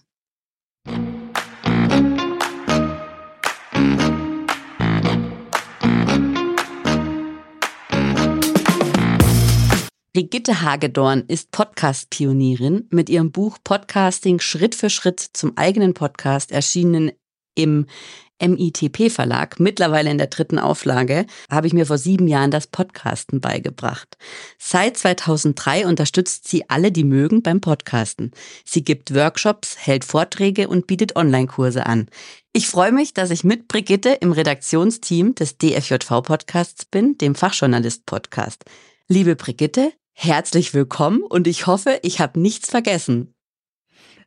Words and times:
Brigitte 10.14 10.62
Hagedorn 10.62 11.24
ist 11.30 11.52
Podcast-Pionierin 11.52 12.86
mit 12.90 13.10
ihrem 13.10 13.32
Buch 13.32 13.60
Podcasting 13.64 14.42
Schritt 14.42 14.76
für 14.76 14.90
Schritt 14.90 15.22
zum 15.22 15.58
eigenen 15.58 15.94
Podcast 15.94 16.52
erschienen 16.52 17.14
im 17.56 17.86
MITP 18.42 19.10
Verlag, 19.10 19.62
mittlerweile 19.62 20.12
in 20.12 20.18
der 20.18 20.28
dritten 20.28 20.60
Auflage, 20.60 21.28
habe 21.50 21.68
ich 21.68 21.74
mir 21.74 21.86
vor 21.86 21.98
sieben 21.98 22.28
Jahren 22.28 22.52
das 22.52 22.68
Podcasten 22.68 23.40
beigebracht. 23.40 24.18
Seit 24.58 24.98
2003 24.98 25.88
unterstützt 25.88 26.46
sie 26.46 26.70
alle, 26.70 26.92
die 26.92 27.06
mögen, 27.06 27.42
beim 27.42 27.62
Podcasten. 27.62 28.32
Sie 28.66 28.84
gibt 28.84 29.16
Workshops, 29.16 29.78
hält 29.78 30.04
Vorträge 30.04 30.68
und 30.68 30.88
bietet 30.88 31.16
Online-Kurse 31.16 31.86
an. 31.86 32.10
Ich 32.52 32.68
freue 32.68 32.92
mich, 32.92 33.14
dass 33.14 33.30
ich 33.30 33.46
mit 33.46 33.70
Brigitte 33.70 34.10
im 34.10 34.34
Redaktionsteam 34.34 35.36
des 35.36 35.58
DFJV 35.58 36.22
Podcasts 36.22 36.84
bin, 36.84 37.18
dem 37.18 37.34
Fachjournalist 37.34 38.06
Podcast. 38.06 38.66
Liebe 39.08 39.36
Brigitte, 39.36 39.94
herzlich 40.14 40.74
willkommen 40.74 41.24
und 41.24 41.48
ich 41.48 41.68
hoffe, 41.68 42.00
ich 42.04 42.20
habe 42.20 42.40
nichts 42.40 42.70
vergessen. 42.70 43.34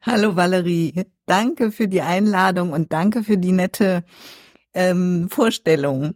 Hallo 0.02 0.36
Valerie, 0.36 1.06
danke 1.26 1.72
für 1.72 1.88
die 1.88 2.02
Einladung 2.02 2.72
und 2.72 2.92
danke 2.92 3.22
für 3.22 3.38
die 3.38 3.52
nette 3.52 4.04
ähm, 4.74 5.28
Vorstellung. 5.30 6.14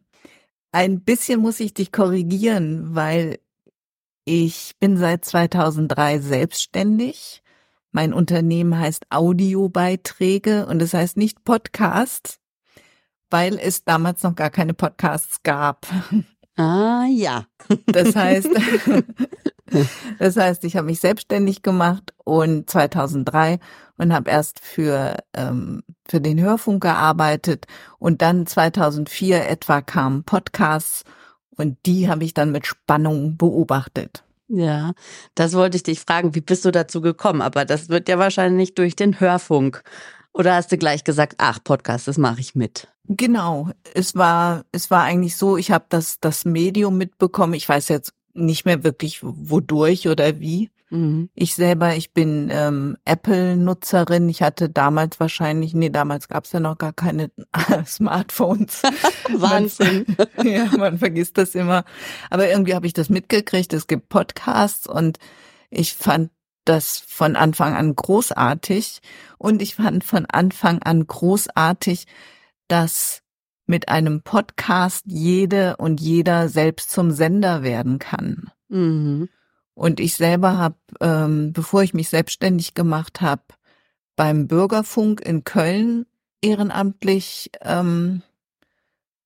Ein 0.73 1.01
bisschen 1.01 1.41
muss 1.41 1.61
ich 1.61 1.73
dich 1.73 1.93
korrigieren, 1.93 2.95
weil 2.95 3.39
ich 4.25 4.75
bin 4.79 4.99
seit 4.99 5.25
2003 5.25 6.19
selbstständig. 6.19 7.43
Mein 7.91 8.13
Unternehmen 8.13 8.79
heißt 8.79 9.07
Audiobeiträge 9.11 10.67
und 10.67 10.83
es 10.83 10.93
heißt 10.93 11.17
nicht 11.17 11.45
Podcast, 11.45 12.39
weil 13.31 13.59
es 13.59 13.85
damals 13.85 14.23
noch 14.23 14.35
gar 14.35 14.51
keine 14.51 14.75
Podcasts 14.75 15.43
gab. 15.43 15.87
Ah 16.57 17.07
ja. 17.09 17.47
Das 17.87 18.15
heißt, 18.15 18.51
das 20.19 20.37
heißt, 20.37 20.65
ich 20.65 20.77
habe 20.77 20.87
mich 20.87 21.01
selbstständig 21.01 21.63
gemacht 21.63 22.15
und 22.25 22.69
2003 22.69 23.59
und 23.97 24.13
habe 24.13 24.31
erst 24.31 24.61
für 24.61 25.17
ähm, 25.35 25.83
für 26.07 26.21
den 26.21 26.41
Hörfunk 26.41 26.83
gearbeitet 26.83 27.67
und 27.99 28.23
dann 28.23 28.47
2004 28.47 29.49
etwa 29.49 29.81
kamen 29.81 30.25
Podcasts 30.25 31.05
und 31.57 31.77
die 31.87 32.09
habe 32.09 32.25
ich 32.25 32.35
dann 32.35 32.53
mit 32.53 32.67
Spannung 32.67 33.37
beobachtet. 33.37 34.25
Ja, 34.49 34.93
das 35.35 35.53
wollte 35.53 35.77
ich 35.77 35.83
dich 35.83 36.01
fragen, 36.01 36.35
wie 36.35 36.41
bist 36.41 36.65
du 36.65 36.71
dazu 36.71 37.03
gekommen? 37.03 37.43
Aber 37.43 37.67
das 37.67 37.91
wird 37.91 38.09
ja 38.09 38.19
wahrscheinlich 38.19 38.75
durch 38.75 38.97
den 38.97 39.21
Hörfunk. 39.21 39.83
Oder 40.33 40.55
hast 40.55 40.73
du 40.73 40.79
gleich 40.79 41.05
gesagt, 41.05 41.35
ach, 41.39 41.59
Podcast, 41.63 42.09
das 42.09 42.17
mache 42.17 42.41
ich 42.41 42.55
mit? 42.55 42.89
Genau, 43.09 43.71
es 43.95 44.15
war 44.15 44.65
es 44.73 44.91
war 44.91 45.03
eigentlich 45.03 45.37
so, 45.37 45.57
ich 45.57 45.71
habe 45.71 45.87
das 45.89 46.21
das 46.21 46.45
Medium 46.45 46.97
mitbekommen. 46.97 47.55
Ich 47.55 47.69
weiß 47.69 47.89
jetzt 47.89 48.13
nicht 48.35 48.65
mehr 48.65 48.85
wirklich 48.85 49.21
wodurch 49.23 50.09
oder 50.09 50.41
wie. 50.41 50.71
Mhm. 50.91 51.29
Ich 51.35 51.55
selber, 51.55 51.97
ich 51.97 52.13
bin 52.13 52.49
ähm, 52.51 52.97
Apple-Nutzerin. 53.05 54.29
Ich 54.29 54.43
hatte 54.43 54.71
damals 54.71 55.21
wahrscheinlich, 55.21 55.75
nee, 55.75 55.91
damals 55.91 56.29
gab 56.29 56.45
es 56.45 56.53
ja 56.53 56.61
noch 56.61 56.79
gar 56.79 56.93
keine 56.93 57.31
Smartphones. 57.87 58.83
Wahnsinn. 59.33 60.07
Man, 60.37 60.47
ja, 60.47 60.67
man 60.77 60.99
vergisst 60.99 61.37
das 61.39 61.55
immer. 61.55 61.85
Aber 62.31 62.49
irgendwie 62.49 62.75
habe 62.75 62.87
ich 62.87 62.95
das 62.95 63.11
mitgekriegt. 63.11 63.73
Es 63.73 63.87
gibt 63.87 64.09
Podcasts 64.09 64.87
und 64.87 65.19
ich 65.71 65.95
fand 65.95 66.31
das 66.65 66.99
von 67.07 67.37
Anfang 67.37 67.75
an 67.75 67.95
großartig. 67.95 69.01
Und 69.37 69.61
ich 69.63 69.75
fand 69.75 70.05
von 70.05 70.27
Anfang 70.27 70.83
an 70.83 71.07
großartig, 71.07 72.07
dass 72.69 73.23
mit 73.69 73.89
einem 73.89 74.23
Podcast 74.23 75.05
jede 75.07 75.77
und 75.77 76.01
jeder 76.01 76.49
selbst 76.49 76.91
zum 76.91 77.11
Sender 77.11 77.63
werden 77.63 77.99
kann. 77.99 78.51
Mhm. 78.69 79.29
Und 79.75 80.01
ich 80.01 80.15
selber 80.15 80.57
habe, 80.57 80.77
ähm, 81.01 81.53
bevor 81.53 81.83
ich 81.83 81.95
mich 81.95 82.09
selbstständig 82.09 82.75
gemacht 82.75 83.21
habe, 83.21 83.43
beim 84.17 84.49
Bürgerfunk 84.49 85.21
in 85.21 85.45
Köln 85.45 86.07
ehrenamtlich 86.41 87.51
ähm, 87.61 88.23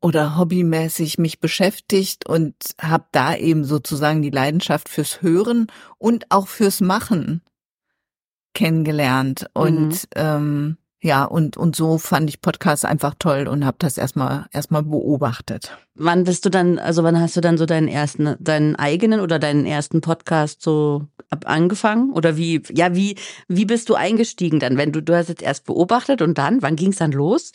oder 0.02 0.36
hobbymäßig 0.36 1.18
mich 1.18 1.40
beschäftigt 1.40 2.26
und 2.26 2.54
habe 2.80 3.06
da 3.12 3.36
eben 3.36 3.64
sozusagen 3.64 4.20
die 4.20 4.30
Leidenschaft 4.30 4.88
fürs 4.88 5.22
Hören 5.22 5.68
und 5.98 6.30
auch 6.30 6.48
fürs 6.48 6.80
Machen 6.80 7.42
kennengelernt. 8.52 9.46
Mhm. 9.54 9.62
Und 9.62 10.08
ähm, 10.16 10.76
ja, 11.04 11.24
und, 11.24 11.56
und 11.56 11.74
so 11.74 11.98
fand 11.98 12.30
ich 12.30 12.40
Podcasts 12.40 12.84
einfach 12.84 13.14
toll 13.18 13.48
und 13.48 13.66
habe 13.66 13.76
das 13.80 13.98
erstmal 13.98 14.46
erstmal 14.52 14.84
beobachtet. 14.84 15.76
Wann 15.96 16.22
bist 16.22 16.44
du 16.44 16.48
dann, 16.48 16.78
also 16.78 17.02
wann 17.02 17.20
hast 17.20 17.36
du 17.36 17.40
dann 17.40 17.58
so 17.58 17.66
deinen 17.66 17.88
ersten, 17.88 18.36
deinen 18.38 18.76
eigenen 18.76 19.18
oder 19.18 19.40
deinen 19.40 19.66
ersten 19.66 20.00
Podcast 20.00 20.62
so 20.62 21.08
angefangen? 21.44 22.12
Oder 22.12 22.36
wie, 22.36 22.62
ja, 22.70 22.94
wie, 22.94 23.16
wie 23.48 23.64
bist 23.64 23.88
du 23.88 23.96
eingestiegen 23.96 24.60
dann? 24.60 24.76
Wenn 24.76 24.92
du, 24.92 25.02
du 25.02 25.16
hast 25.16 25.28
jetzt 25.28 25.42
erst 25.42 25.64
beobachtet 25.66 26.22
und 26.22 26.38
dann, 26.38 26.62
wann 26.62 26.76
ging 26.76 26.90
es 26.92 26.98
dann 26.98 27.10
los? 27.10 27.50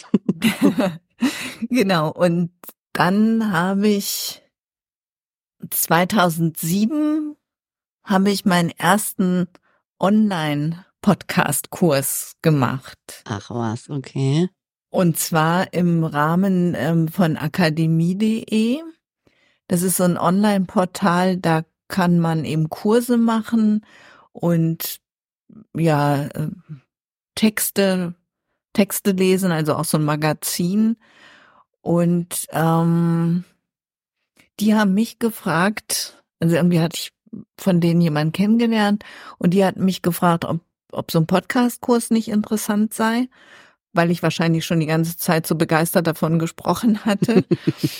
genau, 1.69 2.11
und 2.11 2.51
dann 2.91 3.53
habe 3.53 3.87
ich 3.87 4.41
2007 5.69 7.37
habe 8.03 8.29
ich 8.29 8.43
meinen 8.43 8.71
ersten 8.71 9.47
Online 9.99 10.85
Podcast-Kurs 11.07 12.35
gemacht. 12.41 13.23
Ach 13.23 13.49
was, 13.49 13.89
okay. 13.89 14.49
Und 14.89 15.17
zwar 15.17 15.71
im 15.71 16.03
Rahmen 16.03 16.75
ähm, 16.77 17.07
von 17.07 17.37
akademie.de. 17.37 18.81
Das 19.69 19.83
ist 19.83 19.95
so 19.95 20.03
ein 20.03 20.17
Online-Portal, 20.17 21.37
da 21.37 21.63
kann 21.87 22.19
man 22.19 22.43
eben 22.43 22.69
Kurse 22.69 23.15
machen 23.15 23.85
und 24.33 24.99
ja, 25.73 26.25
äh, 26.25 26.49
Texte, 27.35 28.13
Texte 28.73 29.11
lesen, 29.11 29.53
also 29.53 29.75
auch 29.75 29.85
so 29.85 29.97
ein 29.97 30.03
Magazin. 30.03 30.97
Und 31.79 32.47
ähm, 32.51 33.45
die 34.59 34.75
haben 34.75 34.93
mich 34.93 35.19
gefragt, 35.19 36.21
also 36.41 36.57
irgendwie 36.57 36.81
hatte 36.81 36.97
ich 36.97 37.13
von 37.57 37.79
denen 37.79 38.01
jemanden 38.01 38.33
kennengelernt 38.33 39.05
und 39.37 39.53
die 39.53 39.63
hat 39.63 39.77
mich 39.77 40.01
gefragt, 40.01 40.43
ob 40.43 40.59
ob 40.97 41.11
so 41.11 41.19
ein 41.19 41.27
Podcast-Kurs 41.27 42.09
nicht 42.09 42.27
interessant 42.27 42.93
sei, 42.93 43.29
weil 43.93 44.11
ich 44.11 44.23
wahrscheinlich 44.23 44.65
schon 44.65 44.79
die 44.79 44.85
ganze 44.85 45.17
Zeit 45.17 45.47
so 45.47 45.55
begeistert 45.55 46.07
davon 46.07 46.39
gesprochen 46.39 47.05
hatte. 47.05 47.45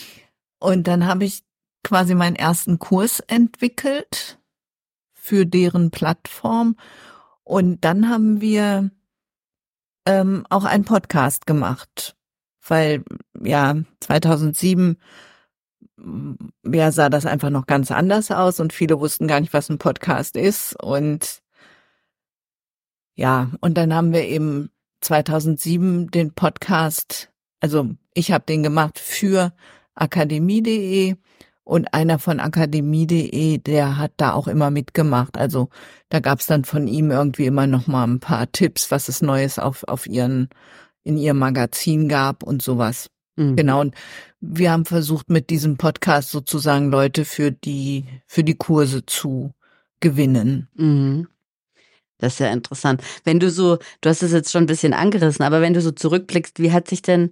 Und 0.60 0.88
dann 0.88 1.06
habe 1.06 1.26
ich 1.26 1.44
quasi 1.84 2.16
meinen 2.16 2.36
ersten 2.36 2.80
Kurs 2.80 3.20
entwickelt 3.22 4.40
für 5.14 5.46
deren 5.46 5.92
Plattform. 5.92 6.76
Und 7.44 7.86
dann 7.86 8.10
haben 8.10 8.42
wir 8.42 8.92
ähm, 10.06 10.46
auch 10.50 10.66
einen 10.66 10.86
Podcast 10.86 11.46
gemacht, 11.46 12.16
weil 12.68 13.04
ja 13.42 13.76
2007 14.02 14.98
ja 16.66 16.92
sah 16.92 17.10
das 17.10 17.26
einfach 17.26 17.50
noch 17.50 17.66
ganz 17.66 17.92
anders 17.92 18.32
aus 18.32 18.60
und 18.60 18.72
viele 18.72 19.00
wussten 19.00 19.28
gar 19.28 19.40
nicht, 19.40 19.54
was 19.54 19.70
ein 19.70 19.80
Podcast 19.80 20.36
ist 20.36 20.82
und 20.82 21.42
ja, 23.18 23.52
und 23.62 23.78
dann 23.78 23.94
haben 23.94 24.14
wir 24.14 24.24
eben 24.24 24.70
2007 25.02 26.12
den 26.12 26.34
Podcast, 26.34 27.30
also 27.60 27.90
ich 28.14 28.32
habe 28.32 28.46
den 28.46 28.64
gemacht 28.64 29.00
für 29.00 29.54
akademie.de 29.96 31.16
und 31.64 31.94
einer 31.94 32.20
von 32.20 32.40
akademie.de, 32.40 33.58
der 33.58 33.98
hat 33.98 34.14
da 34.18 34.34
auch 34.34 34.48
immer 34.48 34.70
mitgemacht. 34.70 35.38
Also 35.38 35.70
da 36.10 36.20
gab's 36.20 36.46
dann 36.46 36.64
von 36.64 36.88
ihm 36.88 37.10
irgendwie 37.10 37.48
immer 37.48 37.66
noch 37.66 37.88
mal 37.88 38.06
ein 38.06 38.20
paar 38.20 38.52
Tipps, 38.52 38.92
was 38.92 39.10
es 39.10 39.22
Neues 39.22 39.58
auf, 39.58 39.84
auf 39.84 40.06
ihren, 40.06 40.50
in 41.04 41.18
ihrem 41.18 41.40
Magazin 41.40 42.08
gab 42.08 42.44
und 42.44 42.62
sowas. 42.62 43.10
Mhm. 43.36 43.56
Genau. 43.56 43.82
Und 43.82 43.96
wir 44.40 44.72
haben 44.72 44.86
versucht, 44.86 45.30
mit 45.30 45.50
diesem 45.50 45.78
Podcast 45.78 46.30
sozusagen 46.30 46.92
Leute 46.92 47.26
für 47.26 47.52
die, 47.52 48.06
für 48.28 48.44
die 48.44 48.56
Kurse 48.56 49.06
zu 49.06 49.54
gewinnen. 50.00 50.70
Mhm. 50.76 51.28
Das 52.18 52.34
ist 52.34 52.40
ja 52.40 52.52
interessant. 52.52 53.02
Wenn 53.24 53.40
du 53.40 53.50
so, 53.50 53.78
du 54.02 54.10
hast 54.10 54.24
es 54.24 54.32
jetzt 54.32 54.52
schon 54.52 54.64
ein 54.64 54.68
bisschen 54.68 54.94
angerissen, 54.94 55.46
aber 55.46 55.62
wenn 55.62 55.74
du 55.74 55.82
so 55.82 55.92
zurückblickst, 55.92 56.60
wie 56.60 56.72
hat 56.72 56.88
sich 56.88 57.02
denn, 57.02 57.32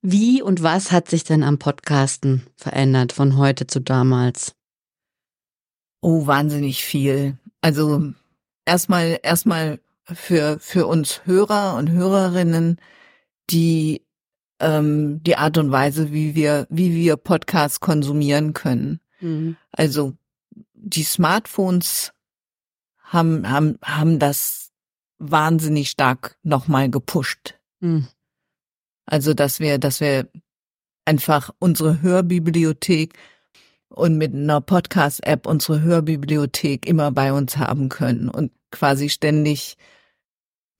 wie 0.00 0.42
und 0.42 0.62
was 0.62 0.92
hat 0.92 1.08
sich 1.08 1.24
denn 1.24 1.42
am 1.42 1.58
Podcasten 1.58 2.46
verändert 2.56 3.12
von 3.12 3.36
heute 3.36 3.66
zu 3.66 3.80
damals? 3.80 4.54
Oh, 6.00 6.26
wahnsinnig 6.26 6.84
viel. 6.84 7.38
Also 7.60 8.12
erstmal, 8.64 9.18
erstmal 9.22 9.80
für, 10.04 10.58
für 10.60 10.86
uns 10.86 11.22
Hörer 11.24 11.76
und 11.76 11.90
Hörerinnen, 11.90 12.78
die 13.50 14.02
ähm, 14.60 15.22
die 15.22 15.36
Art 15.36 15.58
und 15.58 15.70
Weise, 15.70 16.12
wie 16.12 16.34
wir, 16.34 16.66
wie 16.70 16.94
wir 16.94 17.16
Podcasts 17.16 17.80
konsumieren 17.80 18.54
können. 18.54 19.00
Mhm. 19.20 19.56
Also 19.72 20.14
die 20.72 21.02
Smartphones 21.02 22.13
haben, 23.04 23.48
haben, 23.48 23.78
haben 23.82 24.18
das 24.18 24.72
wahnsinnig 25.18 25.90
stark 25.90 26.36
nochmal 26.42 26.90
gepusht. 26.90 27.54
Mhm. 27.80 28.08
Also, 29.06 29.34
dass 29.34 29.60
wir, 29.60 29.78
dass 29.78 30.00
wir 30.00 30.28
einfach 31.04 31.50
unsere 31.58 32.02
Hörbibliothek 32.02 33.14
und 33.88 34.16
mit 34.16 34.34
einer 34.34 34.60
Podcast-App 34.60 35.46
unsere 35.46 35.82
Hörbibliothek 35.82 36.86
immer 36.86 37.12
bei 37.12 37.32
uns 37.32 37.56
haben 37.58 37.88
können 37.88 38.28
und 38.28 38.50
quasi 38.70 39.08
ständig, 39.08 39.76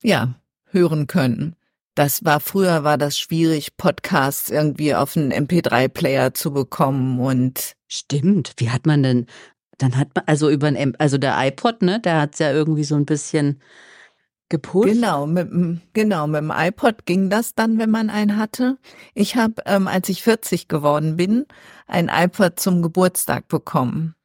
ja, 0.03 0.35
hören 0.65 1.07
können. 1.07 1.55
Das 1.95 2.25
war 2.25 2.41
früher 2.41 2.83
war 2.83 2.97
das 2.97 3.17
schwierig, 3.17 3.77
Podcasts 3.77 4.49
irgendwie 4.49 4.93
auf 4.93 5.15
einen 5.15 5.31
MP3-Player 5.31 6.33
zu 6.33 6.51
bekommen 6.51 7.21
und 7.21 7.77
stimmt. 7.87 8.53
Wie 8.57 8.69
hat 8.69 8.85
man 8.85 9.01
denn? 9.01 9.27
Dann 9.77 9.97
hat 9.97 10.09
man 10.15 10.23
also 10.27 10.49
über 10.49 10.67
ein 10.67 10.95
also 10.97 11.17
der 11.17 11.35
iPod, 11.37 11.81
ne? 11.81 11.99
Der 11.99 12.21
hat's 12.21 12.39
ja 12.39 12.51
irgendwie 12.51 12.83
so 12.83 12.95
ein 12.95 13.05
bisschen 13.05 13.59
gepusht. 14.49 14.93
Genau, 14.93 15.25
mit, 15.25 15.49
genau, 15.93 16.27
mit 16.27 16.41
dem 16.41 16.51
iPod 16.55 17.05
ging 17.05 17.29
das 17.29 17.55
dann, 17.55 17.77
wenn 17.77 17.89
man 17.89 18.09
einen 18.09 18.37
hatte. 18.37 18.77
Ich 19.13 19.35
habe, 19.35 19.55
ähm, 19.65 19.87
als 19.87 20.09
ich 20.09 20.23
40 20.23 20.67
geworden 20.67 21.17
bin, 21.17 21.45
ein 21.87 22.09
iPod 22.13 22.59
zum 22.59 22.81
Geburtstag 22.81 23.47
bekommen. 23.47 24.15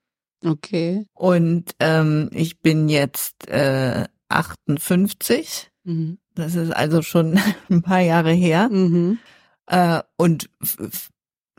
Okay. 0.44 1.06
Und 1.14 1.72
ähm, 1.80 2.30
ich 2.32 2.60
bin 2.60 2.88
jetzt 2.88 3.48
äh, 3.48 4.04
58. 4.28 5.70
Mhm. 5.84 6.18
Das 6.34 6.54
ist 6.54 6.70
also 6.70 7.02
schon 7.02 7.38
ein 7.70 7.82
paar 7.82 8.00
Jahre 8.00 8.32
her. 8.32 8.68
Mhm. 8.70 9.18
Äh, 9.66 10.02
und 10.16 10.50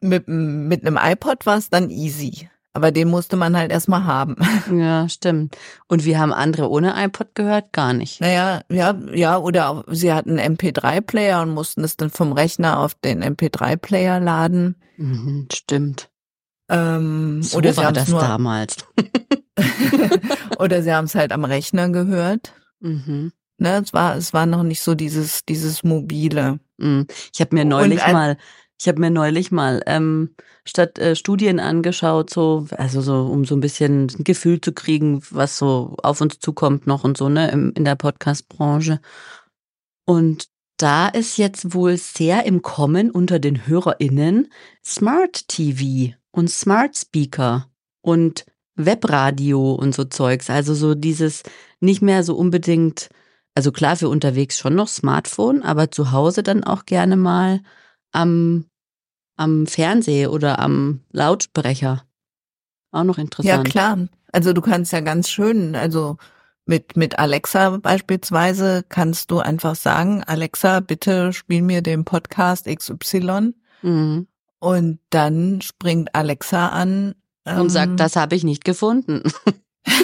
mit, 0.02 0.28
mit 0.28 0.86
einem 0.86 1.00
iPod 1.02 1.46
war 1.46 1.58
es 1.58 1.70
dann 1.70 1.90
easy. 1.90 2.50
Aber 2.74 2.92
den 2.92 3.10
musste 3.10 3.36
man 3.36 3.58
halt 3.58 3.72
erstmal 3.72 4.06
haben. 4.06 4.36
Ja, 4.72 5.10
stimmt. 5.10 5.58
Und 5.88 6.06
wir 6.06 6.20
haben 6.20 6.32
andere 6.32 6.70
ohne 6.70 6.94
iPod 6.96 7.36
gehört? 7.36 7.74
Gar 7.74 7.94
nicht. 7.94 8.22
Naja, 8.22 8.62
ja, 8.70 8.98
ja, 9.14 9.38
oder 9.38 9.84
sie 9.90 10.14
hatten 10.14 10.40
einen 10.40 10.58
MP3-Player 10.58 11.42
und 11.42 11.50
mussten 11.50 11.84
es 11.84 11.98
dann 11.98 12.10
vom 12.10 12.32
Rechner 12.32 12.80
auf 12.80 12.96
den 12.96 13.24
MP3-Player 13.24 14.20
laden. 14.20 14.76
Mhm, 14.98 15.48
stimmt. 15.52 16.10
Ähm, 16.70 17.44
so 17.44 17.58
oder 17.58 17.76
war 17.76 17.92
das 17.92 18.08
nur, 18.08 18.22
damals. 18.22 18.78
oder 20.60 20.84
sie 20.84 20.94
haben 20.94 21.06
es 21.06 21.16
halt 21.16 21.32
am 21.34 21.44
Rechner 21.44 21.90
gehört. 21.90 22.54
Mhm. 22.80 23.34
Ne, 23.58 23.82
es 23.84 23.94
war, 23.94 24.16
es 24.16 24.34
war 24.34 24.46
noch 24.46 24.64
nicht 24.64 24.82
so 24.82 24.96
dieses, 24.96 25.46
dieses 25.46 25.84
mobile. 25.84 26.60
Mhm. 26.78 27.08
Ich 27.34 27.42
habe 27.42 27.56
mir 27.56 27.66
neulich 27.66 28.00
mal, 28.08 28.38
ich 28.82 28.88
habe 28.88 29.00
mir 29.00 29.12
neulich 29.12 29.52
mal 29.52 29.84
ähm, 29.86 30.34
statt 30.66 30.98
äh, 30.98 31.16
Studien 31.16 31.60
angeschaut, 31.60 32.32
so, 32.32 32.66
also 32.76 33.02
so, 33.02 33.28
um 33.28 33.46
so 33.46 33.56
ein 33.56 33.60
bisschen 33.60 34.08
ein 34.08 34.24
Gefühl 34.24 34.60
zu 34.60 34.74
kriegen, 34.74 35.22
was 35.30 35.60
so 35.60 35.96
auf 36.02 36.20
uns 36.20 36.40
zukommt 36.40 36.88
noch 36.88 37.04
und 37.04 37.16
so, 37.16 37.30
ne, 37.30 37.52
im, 37.52 37.74
in 37.76 37.86
der 37.86 37.96
Podcast-Branche. 37.96 39.00
Und 40.06 40.48
da 40.78 41.10
ist 41.10 41.38
jetzt 41.38 41.76
wohl 41.76 41.96
sehr 41.96 42.48
im 42.48 42.64
Kommen 42.64 43.12
unter 43.12 43.38
den 43.38 43.68
HörerInnen 43.68 44.52
Smart 44.84 45.48
TV 45.48 46.16
und 46.32 46.50
Smart 46.50 46.98
Speaker 46.98 47.70
und 48.02 48.48
Webradio 48.74 49.74
und 49.74 49.94
so 49.94 50.06
Zeugs. 50.06 50.50
Also 50.50 50.74
so 50.74 50.96
dieses 50.96 51.44
nicht 51.82 52.02
mehr 52.02 52.24
so 52.24 52.36
unbedingt 52.36 53.10
also 53.54 53.72
klar, 53.72 53.96
für 53.96 54.10
unterwegs 54.10 54.58
schon 54.58 54.74
noch 54.74 54.88
Smartphone, 54.88 55.62
aber 55.62 55.92
zu 55.92 56.12
Hause 56.12 56.42
dann 56.42 56.64
auch 56.64 56.86
gerne 56.86 57.18
mal 57.18 57.62
am, 58.12 58.66
am 59.38 59.68
Fernseher 59.68 60.32
oder 60.32 60.60
am 60.60 61.02
Lautsprecher. 61.12 62.04
Auch 62.92 63.04
noch 63.04 63.18
interessant. 63.18 63.48
Ja, 63.48 63.64
klar. 63.64 64.08
Also 64.32 64.54
du 64.54 64.62
kannst 64.62 64.94
ja 64.94 65.02
ganz 65.02 65.30
schön, 65.30 65.76
also 65.76 66.18
mit, 66.66 66.96
mit 66.96 67.20
Alexa 67.20 67.78
beispielsweise 67.78 68.86
kannst 68.88 69.32
du 69.32 69.40
einfach 69.40 69.76
sagen, 69.76 70.24
Alexa, 70.24 70.80
bitte 70.80 71.34
spiel 71.34 71.62
mir 71.62 71.82
den 71.82 72.06
Podcast 72.06 72.68
XY. 72.68 73.54
Mhm. 73.82 74.28
Und 74.60 75.00
dann 75.10 75.62
springt 75.62 76.14
Alexa 76.14 76.70
an. 76.70 77.16
Und 77.46 77.58
ähm, 77.58 77.70
sagt, 77.70 78.00
das 78.00 78.16
habe 78.16 78.36
ich 78.36 78.44
nicht 78.44 78.64
gefunden. 78.64 79.24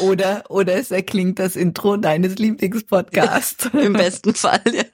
oder, 0.00 0.44
oder 0.50 0.74
es 0.74 0.90
erklingt 0.90 1.38
das 1.38 1.56
Intro 1.56 1.96
deines 1.96 2.36
Lieblingspodcasts. 2.36 3.66
Im 3.72 3.94
besten 3.94 4.34
Fall, 4.34 4.60
ja. 4.72 4.84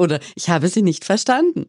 Oder 0.00 0.18
ich 0.34 0.48
habe 0.48 0.68
sie 0.68 0.80
nicht 0.80 1.04
verstanden. 1.04 1.66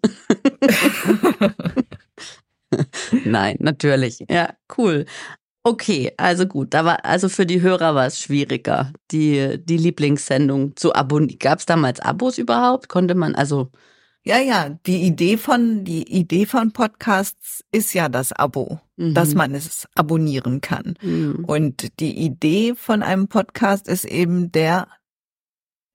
Nein, 3.25 3.57
natürlich. 3.59 4.23
Ja, 4.29 4.53
cool. 4.77 5.05
Okay, 5.63 6.13
also 6.15 6.47
gut. 6.47 6.73
Da 6.73 6.85
war, 6.85 7.03
also 7.03 7.27
für 7.27 7.45
die 7.45 7.59
Hörer 7.59 7.93
war 7.93 8.05
es 8.05 8.21
schwieriger, 8.21 8.93
die, 9.11 9.59
die 9.61 9.75
Lieblingssendung 9.75 10.77
zu 10.77 10.95
abonnieren. 10.95 11.39
Gab 11.39 11.59
es 11.59 11.65
damals 11.65 11.99
Abos 11.99 12.37
überhaupt? 12.37 12.87
Konnte 12.87 13.15
man, 13.15 13.35
also 13.35 13.69
ja, 14.23 14.39
ja, 14.39 14.69
die 14.85 15.01
Idee 15.01 15.35
von, 15.35 15.83
die 15.83 16.09
Idee 16.09 16.45
von 16.45 16.71
Podcasts 16.71 17.65
ist 17.73 17.93
ja 17.93 18.07
das 18.07 18.31
Abo, 18.31 18.79
mhm. 18.95 19.13
dass 19.13 19.35
man 19.35 19.53
es 19.53 19.89
abonnieren 19.93 20.61
kann. 20.61 20.93
Mhm. 21.01 21.43
Und 21.45 21.99
die 21.99 22.17
Idee 22.17 22.75
von 22.75 23.03
einem 23.03 23.27
Podcast 23.27 23.89
ist 23.89 24.05
eben 24.05 24.53
der 24.53 24.87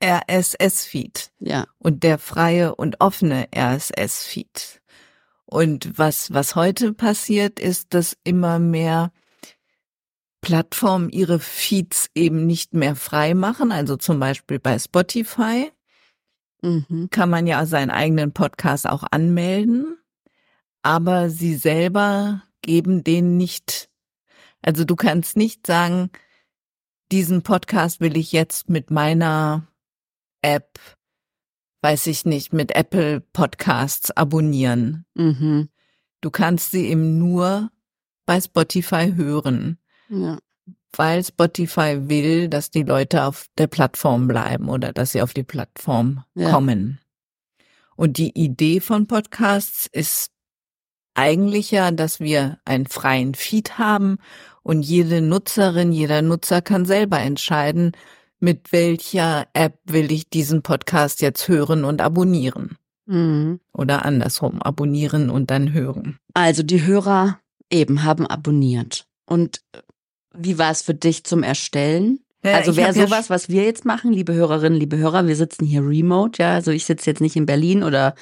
RSS-Feed. 0.02 1.30
Ja. 1.40 1.66
Und 1.78 2.02
der 2.02 2.18
freie 2.18 2.74
und 2.74 3.00
offene 3.00 3.48
RSS-Feed. 3.54 4.80
Und 5.46 5.98
was, 5.98 6.32
was 6.32 6.56
heute 6.56 6.92
passiert, 6.92 7.60
ist, 7.60 7.94
dass 7.94 8.16
immer 8.24 8.58
mehr 8.58 9.12
Plattformen 10.40 11.08
ihre 11.10 11.40
Feeds 11.40 12.08
eben 12.14 12.46
nicht 12.46 12.74
mehr 12.74 12.94
frei 12.94 13.34
machen, 13.34 13.72
also 13.72 13.96
zum 13.96 14.20
Beispiel 14.20 14.58
bei 14.60 14.78
Spotify 14.78 15.72
mhm. 16.62 17.08
kann 17.10 17.30
man 17.30 17.46
ja 17.46 17.66
seinen 17.66 17.90
eigenen 17.90 18.32
Podcast 18.32 18.88
auch 18.88 19.04
anmelden, 19.10 19.98
aber 20.82 21.30
sie 21.30 21.56
selber 21.56 22.42
geben 22.62 23.02
den 23.02 23.36
nicht. 23.36 23.88
Also 24.62 24.84
du 24.84 24.94
kannst 24.94 25.36
nicht 25.36 25.66
sagen, 25.66 26.10
diesen 27.10 27.42
Podcast 27.42 28.00
will 28.00 28.16
ich 28.16 28.32
jetzt 28.32 28.68
mit 28.68 28.90
meiner 28.90 29.66
App, 30.46 30.78
weiß 31.82 32.06
ich 32.06 32.24
nicht, 32.24 32.52
mit 32.52 32.74
Apple 32.74 33.20
Podcasts 33.20 34.10
abonnieren. 34.10 35.04
Mhm. 35.14 35.68
Du 36.20 36.30
kannst 36.30 36.70
sie 36.70 36.86
eben 36.88 37.18
nur 37.18 37.70
bei 38.24 38.40
Spotify 38.40 39.12
hören. 39.14 39.78
Ja 40.08 40.38
weil 40.98 41.24
Spotify 41.24 42.08
will, 42.08 42.48
dass 42.48 42.70
die 42.70 42.82
Leute 42.82 43.24
auf 43.24 43.46
der 43.58 43.66
Plattform 43.66 44.28
bleiben 44.28 44.68
oder 44.68 44.92
dass 44.92 45.12
sie 45.12 45.22
auf 45.22 45.34
die 45.34 45.42
Plattform 45.42 46.24
ja. 46.34 46.50
kommen. 46.50 47.00
Und 47.96 48.18
die 48.18 48.38
Idee 48.38 48.80
von 48.80 49.06
Podcasts 49.06 49.86
ist 49.90 50.30
eigentlich 51.14 51.70
ja, 51.70 51.90
dass 51.90 52.20
wir 52.20 52.58
einen 52.64 52.86
freien 52.86 53.34
Feed 53.34 53.78
haben 53.78 54.18
und 54.62 54.82
jede 54.82 55.22
Nutzerin, 55.22 55.92
jeder 55.92 56.20
Nutzer 56.20 56.60
kann 56.60 56.84
selber 56.84 57.20
entscheiden, 57.20 57.92
mit 58.40 58.72
welcher 58.72 59.46
App 59.52 59.78
will 59.84 60.12
ich 60.12 60.28
diesen 60.28 60.62
Podcast 60.62 61.22
jetzt 61.22 61.48
hören 61.48 61.84
und 61.84 62.00
abonnieren. 62.00 62.76
Mhm. 63.06 63.60
Oder 63.72 64.04
andersrum, 64.04 64.60
abonnieren 64.62 65.30
und 65.30 65.50
dann 65.50 65.72
hören. 65.72 66.18
Also 66.34 66.62
die 66.62 66.84
Hörer 66.84 67.40
eben 67.70 68.02
haben 68.02 68.26
abonniert. 68.26 69.06
Und 69.26 69.62
wie 70.34 70.58
war 70.58 70.70
es 70.70 70.82
für 70.82 70.94
dich 70.94 71.24
zum 71.24 71.42
Erstellen? 71.42 72.20
Ja, 72.44 72.54
also 72.54 72.76
wäre 72.76 72.92
sowas, 72.92 73.30
was 73.30 73.48
wir 73.48 73.64
jetzt 73.64 73.84
machen, 73.84 74.12
liebe 74.12 74.32
Hörerinnen, 74.34 74.78
liebe 74.78 74.96
Hörer, 74.96 75.26
wir 75.26 75.34
sitzen 75.34 75.64
hier 75.64 75.82
remote, 75.82 76.40
ja, 76.40 76.54
also 76.54 76.70
ich 76.70 76.84
sitze 76.84 77.10
jetzt 77.10 77.20
nicht 77.20 77.34
in 77.34 77.46
Berlin 77.46 77.82
oder 77.82 78.14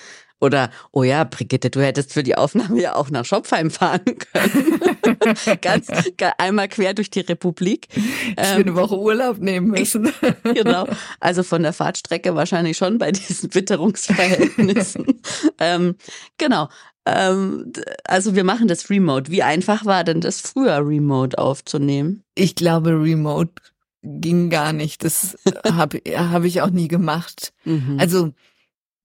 Oder, 0.44 0.70
oh 0.92 1.04
ja, 1.04 1.24
Brigitte, 1.24 1.70
du 1.70 1.80
hättest 1.80 2.12
für 2.12 2.22
die 2.22 2.36
Aufnahme 2.36 2.78
ja 2.78 2.96
auch 2.96 3.08
nach 3.08 3.24
Schopfheim 3.24 3.70
fahren 3.70 4.04
können. 4.04 4.78
Ganz 5.62 5.88
einmal 6.36 6.68
quer 6.68 6.92
durch 6.92 7.08
die 7.08 7.20
Republik. 7.20 7.88
Ich 7.96 8.34
ähm, 8.36 8.60
eine 8.60 8.74
Woche 8.74 8.98
Urlaub 8.98 9.38
nehmen 9.38 9.68
müssen. 9.68 10.12
genau. 10.42 10.86
Also 11.18 11.42
von 11.44 11.62
der 11.62 11.72
Fahrtstrecke 11.72 12.34
wahrscheinlich 12.34 12.76
schon 12.76 12.98
bei 12.98 13.10
diesen 13.10 13.54
Witterungsverhältnissen. 13.54 15.06
ähm, 15.58 15.94
genau. 16.36 16.68
Ähm, 17.06 17.72
also 18.04 18.34
wir 18.34 18.44
machen 18.44 18.68
das 18.68 18.90
remote. 18.90 19.30
Wie 19.30 19.42
einfach 19.42 19.86
war 19.86 20.04
denn 20.04 20.20
das 20.20 20.42
früher 20.42 20.86
remote 20.86 21.38
aufzunehmen? 21.38 22.22
Ich 22.34 22.54
glaube, 22.54 22.90
remote 22.90 23.62
ging 24.02 24.50
gar 24.50 24.74
nicht. 24.74 25.04
Das 25.04 25.38
habe 25.66 26.02
hab 26.06 26.44
ich 26.44 26.60
auch 26.60 26.68
nie 26.70 26.88
gemacht. 26.88 27.54
Mhm. 27.64 27.96
Also 27.98 28.34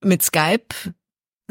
mit 0.02 0.22
Skype, 0.22 0.94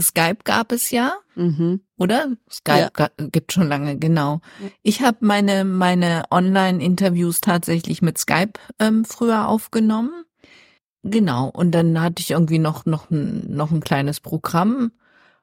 Skype 0.01 0.39
gab 0.45 0.73
es 0.73 0.91
ja, 0.91 1.15
mhm. 1.35 1.81
oder? 1.97 2.37
Skype 2.51 2.91
ja. 2.99 3.09
gibt 3.31 3.53
schon 3.53 3.69
lange, 3.69 3.99
genau. 3.99 4.41
Ich 4.83 5.03
habe 5.03 5.19
meine 5.21 5.65
meine 5.65 6.25
Online-Interviews 6.31 7.41
tatsächlich 7.41 8.01
mit 8.03 8.19
Skype 8.19 8.53
ähm, 8.79 9.05
früher 9.05 9.49
aufgenommen. 9.49 10.25
Genau. 11.03 11.49
Und 11.49 11.73
dann 11.73 12.01
hatte 12.01 12.21
ich 12.21 12.31
irgendwie 12.31 12.59
noch 12.59 12.87
noch 12.87 13.11
ein, 13.11 13.55
noch 13.55 13.71
ein 13.73 13.81
kleines 13.81 14.21
Programm 14.21 14.93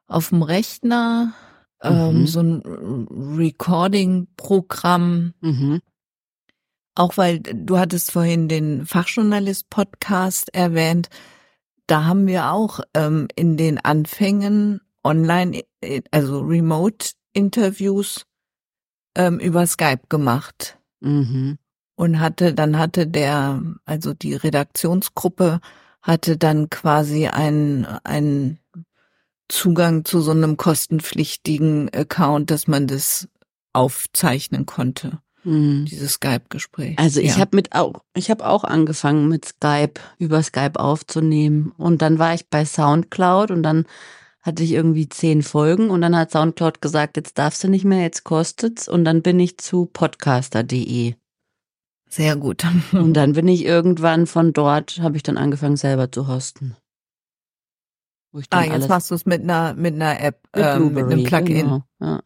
auf 0.08 0.30
dem 0.30 0.42
Rechner, 0.42 1.34
ähm, 1.82 2.22
mhm. 2.22 2.28
so 2.28 2.40
ein 2.42 2.62
Recording-Programm. 3.38 5.34
Mhm. 5.42 5.82
Auch 6.96 7.18
weil 7.18 7.40
du 7.40 7.78
hattest 7.78 8.12
vorhin 8.12 8.48
den 8.48 8.86
Fachjournalist-Podcast 8.86 10.54
erwähnt. 10.54 11.10
Da 11.88 12.06
haben 12.06 12.28
wir 12.28 12.52
auch 12.52 12.80
ähm, 12.94 13.28
in 13.36 13.58
den 13.58 13.78
Anfängen 13.78 14.82
online, 15.04 15.64
äh, 15.82 16.02
also 16.12 16.42
Remote-Interviews 16.42 18.26
ähm, 19.16 19.40
über 19.40 19.68
Skype 19.68 20.08
gemacht. 20.10 20.80
Mhm. 21.00 21.58
Und 21.98 22.20
hatte, 22.20 22.54
dann 22.54 22.78
hatte 22.78 23.08
der, 23.08 23.62
also 23.86 24.14
die 24.14 24.34
Redaktionsgruppe 24.34 25.62
hatte 26.02 26.38
dann 26.38 26.70
quasi 26.70 27.28
ein, 27.28 27.86
ein 28.04 28.60
Zugang 29.48 30.04
zu 30.06 30.22
so 30.22 30.32
einem 30.32 30.58
kostenpflichtigen 30.58 31.90
Account, 31.94 32.52
dass 32.52 32.68
man 32.68 32.88
das 32.88 33.30
aufzeichnen 33.74 34.66
konnte. 34.66 35.20
Mhm. 35.46 35.86
Dieses 35.86 36.14
Skype-Gespräch. 36.14 37.00
Also 37.00 37.22
ich 37.22 37.36
ja. 37.36 37.38
habe 37.38 37.56
mit 37.56 37.74
auch, 37.74 37.94
ich 38.14 38.30
habe 38.30 38.46
auch 38.46 38.64
angefangen 38.64 39.28
mit 39.28 39.46
Skype 39.46 39.94
über 40.18 40.44
Skype 40.44 40.80
aufzunehmen 40.80 41.74
und 41.78 42.02
dann 42.02 42.20
war 42.20 42.34
ich 42.34 42.50
bei 42.50 42.66
SoundCloud 42.66 43.52
und 43.52 43.64
dann 43.64 43.86
hatte 44.42 44.64
ich 44.64 44.74
irgendwie 44.74 45.10
zehn 45.10 45.42
Folgen 45.42 45.90
und 45.90 46.02
dann 46.02 46.16
hat 46.16 46.32
SoundCloud 46.32 46.82
gesagt, 46.82 47.18
jetzt 47.18 47.38
darfst 47.38 47.64
du 47.64 47.68
nicht 47.68 47.86
mehr, 47.86 48.02
jetzt 48.02 48.24
kostet's 48.24 48.88
und 48.88 49.06
dann 49.06 49.22
bin 49.22 49.40
ich 49.40 49.58
zu 49.58 49.86
podcaster.de. 49.86 51.16
Sehr 52.10 52.36
gut. 52.36 52.66
und 52.92 53.14
dann 53.14 53.34
bin 53.34 53.48
ich 53.48 53.66
irgendwann 53.66 54.28
von 54.28 54.54
dort, 54.54 55.00
habe 55.02 55.18
ich 55.18 55.24
dann 55.24 55.38
angefangen 55.38 55.78
selber 55.78 56.12
zu 56.12 56.28
hosten 56.28 56.76
ah, 58.50 58.64
jetzt 58.64 58.90
machst 58.90 59.12
du 59.12 59.16
es 59.16 59.26
mit 59.26 59.42
einer 59.42 59.74
mit 59.74 59.96
einer 59.96 60.20
App, 60.20 60.48
mit, 60.56 60.66
ähm, 60.66 60.94
mit 60.94 61.06
einem 61.06 61.24
Plugin. 61.24 61.58
Genau, 61.58 61.84
ja. 62.00 62.22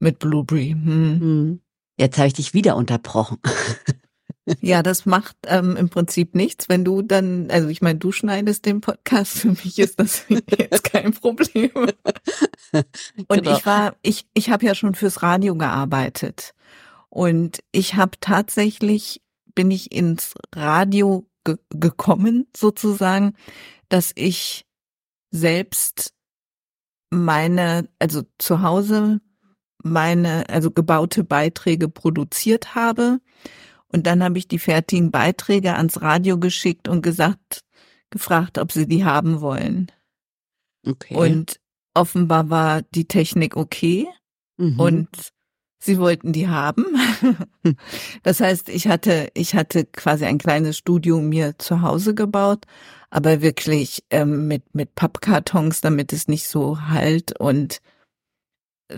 Mit 0.00 0.18
Blueberry. 0.18 0.70
Hm. 0.70 1.20
hm. 1.20 1.60
Jetzt 1.96 2.18
habe 2.18 2.26
ich 2.26 2.34
dich 2.34 2.54
wieder 2.54 2.76
unterbrochen. 2.76 3.38
ja, 4.60 4.82
das 4.82 5.06
macht 5.06 5.36
ähm, 5.46 5.76
im 5.76 5.88
Prinzip 5.88 6.34
nichts, 6.34 6.68
wenn 6.68 6.84
du 6.84 7.02
dann, 7.02 7.50
also 7.50 7.68
ich 7.68 7.82
meine, 7.82 7.98
du 7.98 8.12
schneidest 8.12 8.66
den 8.66 8.80
Podcast, 8.80 9.38
für 9.38 9.50
mich 9.50 9.78
ist 9.78 10.00
das 10.00 10.24
jetzt 10.28 10.84
kein 10.84 11.12
Problem. 11.12 11.70
Und 12.72 13.42
genau. 13.42 13.56
ich 13.56 13.66
war, 13.66 13.96
ich, 14.02 14.26
ich 14.34 14.50
habe 14.50 14.66
ja 14.66 14.74
schon 14.74 14.94
fürs 14.94 15.22
Radio 15.22 15.54
gearbeitet. 15.54 16.54
Und 17.08 17.60
ich 17.70 17.94
habe 17.94 18.18
tatsächlich, 18.20 19.22
bin 19.54 19.70
ich 19.70 19.92
ins 19.92 20.34
Radio 20.54 21.28
ge 21.44 21.58
gekommen, 21.70 22.48
sozusagen, 22.56 23.34
dass 23.88 24.10
ich 24.16 24.66
selbst 25.30 26.12
meine, 27.10 27.88
also 28.00 28.22
zu 28.38 28.62
Hause 28.62 29.20
meine, 29.84 30.48
also 30.48 30.70
gebaute 30.70 31.24
Beiträge 31.24 31.88
produziert 31.88 32.74
habe. 32.74 33.20
Und 33.88 34.06
dann 34.06 34.24
habe 34.24 34.38
ich 34.38 34.48
die 34.48 34.58
fertigen 34.58 35.10
Beiträge 35.10 35.76
ans 35.76 36.02
Radio 36.02 36.38
geschickt 36.38 36.88
und 36.88 37.02
gesagt, 37.02 37.62
gefragt, 38.10 38.58
ob 38.58 38.72
sie 38.72 38.86
die 38.86 39.04
haben 39.04 39.40
wollen. 39.40 39.92
Okay. 40.86 41.14
Und 41.14 41.60
offenbar 41.94 42.50
war 42.50 42.82
die 42.82 43.06
Technik 43.06 43.56
okay. 43.56 44.08
Mhm. 44.56 44.80
Und 44.80 45.08
sie 45.78 45.98
wollten 45.98 46.32
die 46.32 46.48
haben. 46.48 46.86
das 48.22 48.40
heißt, 48.40 48.68
ich 48.68 48.88
hatte, 48.88 49.28
ich 49.34 49.54
hatte 49.54 49.84
quasi 49.84 50.24
ein 50.24 50.38
kleines 50.38 50.78
Studio 50.78 51.20
mir 51.20 51.58
zu 51.58 51.82
Hause 51.82 52.14
gebaut, 52.14 52.64
aber 53.10 53.42
wirklich 53.42 54.02
ähm, 54.10 54.48
mit, 54.48 54.74
mit 54.74 54.94
Pappkartons, 54.94 55.80
damit 55.80 56.12
es 56.12 56.26
nicht 56.26 56.48
so 56.48 56.80
halt 56.80 57.38
und 57.38 57.80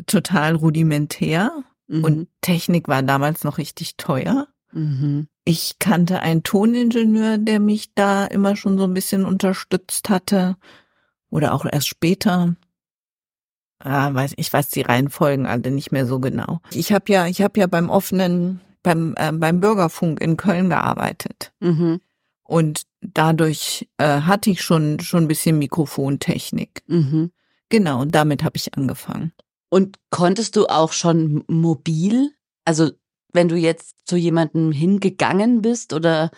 total 0.06 0.54
rudimentär. 0.54 1.50
Mhm. 1.88 2.04
Und 2.04 2.28
Technik 2.40 2.88
war 2.88 3.02
damals 3.02 3.44
noch 3.44 3.58
richtig 3.58 3.96
teuer. 3.96 4.48
Mhm. 4.72 5.28
Ich 5.44 5.78
kannte 5.78 6.20
einen 6.20 6.42
Toningenieur, 6.42 7.38
der 7.38 7.60
mich 7.60 7.94
da 7.94 8.26
immer 8.26 8.56
schon 8.56 8.78
so 8.78 8.84
ein 8.84 8.94
bisschen 8.94 9.24
unterstützt 9.24 10.08
hatte. 10.08 10.56
Oder 11.30 11.54
auch 11.54 11.64
erst 11.64 11.88
später 11.88 12.56
ah, 13.80 14.12
weiß, 14.12 14.34
ich 14.36 14.52
weiß 14.52 14.70
die 14.70 14.82
Reihenfolgen 14.82 15.46
alle 15.46 15.70
nicht 15.70 15.92
mehr 15.92 16.06
so 16.06 16.20
genau. 16.20 16.60
Ich 16.72 16.92
habe 16.92 17.12
ja, 17.12 17.26
ich 17.26 17.42
habe 17.42 17.60
ja 17.60 17.66
beim 17.66 17.90
offenen, 17.90 18.60
beim, 18.82 19.14
äh, 19.16 19.32
beim 19.32 19.60
Bürgerfunk 19.60 20.20
in 20.20 20.36
Köln 20.36 20.68
gearbeitet. 20.68 21.52
Mhm. 21.60 22.00
Und 22.42 22.82
dadurch 23.00 23.88
äh, 23.98 24.22
hatte 24.22 24.50
ich 24.50 24.62
schon, 24.62 25.00
schon 25.00 25.24
ein 25.24 25.28
bisschen 25.28 25.58
Mikrofontechnik. 25.58 26.82
Mhm. 26.86 27.32
Genau, 27.68 28.02
und 28.02 28.14
damit 28.14 28.44
habe 28.44 28.56
ich 28.56 28.74
angefangen. 28.74 29.32
Und 29.68 29.96
konntest 30.10 30.56
du 30.56 30.66
auch 30.66 30.92
schon 30.92 31.44
mobil, 31.48 32.30
also 32.64 32.90
wenn 33.32 33.48
du 33.48 33.56
jetzt 33.56 34.06
zu 34.06 34.16
jemandem 34.16 34.72
hingegangen 34.72 35.62
bist 35.62 35.92
oder 35.92 36.30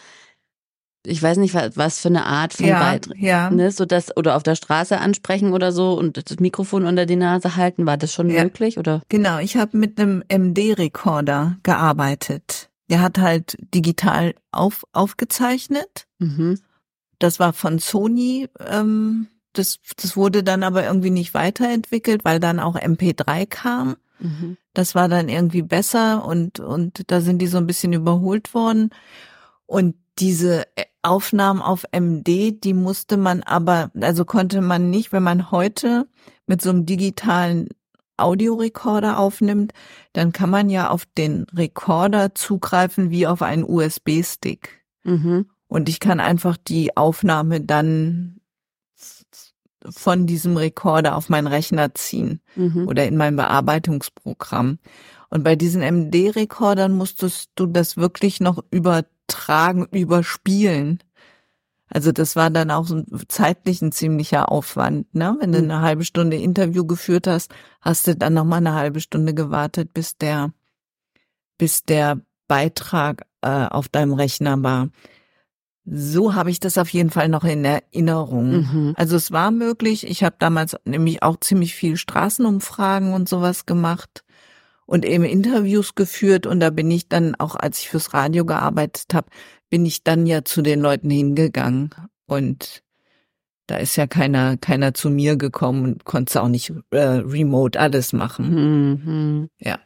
ich 1.07 1.23
weiß 1.23 1.39
nicht, 1.39 1.55
was 1.55 2.01
für 2.01 2.09
eine 2.09 2.27
Art 2.27 2.55
von 2.55 2.67
ja, 2.67 2.81
Beitrag, 2.81 3.17
ja. 3.19 3.51
ne, 3.51 3.71
so 3.71 3.85
das 3.85 4.15
oder 4.17 4.37
auf 4.37 4.43
der 4.43 4.57
Straße 4.57 4.99
ansprechen 4.99 5.53
oder 5.53 5.73
so 5.73 5.95
und 5.95 6.31
das 6.31 6.39
Mikrofon 6.39 6.87
unter 6.87 7.07
die 7.07 7.17
Nase 7.17 7.57
halten, 7.57 7.87
war 7.87 7.97
das 7.97 8.13
schon 8.13 8.29
ja. 8.31 8.45
möglich 8.45 8.79
oder? 8.79 9.03
Genau, 9.09 9.39
ich 9.39 9.57
habe 9.57 9.77
mit 9.79 9.99
einem 9.99 10.23
MD-Rekorder 10.29 11.57
gearbeitet. 11.63 12.69
Der 12.91 13.01
hat 13.01 13.19
halt 13.19 13.57
digital 13.75 14.35
auf, 14.51 14.85
aufgezeichnet. 14.93 16.07
Mhm. 16.19 16.59
Das 17.19 17.39
war 17.39 17.53
von 17.53 17.79
Sony. 17.79 18.49
Ähm, 18.67 19.29
das, 19.53 19.79
das 19.97 20.17
wurde 20.17 20.43
dann 20.43 20.63
aber 20.63 20.85
irgendwie 20.85 21.11
nicht 21.11 21.35
weiterentwickelt, 21.35 22.25
weil 22.25 22.41
dann 22.41 22.61
auch 22.61 22.77
MP3 22.77 23.47
kam. 23.47 23.97
Mhm. 24.21 24.57
Das 24.75 24.95
war 24.95 25.09
dann 25.09 25.29
irgendwie 25.29 25.63
besser 25.63 26.25
und, 26.25 26.61
und 26.61 27.11
da 27.11 27.21
sind 27.21 27.41
die 27.41 27.47
so 27.47 27.59
ein 27.59 27.67
bisschen 27.67 27.93
überholt 27.93 28.55
worden. 28.55 28.91
Und 29.67 29.97
diese 30.19 30.67
Aufnahmen 31.03 31.63
auf 31.63 31.85
MD, 31.93 32.53
die 32.53 32.75
musste 32.75 33.17
man 33.17 33.43
aber, 33.43 33.91
also 34.01 34.25
konnte 34.25 34.61
man 34.61 34.91
nicht, 34.91 35.13
wenn 35.13 35.23
man 35.23 35.51
heute 35.51 36.09
mit 36.47 36.63
so 36.63 36.71
einem 36.71 36.87
digitalen 36.87 37.69
Audiorekorder 38.17 39.19
aufnimmt, 39.19 39.73
dann 40.13 40.33
kann 40.33 40.51
man 40.51 40.71
ja 40.71 40.91
auf 40.91 41.07
den 41.17 41.47
Rekorder 41.55 42.35
zugreifen 42.35 43.11
wie 43.11 43.27
auf 43.27 43.43
einen 43.43 43.65
USB-Stick. 43.65 44.83
Mhm. 45.05 45.49
Und 45.69 45.89
ich 45.89 46.01
kann 46.01 46.19
einfach 46.19 46.57
die 46.57 46.97
Aufnahme 46.97 47.61
dann 47.61 48.38
von 49.89 50.27
diesem 50.27 50.57
Rekorder 50.57 51.17
auf 51.17 51.29
meinen 51.29 51.47
Rechner 51.47 51.95
ziehen 51.95 52.41
mhm. 52.57 52.89
oder 52.89 53.07
in 53.07 53.17
mein 53.17 53.37
Bearbeitungsprogramm. 53.37 54.79
Und 55.31 55.45
bei 55.45 55.57
diesen 55.57 55.83
MD-Rekordern 55.83 56.97
musstest 56.97 57.51
du 57.55 57.67
das 57.67 57.97
wirklich 57.97 58.41
noch 58.41 58.65
über 58.71 59.05
übertragen, 59.29 59.87
überspielen. 59.93 60.99
Also 61.91 62.13
das 62.13 62.37
war 62.37 62.51
dann 62.51 62.71
auch 62.71 62.87
so 62.87 63.03
zeitlich 63.29 63.81
ein 63.81 63.93
ziemlicher 63.93 64.53
Aufwand, 64.53 65.15
ne? 65.15 65.37
Wenn 65.41 65.53
du 65.53 65.59
mhm. 65.59 65.71
eine 65.71 65.81
halbe 65.81 66.05
Stunde 66.05 66.37
Interview 66.37 66.85
geführt 66.85 67.27
hast, 67.27 67.51
hast 67.81 68.07
du 68.07 68.17
dann 68.17 68.35
noch 68.35 68.45
mal 68.45 68.57
eine 68.57 68.75
halbe 68.75 69.01
Stunde 69.01 69.33
gewartet, 69.33 69.95
bis 69.95 70.17
der, 70.19 70.53
bis 71.57 71.83
der 71.85 72.21
Beitrag 72.47 73.27
äh, 73.41 73.67
auf 73.67 73.89
deinem 73.89 74.13
Rechner 74.13 74.63
war. 74.63 74.89
So 75.91 76.35
habe 76.35 76.51
ich 76.51 76.61
das 76.61 76.79
auf 76.79 76.89
jeden 76.91 77.11
Fall 77.11 77.29
noch 77.29 77.45
in 77.45 77.65
Erinnerung. 77.65 78.51
Mhm. 78.51 78.95
Also 78.97 79.17
es 79.17 79.33
war 79.33 79.51
möglich. 79.51 80.07
Ich 80.07 80.23
habe 80.23 80.37
damals 80.39 80.77
nämlich 80.85 81.23
auch 81.23 81.39
ziemlich 81.41 81.75
viel 81.75 81.97
Straßenumfragen 81.97 83.13
und 83.13 83.29
sowas 83.29 83.67
gemacht 83.67 84.25
und 84.87 85.05
eben 85.05 85.25
Interviews 85.25 85.95
geführt 85.95 86.47
und 86.47 86.61
da 86.61 86.71
bin 86.71 86.91
ich 86.91 87.09
dann 87.09 87.35
auch, 87.35 87.57
als 87.57 87.81
ich 87.81 87.91
fürs 87.91 88.15
Radio 88.15 88.45
gearbeitet 88.45 89.13
habe, 89.13 89.29
bin 89.69 89.85
ich 89.85 90.03
dann 90.03 90.27
ja 90.27 90.45
zu 90.45 90.63
den 90.63 90.81
Leuten 90.81 91.11
hingegangen 91.11 91.91
und 92.27 92.83
da 93.67 93.77
ist 93.77 93.97
ja 93.97 94.07
keiner, 94.07 94.57
keiner 94.57 94.95
zu 94.95 95.11
mir 95.11 95.37
gekommen 95.37 95.85
und 95.85 96.05
konnte 96.05 96.43
auch 96.43 96.49
nicht 96.49 96.73
äh, 96.91 96.99
remote 96.99 97.79
alles 97.79 98.15
machen. 98.15 98.55
Mhm. 98.55 99.49
Ja. 99.59 99.79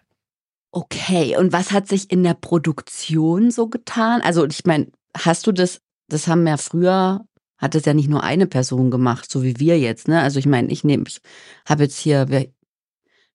Okay, 0.71 1.37
und 1.37 1.53
was 1.53 1.73
hat 1.73 1.89
sich 1.89 2.11
in 2.11 2.23
der 2.23 2.35
Produktion 2.35 3.51
so 3.51 3.67
getan? 3.67 4.23
Also 4.23 4.47
ich 4.47 4.65
meine, 4.65 4.87
hast 5.19 5.47
du 5.49 5.53
das, 5.53 5.81
das 6.09 6.29
haben 6.29 6.47
ja 6.47 6.57
früher, 6.57 7.25
hat 7.59 7.75
es 7.75 7.85
ja 7.85 7.95
nicht 7.95 8.09
nur 8.09 8.23
eine 8.23 8.47
Person 8.47 8.91
gemacht, 8.91 9.31
so 9.31 9.43
wie 9.43 9.59
wir 9.59 9.79
jetzt, 9.79 10.09
ne? 10.09 10.21
Also 10.21 10.39
ich 10.39 10.47
meine, 10.47 10.71
ich 10.73 10.85
nehme, 10.85 11.05
ich 11.07 11.21
habe 11.67 11.85
jetzt 11.85 11.99
hier, 11.99 12.29
wir, 12.29 12.49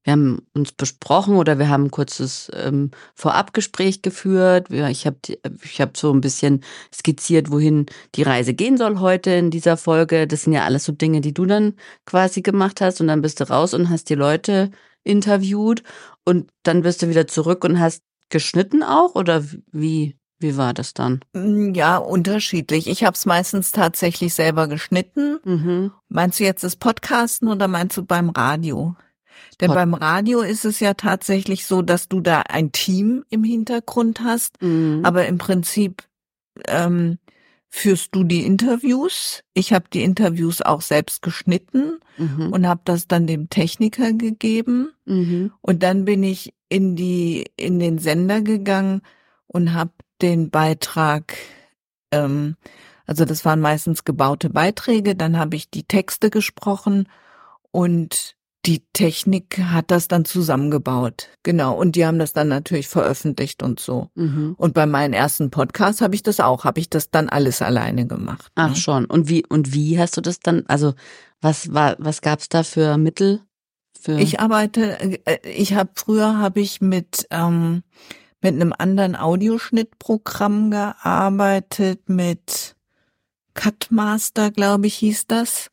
wir 0.03 0.13
haben 0.13 0.47
uns 0.53 0.71
besprochen 0.71 1.35
oder 1.35 1.59
wir 1.59 1.69
haben 1.69 1.85
ein 1.85 1.91
kurzes 1.91 2.49
ähm, 2.53 2.91
Vorabgespräch 3.15 4.01
geführt. 4.01 4.69
Ich 4.71 5.05
habe 5.05 5.17
ich 5.61 5.81
hab 5.81 5.97
so 5.97 6.13
ein 6.13 6.21
bisschen 6.21 6.63
skizziert, 6.93 7.51
wohin 7.51 7.87
die 8.15 8.23
Reise 8.23 8.53
gehen 8.53 8.77
soll 8.77 8.99
heute 8.99 9.31
in 9.31 9.51
dieser 9.51 9.75
Folge. 9.75 10.25
Das 10.25 10.43
sind 10.43 10.53
ja 10.53 10.63
alles 10.63 10.85
so 10.85 10.93
Dinge, 10.93 11.19
die 11.19 11.33
du 11.33 11.45
dann 11.45 11.73
quasi 12.05 12.41
gemacht 12.41 12.79
hast 12.79 13.01
und 13.01 13.07
dann 13.07 13.21
bist 13.21 13.41
du 13.41 13.49
raus 13.49 13.73
und 13.73 13.89
hast 13.89 14.09
die 14.09 14.15
Leute 14.15 14.71
interviewt 15.03 15.83
und 16.23 16.49
dann 16.63 16.83
bist 16.83 17.01
du 17.01 17.09
wieder 17.09 17.27
zurück 17.27 17.65
und 17.65 17.79
hast 17.79 18.01
geschnitten 18.29 18.83
auch 18.83 19.15
oder 19.15 19.43
wie 19.73 20.17
wie 20.39 20.55
war 20.57 20.73
das 20.73 20.93
dann? 20.93 21.21
Mm, 21.33 21.73
Ja, 21.73 21.97
unterschiedlich. 21.97 22.87
Ich 22.87 23.03
habe 23.03 23.15
es 23.15 23.25
meistens 23.25 23.71
tatsächlich 23.71 24.33
selber 24.33 24.67
geschnitten. 24.67 25.39
Mhm. 25.43 25.91
Meinst 26.09 26.39
du 26.39 26.43
jetzt 26.43 26.63
das 26.63 26.75
Podcasten 26.75 27.47
oder 27.47 27.67
meinst 27.67 27.97
du 27.97 28.03
beim 28.05 28.29
Radio? 28.29 28.95
Denn 29.59 29.67
Pod- 29.69 29.75
beim 29.75 29.93
Radio 29.93 30.41
ist 30.41 30.65
es 30.65 30.79
ja 30.79 30.93
tatsächlich 30.93 31.65
so, 31.65 31.81
dass 31.81 32.07
du 32.09 32.21
da 32.21 32.41
ein 32.41 32.71
Team 32.71 33.23
im 33.29 33.43
Hintergrund 33.43 34.21
hast, 34.21 34.61
Mhm. 34.61 35.01
aber 35.03 35.25
im 35.27 35.37
Prinzip 35.37 36.03
ähm, 36.67 37.17
führst 37.69 38.15
du 38.15 38.23
die 38.23 38.45
Interviews. 38.45 39.43
Ich 39.53 39.73
habe 39.73 39.85
die 39.93 40.03
Interviews 40.03 40.61
auch 40.61 40.81
selbst 40.81 41.21
geschnitten 41.21 41.99
Mhm. 42.17 42.51
und 42.51 42.67
habe 42.67 42.81
das 42.85 43.07
dann 43.07 43.27
dem 43.27 43.49
Techniker 43.49 44.13
gegeben. 44.13 44.89
Mhm. 45.05 45.51
Und 45.61 45.83
dann 45.83 46.05
bin 46.05 46.23
ich 46.23 46.53
in 46.69 46.95
die 46.95 47.45
in 47.57 47.77
den 47.79 47.97
Sender 47.99 48.41
gegangen 48.41 49.01
und 49.47 49.73
habe 49.73 49.91
den 50.21 50.49
Beitrag, 50.49 51.35
ähm, 52.11 52.55
also 53.05 53.25
das 53.25 53.45
waren 53.45 53.61
meistens 53.61 54.03
gebaute 54.03 54.49
Beiträge. 54.49 55.15
Dann 55.15 55.37
habe 55.37 55.55
ich 55.55 55.69
die 55.69 55.83
Texte 55.83 56.29
gesprochen 56.29 57.07
und 57.71 58.37
die 58.67 58.83
Technik 58.91 59.59
hat 59.59 59.91
das 59.91 60.09
dann 60.09 60.25
zusammengebaut. 60.25 61.29
Genau. 61.43 61.73
Und 61.73 61.95
die 61.95 62.05
haben 62.05 62.19
das 62.19 62.33
dann 62.33 62.49
natürlich 62.49 62.89
veröffentlicht 62.89 63.63
und 63.63 63.79
so. 63.79 64.09
Mhm. 64.15 64.55
Und 64.57 64.73
bei 64.73 64.85
meinen 64.85 65.13
ersten 65.13 65.49
Podcasts 65.51 66.01
habe 66.01 66.15
ich 66.15 66.23
das 66.23 66.41
auch, 66.41 66.65
habe 66.65 66.81
ich 66.81 66.89
das 66.89 67.09
dann 67.09 67.29
alles 67.29 67.61
alleine 67.61 68.07
gemacht. 68.07 68.51
Ach 68.55 68.71
ne? 68.71 68.75
schon. 68.75 69.05
Und 69.05 69.29
wie 69.29 69.45
und 69.47 69.73
wie 69.73 69.97
hast 69.97 70.17
du 70.17 70.21
das 70.21 70.41
dann? 70.41 70.65
Also 70.67 70.95
was 71.39 71.73
war 71.73 71.95
was 71.97 72.21
gab's 72.21 72.49
da 72.49 72.63
für 72.63 72.97
Mittel? 72.97 73.41
Für 73.99 74.19
Ich 74.19 74.41
arbeite, 74.41 74.99
äh, 75.25 75.49
ich 75.49 75.73
habe 75.73 75.91
früher 75.95 76.37
habe 76.37 76.59
ich 76.59 76.81
mit 76.81 77.25
ähm, 77.31 77.83
mit 78.41 78.53
einem 78.53 78.73
anderen 78.77 79.15
Audioschnittprogramm 79.15 80.71
gearbeitet, 80.71 82.09
mit 82.09 82.75
Cutmaster, 83.53 84.51
glaube 84.51 84.87
ich, 84.87 84.95
hieß 84.95 85.27
das. 85.27 85.71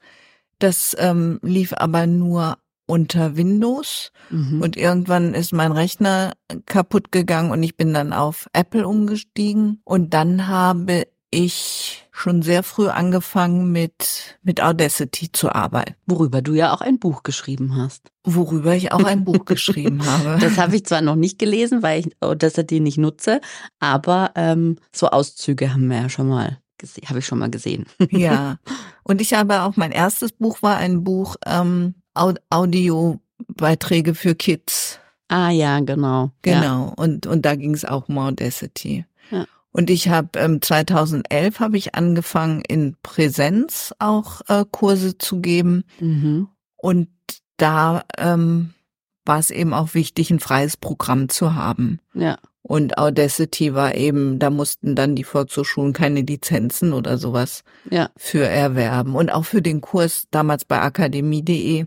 Das 0.59 0.97
ähm, 0.99 1.38
lief 1.42 1.75
aber 1.76 2.06
nur 2.06 2.59
unter 2.87 3.37
Windows 3.37 4.12
mhm. 4.30 4.61
und 4.61 4.76
irgendwann 4.76 5.35
ist 5.35 5.52
mein 5.52 5.73
Rechner 5.73 6.35
kaputt 6.66 7.12
gegangen 7.12 7.50
und 7.50 7.62
ich 7.62 7.76
bin 7.76 7.94
dann 7.94 8.12
auf 8.12 8.49
Apple 8.52 8.87
umgestiegen 8.87 9.80
und 9.85 10.12
dann 10.12 10.49
habe 10.49 11.06
ich 11.35 12.07
schon 12.12 12.43
sehr 12.43 12.62
früh 12.62 12.88
angefangen 12.88 13.73
mit 13.73 14.38
mit 14.43 14.62
Audacity 14.62 15.33
zu 15.33 15.50
arbeiten, 15.53 15.95
worüber 16.07 16.43
du 16.43 16.55
ja 16.55 16.73
auch 16.73 16.81
ein 16.81 16.99
Buch 16.99 17.23
geschrieben 17.25 17.76
hast. 17.76 18.11
worüber 18.25 18.75
ich 18.75 18.93
auch 18.93 19.05
ein 19.05 19.25
Buch 19.25 19.45
geschrieben 19.47 20.05
habe. 20.07 20.38
Das 20.41 20.57
habe 20.57 20.76
ich 20.76 20.85
zwar 20.87 21.00
noch 21.03 21.17
nicht 21.17 21.38
gelesen, 21.38 21.83
weil 21.83 22.00
ich 22.00 22.17
Audacity 22.21 22.81
nicht 22.81 22.99
nutze, 22.99 23.41
aber 23.81 24.31
ähm, 24.37 24.76
so 24.93 25.09
Auszüge 25.09 25.73
haben 25.75 25.88
wir 25.91 26.03
ja 26.03 26.09
schon 26.09 26.29
mal 26.29 26.59
gesehen, 26.79 27.09
habe 27.09 27.19
ich 27.19 27.26
schon 27.26 27.38
mal 27.41 27.50
gesehen. 27.50 27.87
Ja. 28.11 28.59
Und 29.03 29.21
ich 29.21 29.35
habe 29.35 29.62
auch, 29.62 29.76
mein 29.76 29.93
erstes 29.93 30.33
Buch 30.33 30.62
war 30.62 30.76
ein 30.76 31.05
Buch 31.05 31.37
ähm, 31.47 31.95
Au- 32.14 32.33
Audiobeiträge 32.49 34.14
für 34.14 34.35
Kids. 34.35 34.99
Ah 35.29 35.51
ja, 35.51 35.81
genau. 35.81 36.31
Ja. 36.44 36.61
Genau. 36.61 36.92
Und, 36.97 37.27
und 37.27 37.44
da 37.44 37.55
ging 37.57 37.75
es 37.75 37.85
auch 37.85 38.09
um 38.09 38.18
Audacity. 38.18 39.05
Ja. 39.31 39.47
Und 39.77 39.91
ich 39.91 40.09
habe 40.09 40.39
ähm, 40.39 40.63
2011 40.63 41.59
habe 41.59 41.77
ich 41.77 41.97
angefangen 41.97 42.63
in 42.67 42.97
Präsenz 43.03 43.93
auch 43.99 44.41
äh, 44.49 44.65
Kurse 44.71 45.19
zu 45.19 45.41
geben 45.41 45.83
Mhm. 45.99 46.47
und 46.77 47.09
da 47.57 48.05
ähm, 48.17 48.73
war 49.25 49.41
es 49.41 49.51
eben 49.51 49.75
auch 49.75 49.95
wichtig, 49.95 50.31
ein 50.31 50.39
freies 50.39 50.77
Programm 50.77 51.29
zu 51.29 51.55
haben. 51.57 51.99
Ja. 52.15 52.39
Und 52.63 52.99
Audacity 52.99 53.75
war 53.75 53.95
eben, 53.97 54.39
da 54.39 54.49
mussten 54.51 54.95
dann 54.95 55.17
die 55.17 55.25
Volkshochschulen 55.25 55.93
keine 55.93 56.21
Lizenzen 56.23 56.93
oder 56.93 57.19
sowas 57.19 57.65
Ja. 57.91 58.11
für 58.17 58.47
erwerben. 58.47 59.17
Und 59.17 59.33
auch 59.33 59.45
für 59.45 59.61
den 59.61 59.81
Kurs 59.81 60.27
damals 60.31 60.65
bei 60.65 60.81
akademie.de, 60.81 61.87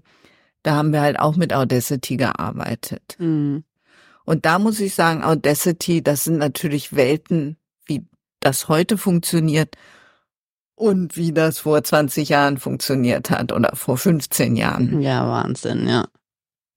da 0.64 0.76
haben 0.76 0.92
wir 0.92 1.02
halt 1.02 1.20
auch 1.20 1.36
mit 1.38 1.54
Audacity 1.54 2.18
gearbeitet. 2.18 3.16
Mhm. 3.18 3.64
Und 4.26 4.46
da 4.46 4.60
muss 4.60 4.80
ich 4.82 4.94
sagen, 4.94 5.24
Audacity, 5.24 6.04
das 6.04 6.26
sind 6.26 6.38
natürlich 6.38 6.94
Welten, 6.96 7.56
das 8.40 8.68
heute 8.68 8.98
funktioniert 8.98 9.76
und 10.76 11.18
wie 11.18 11.34
das 11.34 11.60
vor 11.60 11.84
20 11.84 12.30
Jahren 12.30 12.58
funktioniert 12.58 13.30
hat 13.30 13.52
oder 13.52 13.76
vor 13.76 13.98
15 13.98 14.56
Jahren. 14.56 15.02
Ja, 15.02 15.28
Wahnsinn, 15.28 15.88
ja. 15.88 16.08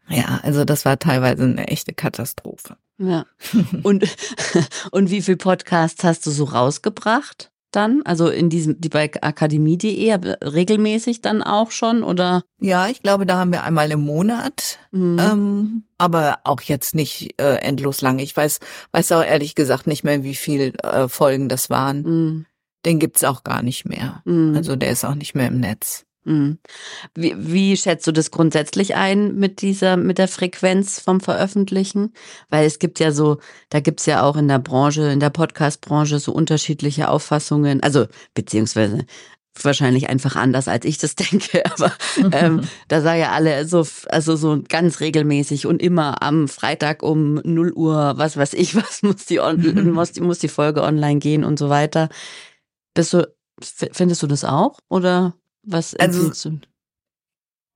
Ja, 0.08 0.40
also 0.42 0.64
das 0.64 0.84
war 0.84 0.98
teilweise 0.98 1.44
eine 1.44 1.68
echte 1.68 1.92
Katastrophe. 1.92 2.76
Ja. 2.98 3.24
Und, 3.82 4.04
und 4.90 5.10
wie 5.10 5.22
viel 5.22 5.38
Podcasts 5.38 6.04
hast 6.04 6.26
du 6.26 6.30
so 6.30 6.44
rausgebracht 6.44 7.49
dann? 7.70 8.02
Also 8.04 8.28
in 8.28 8.50
diesem, 8.50 8.80
die 8.80 8.88
bei 8.88 9.10
akademie.de, 9.20 10.12
regelmäßig 10.42 11.20
dann 11.22 11.42
auch 11.42 11.70
schon 11.70 12.02
oder? 12.02 12.42
Ja, 12.60 12.88
ich 12.88 13.02
glaube, 13.02 13.26
da 13.26 13.38
haben 13.38 13.52
wir 13.52 13.64
einmal 13.64 13.90
im 13.90 14.00
Monat, 14.00 14.78
Mhm. 14.92 15.18
ähm, 15.20 15.82
aber 15.98 16.38
auch 16.44 16.60
jetzt 16.62 16.94
nicht 16.94 17.40
äh, 17.40 17.56
endlos 17.56 18.00
lang. 18.00 18.18
Ich 18.18 18.36
weiß, 18.36 18.58
weiß 18.92 19.12
auch 19.12 19.24
ehrlich 19.24 19.54
gesagt 19.54 19.86
nicht 19.86 20.04
mehr, 20.04 20.22
wie 20.24 20.34
viel 20.34 20.74
äh, 20.82 21.08
Folgen 21.08 21.48
das 21.48 21.70
waren. 21.70 22.02
Mhm. 22.02 22.46
Den 22.84 22.98
gibt's 22.98 23.24
auch 23.24 23.44
gar 23.44 23.62
nicht 23.62 23.84
mehr. 23.84 24.22
Mhm. 24.24 24.54
Also 24.56 24.74
der 24.76 24.90
ist 24.90 25.04
auch 25.04 25.14
nicht 25.14 25.34
mehr 25.34 25.48
im 25.48 25.60
Netz. 25.60 26.04
Mhm. 26.24 26.58
Wie, 27.14 27.34
wie 27.36 27.76
schätzt 27.76 28.06
du 28.06 28.12
das 28.12 28.30
grundsätzlich 28.30 28.94
ein 28.94 29.36
mit 29.36 29.62
dieser, 29.62 29.96
mit 29.96 30.18
der 30.18 30.28
Frequenz 30.28 31.00
vom 31.00 31.20
Veröffentlichen? 31.20 32.12
Weil 32.50 32.66
es 32.66 32.78
gibt 32.78 33.00
ja 33.00 33.12
so, 33.12 33.38
da 33.70 33.80
gibt's 33.80 34.06
ja 34.06 34.22
auch 34.22 34.36
in 34.36 34.48
der 34.48 34.58
Branche, 34.58 35.10
in 35.10 35.20
der 35.20 35.30
Podcast-Branche 35.30 36.18
so 36.18 36.32
unterschiedliche 36.32 37.08
Auffassungen, 37.08 37.82
also 37.82 38.06
beziehungsweise 38.34 39.06
wahrscheinlich 39.64 40.08
einfach 40.08 40.36
anders, 40.36 40.68
als 40.68 40.84
ich 40.84 40.98
das 40.98 41.14
denke, 41.16 41.64
aber 41.72 41.92
ähm, 42.32 42.62
da 42.88 43.00
sagen 43.00 43.20
ja 43.20 43.32
alle 43.32 43.66
so, 43.66 43.86
also 44.08 44.36
so 44.36 44.62
ganz 44.68 45.00
regelmäßig 45.00 45.66
und 45.66 45.82
immer 45.82 46.22
am 46.22 46.48
Freitag 46.48 47.02
um 47.02 47.34
0 47.44 47.72
Uhr, 47.72 48.14
was 48.16 48.36
weiß 48.36 48.54
ich, 48.54 48.76
was 48.76 49.02
muss 49.02 49.26
die, 49.26 49.40
on, 49.40 49.92
muss, 49.92 50.12
die 50.12 50.20
muss 50.20 50.38
die 50.38 50.48
Folge 50.48 50.82
online 50.82 51.18
gehen 51.18 51.44
und 51.44 51.58
so 51.58 51.68
weiter. 51.68 52.08
Bist 52.94 53.14
du, 53.14 53.28
findest 53.92 54.22
du 54.22 54.26
das 54.26 54.44
auch 54.44 54.78
oder 54.88 55.34
was 55.62 55.94
Also- 55.94 56.30
du? 56.50 56.60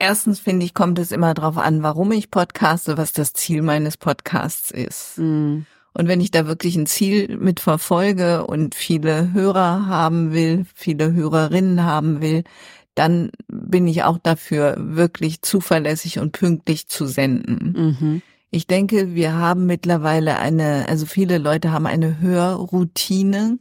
Erstens 0.00 0.40
finde 0.40 0.66
ich, 0.66 0.74
kommt 0.74 0.98
es 0.98 1.12
immer 1.12 1.34
darauf 1.34 1.56
an, 1.56 1.82
warum 1.82 2.10
ich 2.12 2.30
podcaste, 2.30 2.98
was 2.98 3.12
das 3.12 3.32
Ziel 3.32 3.62
meines 3.62 3.96
Podcasts 3.96 4.70
ist. 4.70 5.18
Mhm. 5.18 5.66
Und 5.94 6.08
wenn 6.08 6.20
ich 6.20 6.32
da 6.32 6.46
wirklich 6.48 6.74
ein 6.74 6.86
Ziel 6.86 7.38
mit 7.38 7.60
verfolge 7.60 8.44
und 8.46 8.74
viele 8.74 9.32
Hörer 9.32 9.86
haben 9.86 10.32
will, 10.32 10.66
viele 10.74 11.12
Hörerinnen 11.12 11.84
haben 11.84 12.20
will, 12.20 12.42
dann 12.96 13.30
bin 13.48 13.86
ich 13.86 14.02
auch 14.02 14.18
dafür, 14.18 14.74
wirklich 14.78 15.42
zuverlässig 15.42 16.18
und 16.18 16.32
pünktlich 16.32 16.88
zu 16.88 17.06
senden. 17.06 17.96
Mhm. 18.00 18.22
Ich 18.54 18.68
denke, 18.68 19.16
wir 19.16 19.34
haben 19.34 19.66
mittlerweile 19.66 20.38
eine, 20.38 20.86
also 20.88 21.06
viele 21.06 21.38
Leute 21.38 21.72
haben 21.72 21.86
eine 21.86 22.20
Hörroutine. 22.20 23.58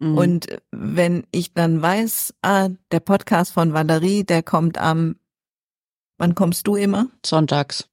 Mhm. 0.00 0.18
Und 0.18 0.46
wenn 0.72 1.22
ich 1.30 1.54
dann 1.54 1.80
weiß, 1.80 2.34
ah, 2.42 2.70
der 2.90 2.98
Podcast 2.98 3.52
von 3.52 3.72
Valerie, 3.72 4.24
der 4.24 4.42
kommt 4.42 4.78
am, 4.78 5.14
wann 6.18 6.34
kommst 6.34 6.66
du 6.66 6.74
immer? 6.74 7.06
Sonntags. 7.24 7.88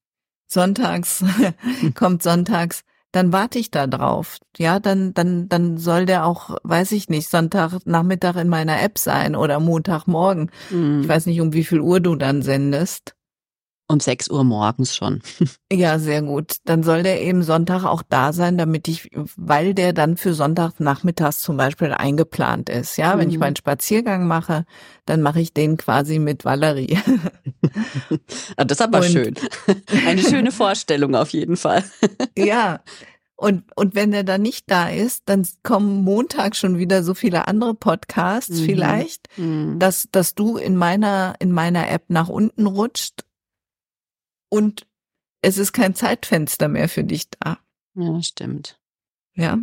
Sonntags, 0.48 1.24
kommt 1.94 2.24
sonntags, 2.24 2.82
dann 3.12 3.32
warte 3.32 3.60
ich 3.60 3.70
da 3.70 3.86
drauf. 3.86 4.40
Ja, 4.58 4.80
dann, 4.80 5.14
dann, 5.14 5.50
dann 5.50 5.78
soll 5.78 6.08
der 6.08 6.26
auch, 6.26 6.58
weiß 6.64 6.94
ich 6.94 7.10
nicht, 7.10 7.30
Sonntagnachmittag 7.30 8.38
in 8.38 8.50
meiner 8.50 8.82
App 8.82 8.98
sein 8.98 9.36
oder 9.36 9.60
Montagmorgen. 9.60 10.50
Mhm. 10.72 11.02
Ich 11.04 11.08
weiß 11.08 11.28
nicht, 11.28 11.42
um 11.42 11.54
wie 11.54 11.64
viel 11.64 11.82
Uhr 11.82 12.00
du 12.00 12.16
dann 12.16 12.42
sendest. 12.42 13.14
Um 13.92 14.00
6 14.00 14.30
Uhr 14.30 14.44
morgens 14.44 14.96
schon. 14.96 15.22
Ja, 15.72 16.00
sehr 16.00 16.22
gut. 16.24 16.58
Dann 16.66 16.82
soll 16.84 17.04
der 17.04 17.22
eben 17.22 17.44
Sonntag 17.44 17.84
auch 17.86 18.02
da 18.08 18.34
sein, 18.34 18.58
damit 18.58 18.88
ich, 18.88 19.10
weil 19.36 19.74
der 19.76 19.94
dann 19.94 20.18
für 20.18 20.34
Sonntagnachmittags 20.34 21.42
zum 21.42 21.58
Beispiel 21.58 21.92
eingeplant 21.94 22.70
ist. 22.70 22.98
Ja, 22.98 23.18
wenn 23.20 23.30
ich 23.30 23.36
Mhm. 23.36 23.42
meinen 23.42 23.56
Spaziergang 23.56 24.26
mache, 24.28 24.66
dann 25.06 25.22
mache 25.22 25.40
ich 25.42 25.54
den 25.54 25.78
quasi 25.78 26.18
mit 26.20 26.44
Valerie. 26.46 26.98
Ah, 28.58 28.66
das 28.66 28.80
ist 28.80 28.82
aber 28.82 29.00
Und- 29.00 29.06
schön. 29.06 29.36
Eine 30.08 30.22
schöne 30.22 30.52
Vorstellung 30.52 31.16
auf 31.16 31.30
jeden 31.32 31.58
Fall. 31.58 31.84
ja. 32.38 32.82
Und, 33.36 33.64
und 33.78 33.96
wenn 33.96 34.12
er 34.12 34.26
dann 34.26 34.42
nicht 34.42 34.66
da 34.70 34.90
ist, 34.90 35.24
dann 35.28 35.48
kommen 35.64 36.04
Montag 36.04 36.58
schon 36.58 36.78
wieder 36.78 37.04
so 37.04 37.14
viele 37.14 37.48
andere 37.48 37.74
Podcasts 37.74 38.60
Mhm. 38.62 38.66
vielleicht, 38.66 39.28
Mhm. 39.38 39.80
dass, 39.80 40.08
dass 40.12 40.36
du 40.36 40.58
in 40.58 40.76
meiner, 40.76 41.36
in 41.40 41.52
meiner 41.54 41.90
App 41.90 42.04
nach 42.10 42.28
unten 42.28 42.66
rutscht 42.68 43.22
und 44.50 44.86
es 45.42 45.58
ist 45.58 45.74
kein 45.74 45.96
Zeitfenster 45.96 46.68
mehr 46.68 46.90
für 46.90 47.04
dich 47.04 47.30
da. 47.30 47.60
Ja, 47.96 48.22
stimmt. 48.22 48.80
Ja. 49.34 49.58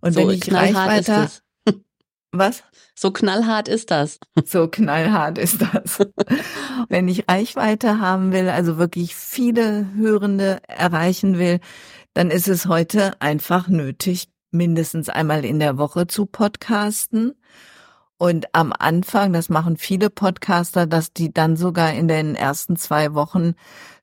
Und 0.00 0.12
so 0.12 0.20
wenn 0.20 0.30
ich 0.30 0.52
Reichweite, 0.52 1.30
was? 2.32 2.62
So 2.94 3.10
knallhart 3.10 3.68
ist 3.68 3.90
das. 3.90 4.18
So 4.44 4.68
knallhart 4.68 5.38
ist 5.38 5.62
das. 5.62 5.98
wenn 6.88 7.08
ich 7.08 7.28
Reichweite 7.28 8.00
haben 8.00 8.32
will, 8.32 8.48
also 8.48 8.76
wirklich 8.76 9.14
viele 9.14 9.92
Hörende 9.94 10.60
erreichen 10.66 11.38
will, 11.38 11.60
dann 12.14 12.30
ist 12.30 12.48
es 12.48 12.66
heute 12.66 13.20
einfach 13.20 13.68
nötig, 13.68 14.28
mindestens 14.50 15.08
einmal 15.08 15.44
in 15.44 15.58
der 15.58 15.78
Woche 15.78 16.06
zu 16.06 16.26
podcasten. 16.26 17.34
Und 18.16 18.52
am 18.52 18.72
Anfang, 18.76 19.32
das 19.32 19.48
machen 19.48 19.76
viele 19.76 20.10
Podcaster, 20.10 20.86
dass 20.86 21.12
die 21.12 21.32
dann 21.32 21.56
sogar 21.56 21.92
in 21.92 22.08
den 22.08 22.34
ersten 22.34 22.76
zwei 22.76 23.14
Wochen 23.14 23.54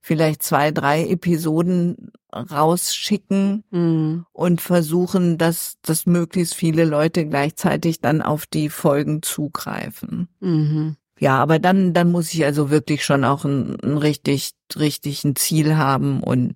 vielleicht 0.06 0.44
zwei, 0.44 0.70
drei 0.70 1.08
Episoden 1.08 2.12
rausschicken 2.32 3.64
Mhm. 3.72 4.26
und 4.34 4.62
versuchen, 4.62 5.40
dass, 5.40 5.78
dass 5.82 6.06
möglichst 6.06 6.54
viele 6.54 6.86
Leute 6.86 7.26
gleichzeitig 7.26 8.02
dann 8.02 8.22
auf 8.22 8.46
die 8.46 8.70
Folgen 8.70 9.24
zugreifen. 9.24 10.28
Mhm. 10.42 10.96
Ja, 11.20 11.42
aber 11.42 11.58
dann, 11.58 11.94
dann 11.94 12.12
muss 12.12 12.32
ich 12.36 12.46
also 12.46 12.70
wirklich 12.70 13.04
schon 13.04 13.24
auch 13.24 13.46
ein, 13.46 13.78
ein 13.82 13.98
richtig, 13.98 14.52
richtig 14.76 15.24
ein 15.24 15.36
Ziel 15.36 15.76
haben 15.76 16.22
und 16.22 16.56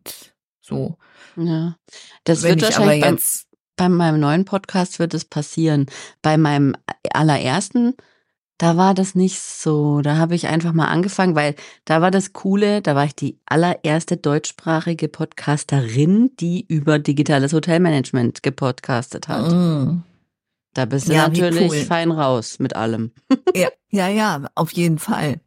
so. 0.61 0.97
Ja. 1.35 1.75
Das 2.25 2.43
Wenn 2.43 2.51
wird 2.61 2.69
ich 2.69 2.75
aber 2.75 2.85
wahrscheinlich 2.85 3.03
beim, 3.03 3.15
jetzt, 3.15 3.47
bei 3.77 3.89
meinem 3.89 4.19
neuen 4.19 4.45
Podcast 4.45 4.99
wird 4.99 5.15
es 5.15 5.25
passieren. 5.25 5.87
Bei 6.21 6.37
meinem 6.37 6.75
allerersten, 7.13 7.95
da 8.59 8.75
war 8.75 8.93
das 8.93 9.15
nicht 9.15 9.39
so. 9.39 10.01
Da 10.01 10.17
habe 10.17 10.35
ich 10.35 10.47
einfach 10.47 10.73
mal 10.73 10.87
angefangen, 10.89 11.33
weil 11.33 11.55
da 11.85 12.01
war 12.01 12.11
das 12.11 12.33
Coole, 12.33 12.81
da 12.81 12.93
war 12.93 13.05
ich 13.05 13.15
die 13.15 13.39
allererste 13.45 14.17
deutschsprachige 14.17 15.07
Podcasterin, 15.07 16.31
die 16.39 16.65
über 16.67 16.99
digitales 16.99 17.53
Hotelmanagement 17.53 18.43
gepodcastet 18.43 19.27
hat. 19.29 19.49
Mm. 19.51 20.03
Da 20.73 20.85
bist 20.85 21.07
du 21.07 21.13
Ja, 21.13 21.29
natürlich 21.29 21.71
cool. 21.71 21.77
fein 21.85 22.11
raus 22.11 22.59
mit 22.59 22.75
allem. 22.75 23.11
ja, 23.55 23.69
ja, 23.89 24.09
ja, 24.09 24.41
auf 24.55 24.71
jeden 24.73 24.99
Fall. 24.99 25.39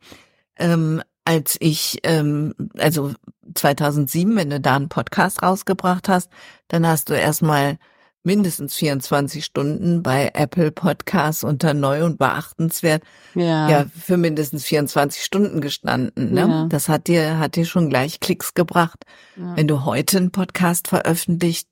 Ähm, 0.56 1.02
als 1.24 1.56
ich, 1.60 1.98
ähm, 2.04 2.54
also 2.78 3.12
2007, 3.54 4.34
wenn 4.36 4.50
du 4.50 4.58
da 4.58 4.74
einen 4.76 4.88
Podcast 4.88 5.42
rausgebracht 5.42 6.08
hast, 6.08 6.30
dann 6.68 6.86
hast 6.86 7.10
du 7.10 7.12
erstmal 7.14 7.76
mindestens 8.24 8.74
24 8.76 9.44
Stunden 9.44 10.02
bei 10.02 10.30
Apple 10.34 10.70
Podcasts 10.70 11.42
unter 11.44 11.74
neu 11.74 12.04
und 12.04 12.18
beachtenswert 12.18 13.02
Ja. 13.34 13.68
ja 13.68 13.86
für 13.98 14.16
mindestens 14.16 14.64
24 14.64 15.22
Stunden 15.22 15.60
gestanden. 15.60 16.32
Ne? 16.32 16.40
Ja. 16.40 16.66
Das 16.68 16.88
hat 16.88 17.08
dir 17.08 17.38
hat 17.38 17.56
dir 17.56 17.64
schon 17.64 17.88
gleich 17.90 18.20
Klicks 18.20 18.54
gebracht. 18.54 19.04
ja. 19.36 19.56
Wenn 19.56 19.66
du 19.68 19.84
heute 19.84 20.18
einen 20.18 20.30
Podcast 20.30 20.88
veröffentlicht 20.88 21.68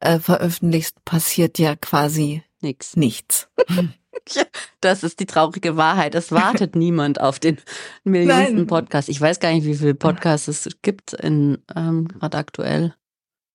äh, 0.00 0.18
veröffentlichst, 0.18 1.04
passiert 1.04 1.58
ja 1.58 1.76
quasi 1.76 2.42
Nix. 2.60 2.96
nichts. 2.96 3.48
Das 4.80 5.02
ist 5.02 5.18
die 5.20 5.26
traurige 5.26 5.76
Wahrheit. 5.76 6.14
Es 6.14 6.30
wartet 6.30 6.76
niemand 6.76 7.20
auf 7.20 7.38
den 7.38 7.58
millionsten 8.04 8.56
Nein. 8.56 8.66
Podcast. 8.66 9.08
Ich 9.08 9.20
weiß 9.20 9.40
gar 9.40 9.52
nicht, 9.52 9.66
wie 9.66 9.74
viele 9.74 9.94
Podcasts 9.94 10.46
es 10.48 10.68
gibt 10.82 11.14
in 11.14 11.58
ähm, 11.74 12.06
gerade 12.08 12.38
aktuell. 12.38 12.94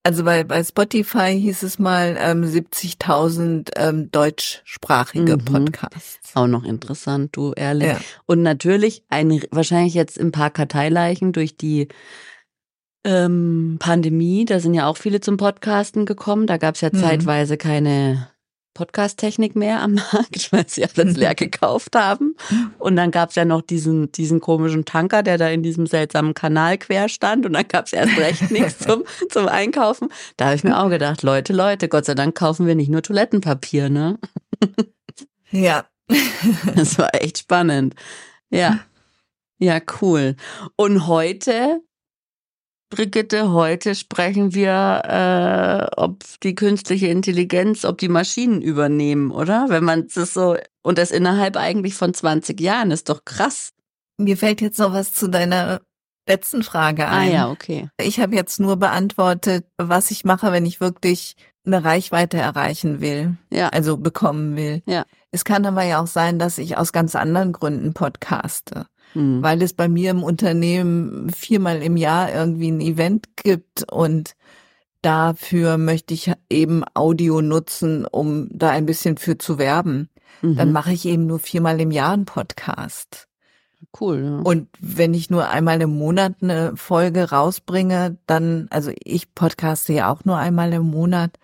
Also 0.03 0.23
bei, 0.23 0.43
bei 0.45 0.63
Spotify 0.63 1.37
hieß 1.39 1.61
es 1.63 1.77
mal 1.77 2.15
ähm, 2.19 2.43
70.000 2.43 3.71
ähm, 3.75 4.09
deutschsprachige 4.11 5.35
Mhm. 5.37 5.45
Podcasts. 5.45 6.35
Auch 6.35 6.47
noch 6.47 6.63
interessant, 6.63 7.35
du 7.35 7.51
ehrlich. 7.53 7.89
Ja. 7.89 7.99
Und 8.25 8.41
natürlich 8.41 9.03
ein, 9.09 9.41
wahrscheinlich 9.51 9.93
jetzt 9.93 10.19
ein 10.19 10.31
paar 10.31 10.51
Karteileichen 10.51 11.33
durch 11.33 11.57
die 11.57 11.89
ähm, 13.05 13.77
Pandemie. 13.79 14.45
Da 14.45 14.59
sind 14.59 14.73
ja 14.73 14.87
auch 14.87 14.97
viele 14.97 15.21
zum 15.21 15.37
Podcasten 15.37 16.05
gekommen. 16.05 16.47
Da 16.47 16.57
gab 16.57 16.75
es 16.75 16.81
ja 16.81 16.89
Mhm. 16.91 16.97
zeitweise 16.99 17.57
keine 17.57 18.29
Podcast-Technik 18.79 19.57
mehr 19.57 19.81
am 19.81 19.95
Markt, 20.13 20.53
weil 20.53 20.67
sie 20.69 20.85
alles 20.85 21.17
leer 21.17 21.35
gekauft 21.35 21.95
haben. 21.97 22.35
Und 22.77 22.95
dann 22.95 23.11
gab 23.11 23.29
es 23.29 23.35
ja 23.35 23.43
noch 23.43 23.61
diesen, 23.61 24.09
diesen 24.13 24.39
komischen 24.39 24.85
Tanker, 24.85 25.21
der 25.21 25.37
da 25.37 25.49
in 25.49 25.63
diesem 25.63 25.85
seltsamen 25.85 26.33
Kanal 26.33 26.77
quer 26.77 27.09
stand. 27.09 27.45
Und 27.45 27.53
dann 27.53 27.67
gab 27.67 27.87
es 27.87 27.93
erst 27.93 28.17
recht 28.17 28.51
nichts 28.51 28.79
zum, 28.79 29.03
zum 29.29 29.49
Einkaufen. 29.49 30.07
Da 30.37 30.45
habe 30.45 30.55
ich 30.55 30.63
mir 30.63 30.79
auch 30.79 30.89
gedacht, 30.89 31.23
Leute, 31.23 31.51
Leute, 31.51 31.89
Gott 31.89 32.05
sei 32.05 32.15
Dank 32.15 32.35
kaufen 32.35 32.67
wir 32.67 32.75
nicht 32.75 32.89
nur 32.89 33.01
Toilettenpapier, 33.01 33.89
ne? 33.89 34.17
Ja. 35.51 35.85
Das 36.75 36.99
war 36.99 37.15
echt 37.15 37.39
spannend. 37.39 37.95
Ja. 38.51 38.81
Ja, 39.57 39.79
cool. 39.99 40.35
Und 40.75 41.07
heute, 41.07 41.81
Brigitte, 42.89 43.51
heute 43.51 43.93
sprechen 43.93 44.53
wir, 44.55 45.03
äh, 45.05 45.95
ob 45.95 46.23
die 46.41 46.55
künstliche 46.55 47.07
Intelligenz, 47.07 47.85
ob 47.85 47.99
die 47.99 48.09
Maschinen 48.09 48.61
übernehmen, 48.63 49.29
oder? 49.29 49.65
Wenn 49.69 49.83
man 49.83 50.07
das 50.13 50.33
so, 50.33 50.57
und 50.81 50.97
das 50.97 51.11
innerhalb 51.11 51.55
eigentlich 51.55 51.93
von 51.93 52.13
20 52.15 52.59
Jahren, 52.59 52.89
ist 52.89 53.09
doch 53.09 53.25
krass. 53.25 53.73
Mir 54.17 54.37
fällt 54.37 54.61
jetzt 54.61 54.79
noch 54.79 54.91
was 54.91 55.13
zu 55.13 55.27
deiner 55.27 55.81
letzten 56.27 56.63
Frage 56.63 57.07
Ah 57.07 57.19
ein. 57.19 57.31
ja, 57.31 57.49
okay. 57.51 57.89
Ich 58.01 58.19
habe 58.19 58.35
jetzt 58.35 58.59
nur 58.59 58.77
beantwortet, 58.77 59.65
was 59.77 60.09
ich 60.09 60.25
mache, 60.25 60.51
wenn 60.51 60.65
ich 60.65 60.81
wirklich 60.81 61.35
eine 61.65 61.83
Reichweite 61.83 62.37
erreichen 62.37 63.01
will, 63.01 63.37
Ja. 63.51 63.69
also 63.69 63.97
bekommen 63.97 64.55
will. 64.55 64.81
Ja. 64.87 65.05
Es 65.31 65.45
kann 65.45 65.63
aber 65.67 65.83
ja 65.83 66.01
auch 66.01 66.07
sein, 66.07 66.39
dass 66.39 66.57
ich 66.57 66.75
aus 66.77 66.91
ganz 66.91 67.15
anderen 67.15 67.51
Gründen 67.51 67.93
podcaste, 67.93 68.87
Hm. 69.13 69.41
weil 69.41 69.61
es 69.61 69.73
bei 69.73 69.87
mir 69.87 70.11
im 70.11 70.21
Unternehmen 70.23 71.31
viermal 71.31 71.81
im 71.81 71.97
Jahr 71.97 72.31
irgendwie 72.33 72.69
ein 72.69 72.81
Event 72.81 73.35
gibt 73.37 73.91
und 73.91 74.35
dafür 75.01 75.77
möchte 75.77 76.13
ich 76.13 76.31
eben 76.49 76.83
Audio 76.93 77.41
nutzen, 77.41 78.05
um 78.05 78.49
da 78.51 78.69
ein 78.69 78.85
bisschen 78.85 79.17
für 79.17 79.37
zu 79.37 79.57
werben. 79.57 80.09
Dann 80.41 80.67
Mhm. 80.67 80.73
mache 80.73 80.93
ich 80.93 81.05
eben 81.05 81.25
nur 81.25 81.39
viermal 81.39 81.81
im 81.81 81.91
Jahr 81.91 82.13
einen 82.13 82.25
Podcast. 82.25 83.27
Cool. 83.99 84.23
Ja. 84.23 84.39
Und 84.39 84.67
wenn 84.79 85.13
ich 85.13 85.29
nur 85.29 85.49
einmal 85.49 85.81
im 85.81 85.97
Monat 85.97 86.35
eine 86.41 86.75
Folge 86.75 87.31
rausbringe, 87.31 88.17
dann, 88.27 88.67
also 88.69 88.91
ich 89.03 89.33
podcaste 89.33 89.91
ja 89.93 90.11
auch 90.11 90.23
nur 90.25 90.37
einmal 90.37 90.71
im 90.73 90.83
Monat, 90.89 91.39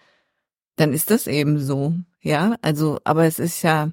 dann 0.75 0.93
ist 0.93 1.09
das 1.11 1.27
eben 1.27 1.59
so. 1.59 1.93
Ja, 2.21 2.55
also, 2.61 2.99
aber 3.03 3.25
es 3.25 3.39
ist 3.39 3.61
ja, 3.63 3.89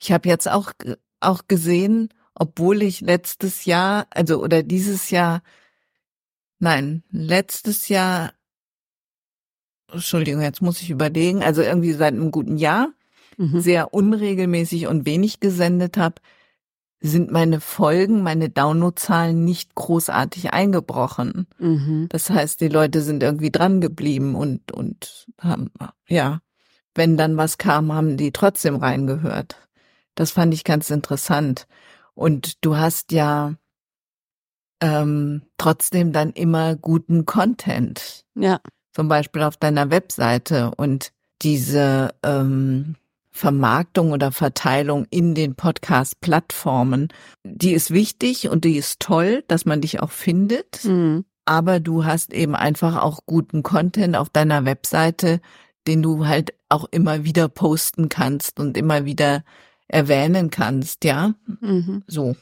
ich 0.00 0.12
habe 0.12 0.28
jetzt 0.28 0.50
auch, 0.50 0.72
auch 1.20 1.42
gesehen, 1.46 2.08
obwohl 2.38 2.82
ich 2.82 3.00
letztes 3.00 3.64
Jahr, 3.64 4.06
also 4.10 4.42
oder 4.42 4.62
dieses 4.62 5.10
Jahr, 5.10 5.42
nein, 6.58 7.02
letztes 7.10 7.88
Jahr, 7.88 8.32
Entschuldigung, 9.90 10.42
jetzt 10.42 10.62
muss 10.62 10.82
ich 10.82 10.90
überlegen, 10.90 11.42
also 11.42 11.62
irgendwie 11.62 11.92
seit 11.92 12.14
einem 12.14 12.30
guten 12.30 12.56
Jahr 12.56 12.92
Mhm. 13.38 13.60
sehr 13.60 13.94
unregelmäßig 13.94 14.88
und 14.88 15.06
wenig 15.06 15.38
gesendet 15.40 15.96
habe, 15.96 16.16
sind 17.00 17.30
meine 17.30 17.60
Folgen, 17.60 18.22
meine 18.22 18.50
Downloadzahlen 18.50 19.44
nicht 19.44 19.76
großartig 19.76 20.52
eingebrochen. 20.52 21.46
Mhm. 21.58 22.08
Das 22.08 22.28
heißt, 22.28 22.60
die 22.60 22.68
Leute 22.68 23.00
sind 23.00 23.22
irgendwie 23.22 23.52
dran 23.52 23.80
geblieben 23.80 24.34
und, 24.34 24.72
und 24.72 25.28
haben, 25.40 25.70
ja, 26.08 26.40
wenn 26.96 27.16
dann 27.16 27.36
was 27.36 27.58
kam, 27.58 27.92
haben 27.92 28.16
die 28.16 28.32
trotzdem 28.32 28.74
reingehört. 28.74 29.68
Das 30.16 30.32
fand 30.32 30.52
ich 30.52 30.64
ganz 30.64 30.90
interessant. 30.90 31.68
Und 32.18 32.64
du 32.64 32.76
hast 32.76 33.12
ja 33.12 33.54
ähm, 34.80 35.42
trotzdem 35.56 36.12
dann 36.12 36.32
immer 36.32 36.74
guten 36.74 37.26
Content 37.26 38.24
Ja. 38.34 38.58
zum 38.92 39.06
Beispiel 39.06 39.42
auf 39.42 39.56
deiner 39.56 39.90
Webseite 39.90 40.72
und 40.76 41.12
diese 41.42 42.12
ähm, 42.24 42.96
Vermarktung 43.30 44.10
oder 44.10 44.32
Verteilung 44.32 45.06
in 45.10 45.36
den 45.36 45.54
Podcast-Plattformen, 45.54 47.08
die 47.44 47.72
ist 47.72 47.92
wichtig 47.92 48.48
und 48.48 48.64
die 48.64 48.76
ist 48.76 48.98
toll, 48.98 49.44
dass 49.46 49.64
man 49.64 49.80
dich 49.80 50.00
auch 50.00 50.10
findet. 50.10 50.84
Mhm. 50.84 51.24
Aber 51.44 51.78
du 51.78 52.04
hast 52.04 52.32
eben 52.34 52.56
einfach 52.56 53.00
auch 53.00 53.20
guten 53.26 53.62
Content 53.62 54.16
auf 54.16 54.28
deiner 54.28 54.64
Webseite, 54.64 55.40
den 55.86 56.02
du 56.02 56.26
halt 56.26 56.52
auch 56.68 56.86
immer 56.90 57.22
wieder 57.22 57.48
posten 57.48 58.08
kannst 58.08 58.58
und 58.58 58.76
immer 58.76 59.04
wieder 59.04 59.44
erwähnen 59.88 60.50
kannst, 60.50 61.04
ja? 61.04 61.34
Mhm. 61.60 62.04
So. 62.06 62.36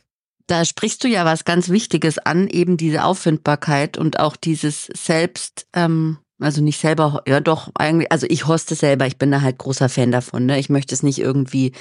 da 0.46 0.64
sprichst 0.64 1.02
du 1.02 1.08
ja 1.08 1.24
was 1.24 1.44
ganz 1.44 1.70
Wichtiges 1.70 2.18
an, 2.18 2.46
eben 2.48 2.76
diese 2.76 3.04
Auffindbarkeit 3.04 3.98
und 3.98 4.20
auch 4.20 4.36
dieses 4.36 4.86
Selbst, 4.94 5.66
ähm, 5.72 6.18
also 6.38 6.62
nicht 6.62 6.80
selber, 6.80 7.22
ja 7.26 7.40
doch, 7.40 7.70
eigentlich, 7.74 8.12
also 8.12 8.26
ich 8.28 8.46
hoste 8.46 8.74
selber, 8.74 9.06
ich 9.06 9.18
bin 9.18 9.30
da 9.30 9.40
halt 9.40 9.58
großer 9.58 9.88
Fan 9.88 10.12
davon. 10.12 10.46
Ne? 10.46 10.58
Ich 10.58 10.68
möchte 10.68 10.94
es 10.94 11.02
nicht 11.02 11.18
irgendwie 11.18 11.72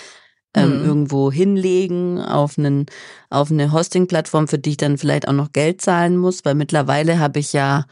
ähm, 0.56 0.80
mhm. 0.80 0.86
irgendwo 0.86 1.32
hinlegen 1.32 2.20
auf, 2.20 2.58
einen, 2.58 2.86
auf 3.30 3.52
eine 3.52 3.72
Hosting-Plattform, 3.72 4.48
für 4.48 4.58
die 4.58 4.72
ich 4.72 4.78
dann 4.78 4.98
vielleicht 4.98 5.28
auch 5.28 5.34
noch 5.34 5.52
Geld 5.52 5.82
zahlen 5.82 6.18
muss, 6.18 6.46
weil 6.46 6.56
mittlerweile 6.56 7.20
habe 7.20 7.40
ich 7.40 7.54
ja 7.54 7.86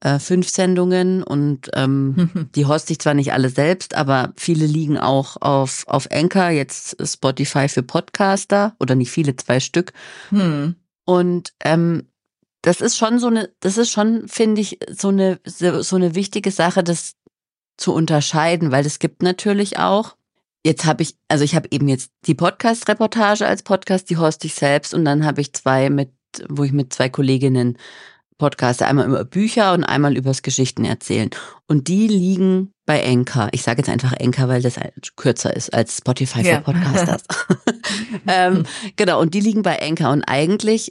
äh, 0.00 0.18
fünf 0.18 0.48
Sendungen 0.48 1.22
und 1.22 1.70
ähm, 1.74 2.48
die 2.54 2.66
hoste 2.66 2.92
ich 2.92 2.98
zwar 2.98 3.14
nicht 3.14 3.32
alle 3.32 3.48
selbst, 3.48 3.94
aber 3.94 4.32
viele 4.36 4.66
liegen 4.66 4.98
auch 4.98 5.36
auf, 5.40 5.84
auf 5.86 6.10
Anchor, 6.10 6.50
jetzt 6.50 6.96
Spotify 7.06 7.68
für 7.68 7.82
Podcaster 7.82 8.76
oder 8.80 8.94
nicht 8.94 9.10
viele, 9.10 9.36
zwei 9.36 9.60
Stück. 9.60 9.92
Mhm. 10.30 10.76
Und 11.04 11.52
ähm, 11.60 12.08
das 12.62 12.80
ist 12.80 12.96
schon 12.96 13.18
so 13.18 13.26
eine, 13.26 13.50
das 13.60 13.76
ist 13.76 13.90
schon, 13.90 14.26
finde 14.26 14.60
ich, 14.62 14.78
so 14.90 15.08
eine, 15.08 15.38
so 15.44 15.96
eine 15.96 16.14
wichtige 16.14 16.50
Sache, 16.50 16.82
das 16.82 17.14
zu 17.76 17.92
unterscheiden, 17.92 18.70
weil 18.72 18.86
es 18.86 18.98
gibt 18.98 19.22
natürlich 19.22 19.78
auch, 19.78 20.16
jetzt 20.64 20.84
habe 20.86 21.02
ich, 21.02 21.16
also 21.28 21.44
ich 21.44 21.54
habe 21.54 21.68
eben 21.70 21.88
jetzt 21.88 22.10
die 22.26 22.34
Podcast-Reportage 22.34 23.46
als 23.46 23.62
Podcast, 23.62 24.08
die 24.08 24.16
hoste 24.16 24.46
ich 24.46 24.54
selbst 24.54 24.94
und 24.94 25.04
dann 25.04 25.24
habe 25.26 25.40
ich 25.40 25.52
zwei 25.52 25.90
mit, 25.90 26.10
wo 26.48 26.64
ich 26.64 26.72
mit 26.72 26.92
zwei 26.92 27.08
Kolleginnen 27.08 27.76
podcaste, 28.38 28.86
einmal 28.86 29.06
über 29.06 29.24
Bücher 29.24 29.72
und 29.72 29.84
einmal 29.84 30.16
übers 30.16 30.42
Geschichten 30.42 30.84
erzählen. 30.84 31.30
Und 31.66 31.88
die 31.88 32.08
liegen 32.08 32.72
bei 32.86 33.00
Enka. 33.00 33.48
Ich 33.52 33.62
sage 33.62 33.78
jetzt 33.78 33.88
einfach 33.88 34.12
Enka, 34.12 34.48
weil 34.48 34.62
das 34.62 34.76
halt 34.76 35.16
kürzer 35.16 35.54
ist 35.54 35.72
als 35.72 35.98
Spotify 35.98 36.42
für 36.42 36.48
ja. 36.48 36.60
Podcasters. 36.60 37.22
ähm, 38.26 38.64
genau, 38.96 39.20
und 39.20 39.34
die 39.34 39.40
liegen 39.40 39.62
bei 39.62 39.76
Enka. 39.76 40.12
Und 40.12 40.24
eigentlich 40.24 40.90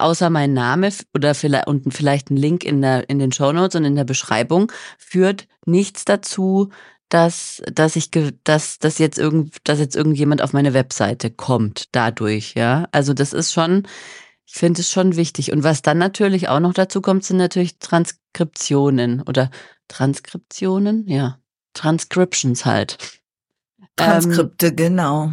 außer 0.00 0.30
mein 0.30 0.52
Name 0.52 0.90
oder 1.14 1.34
vielleicht 1.34 1.66
und 1.66 1.92
vielleicht 1.92 2.30
ein 2.30 2.36
Link 2.36 2.64
in 2.64 2.82
der 2.82 3.08
in 3.08 3.18
den 3.18 3.32
Show 3.32 3.52
Notes 3.52 3.76
und 3.76 3.84
in 3.84 3.96
der 3.96 4.04
Beschreibung 4.04 4.72
führt 4.98 5.46
nichts 5.66 6.04
dazu, 6.04 6.70
dass 7.08 7.62
dass 7.70 7.96
ich 7.96 8.10
dass 8.44 8.78
dass 8.78 8.98
jetzt 8.98 9.18
irgend 9.18 9.56
dass 9.64 9.78
jetzt 9.78 9.96
irgendjemand 9.96 10.42
auf 10.42 10.52
meine 10.52 10.74
Webseite 10.74 11.30
kommt 11.30 11.88
dadurch, 11.92 12.54
ja? 12.54 12.88
Also 12.92 13.14
das 13.14 13.32
ist 13.32 13.52
schon 13.52 13.86
ich 14.52 14.58
finde 14.58 14.80
es 14.80 14.90
schon 14.90 15.14
wichtig 15.14 15.52
und 15.52 15.62
was 15.62 15.80
dann 15.80 15.98
natürlich 15.98 16.48
auch 16.48 16.58
noch 16.58 16.74
dazu 16.74 17.00
kommt, 17.00 17.24
sind 17.24 17.36
natürlich 17.36 17.78
Transkriptionen 17.78 19.22
oder 19.22 19.48
Transkriptionen, 19.86 21.06
ja, 21.06 21.38
Transcriptions 21.72 22.64
halt. 22.64 22.98
Transkripte, 23.94 24.68
ähm, 24.68 24.76
genau. 24.76 25.32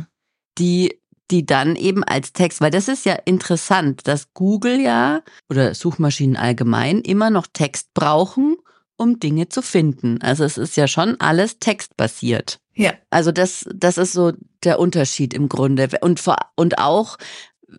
Die 0.60 1.02
die 1.30 1.46
dann 1.46 1.76
eben 1.76 2.06
als 2.06 2.32
Text, 2.32 2.62
weil 2.62 2.72
das 2.72 2.88
ist 2.88 3.06
ja 3.06 3.14
interessant, 3.26 4.08
dass 4.08 4.34
Google 4.34 4.80
ja 4.80 5.24
oder 5.50 5.74
Suchmaschinen 5.74 6.38
allgemein 6.38 7.02
immer 7.02 7.30
noch 7.30 7.48
Text 7.52 7.94
brauchen, 7.94 8.56
um 8.96 9.20
Dinge 9.20 9.50
zu 9.50 9.62
finden. 9.62 10.22
Also 10.22 10.46
es 10.46 10.58
ist 10.58 10.78
ja 10.78 10.88
schon 10.88 11.20
alles 11.20 11.60
textbasiert. 11.60 12.62
Ja. 12.76 12.94
Also 13.10 13.34
das, 13.34 13.66
das 13.76 13.98
ist 13.98 14.14
so 14.14 14.32
der 14.64 14.80
Unterschied 14.80 15.34
im 15.34 15.50
Grunde. 15.50 15.90
Und, 16.00 16.24
und 16.56 16.78
auch, 16.78 17.18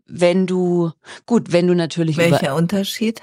wenn 0.07 0.47
du, 0.47 0.91
gut, 1.27 1.53
wenn 1.53 1.67
du 1.67 1.75
natürlich. 1.75 2.17
Welcher 2.17 2.55
Unterschied? 2.55 3.21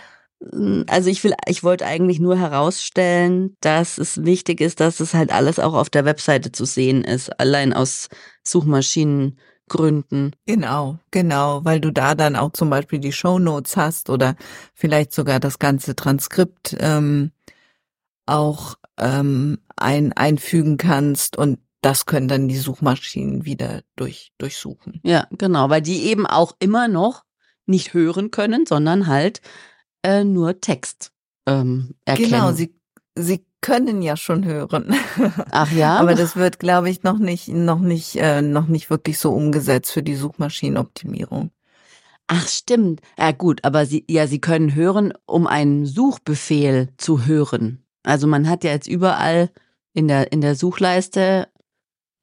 Also 0.88 1.10
ich 1.10 1.23
will, 1.23 1.34
ich 1.47 1.63
wollte 1.63 1.86
eigentlich 1.86 2.19
nur 2.19 2.38
herausstellen, 2.38 3.56
dass 3.62 3.97
es 3.97 4.25
wichtig 4.25 4.62
ist, 4.62 4.80
dass 4.80 4.99
es 4.99 5.13
halt 5.13 5.32
alles 5.32 5.60
auch 5.60 5.73
auf 5.73 5.89
der 5.89 6.06
Webseite 6.06 6.51
zu 6.51 6.65
sehen 6.65 7.04
ist, 7.04 7.39
allein 7.39 7.73
aus 7.73 8.10
Suchmaschinen 8.43 9.39
Gründen. 9.67 10.34
Genau, 10.45 10.99
genau, 11.10 11.65
weil 11.65 11.80
du 11.80 11.91
da 11.91 12.13
dann 12.13 12.36
auch 12.36 12.51
zum 12.51 12.69
Beispiel 12.69 12.99
die 12.99 13.12
Show 13.12 13.39
Notes 13.39 13.75
hast 13.78 14.10
oder 14.12 14.36
vielleicht 14.75 15.12
sogar 15.12 15.39
das 15.39 15.58
ganze 15.58 15.95
Transkript 15.95 16.75
ähm, 16.80 17.32
auch 18.28 18.75
ähm, 18.99 19.60
ein, 19.75 20.13
einfügen 20.13 20.78
kannst 20.78 21.38
und 21.38 21.60
das 21.86 22.08
können 22.08 22.28
dann 22.28 22.48
die 22.48 22.58
Suchmaschinen 22.58 23.45
wieder 23.45 23.84
durch, 23.95 24.32
durchsuchen. 24.39 25.00
Ja, 25.04 25.28
genau, 25.30 25.69
weil 25.69 25.84
die 25.84 26.06
eben 26.06 26.26
auch 26.26 26.56
immer 26.58 26.88
noch 26.88 27.24
nicht 27.67 27.93
hören 27.93 28.32
können, 28.32 28.65
sondern 28.65 29.06
halt 29.06 29.39
äh, 30.02 30.24
nur 30.24 30.60
Text 30.62 31.12
ähm, 31.45 31.93
erkennen. 32.04 32.32
Genau, 32.32 32.52
sie, 32.54 32.74
sie 33.13 33.45
können 33.62 34.02
ja 34.02 34.17
schon 34.17 34.45
hören. 34.45 34.95
Ach 35.52 35.71
ja. 35.71 35.98
Aber 35.98 36.15
das 36.15 36.36
wird, 36.36 36.58
glaube 36.58 36.89
ich, 36.89 37.04
noch 37.04 37.19
nicht, 37.19 37.50
noch 37.50 37.80
nicht, 37.80 38.15
äh, 38.15 38.41
noch 38.41 38.65
nicht 38.65 38.89
wirklich 38.89 39.19
so 39.19 39.32
umgesetzt 39.32 39.91
für 39.91 40.02
die 40.02 40.15
Suchmaschinenoptimierung. 40.15 41.52
Ach 42.26 42.48
stimmt. 42.48 43.02
Ja 43.15 43.32
gut, 43.32 43.63
aber 43.63 43.86
sie, 43.86 44.04
ja, 44.10 44.26
sie 44.26 44.41
können 44.41 44.74
hören, 44.74 45.13
um 45.28 45.45
einen 45.45 45.86
Suchbefehl 45.86 46.89
zu 46.98 47.28
hören. 47.28 47.86
Also 48.02 48.26
man 48.26 48.50
hat 48.50 48.63
ja 48.63 48.71
jetzt 48.71 48.88
überall 48.88 49.52
in 49.93 50.08
der 50.08 50.32
in 50.32 50.41
der 50.41 50.56
Suchleiste 50.56 51.48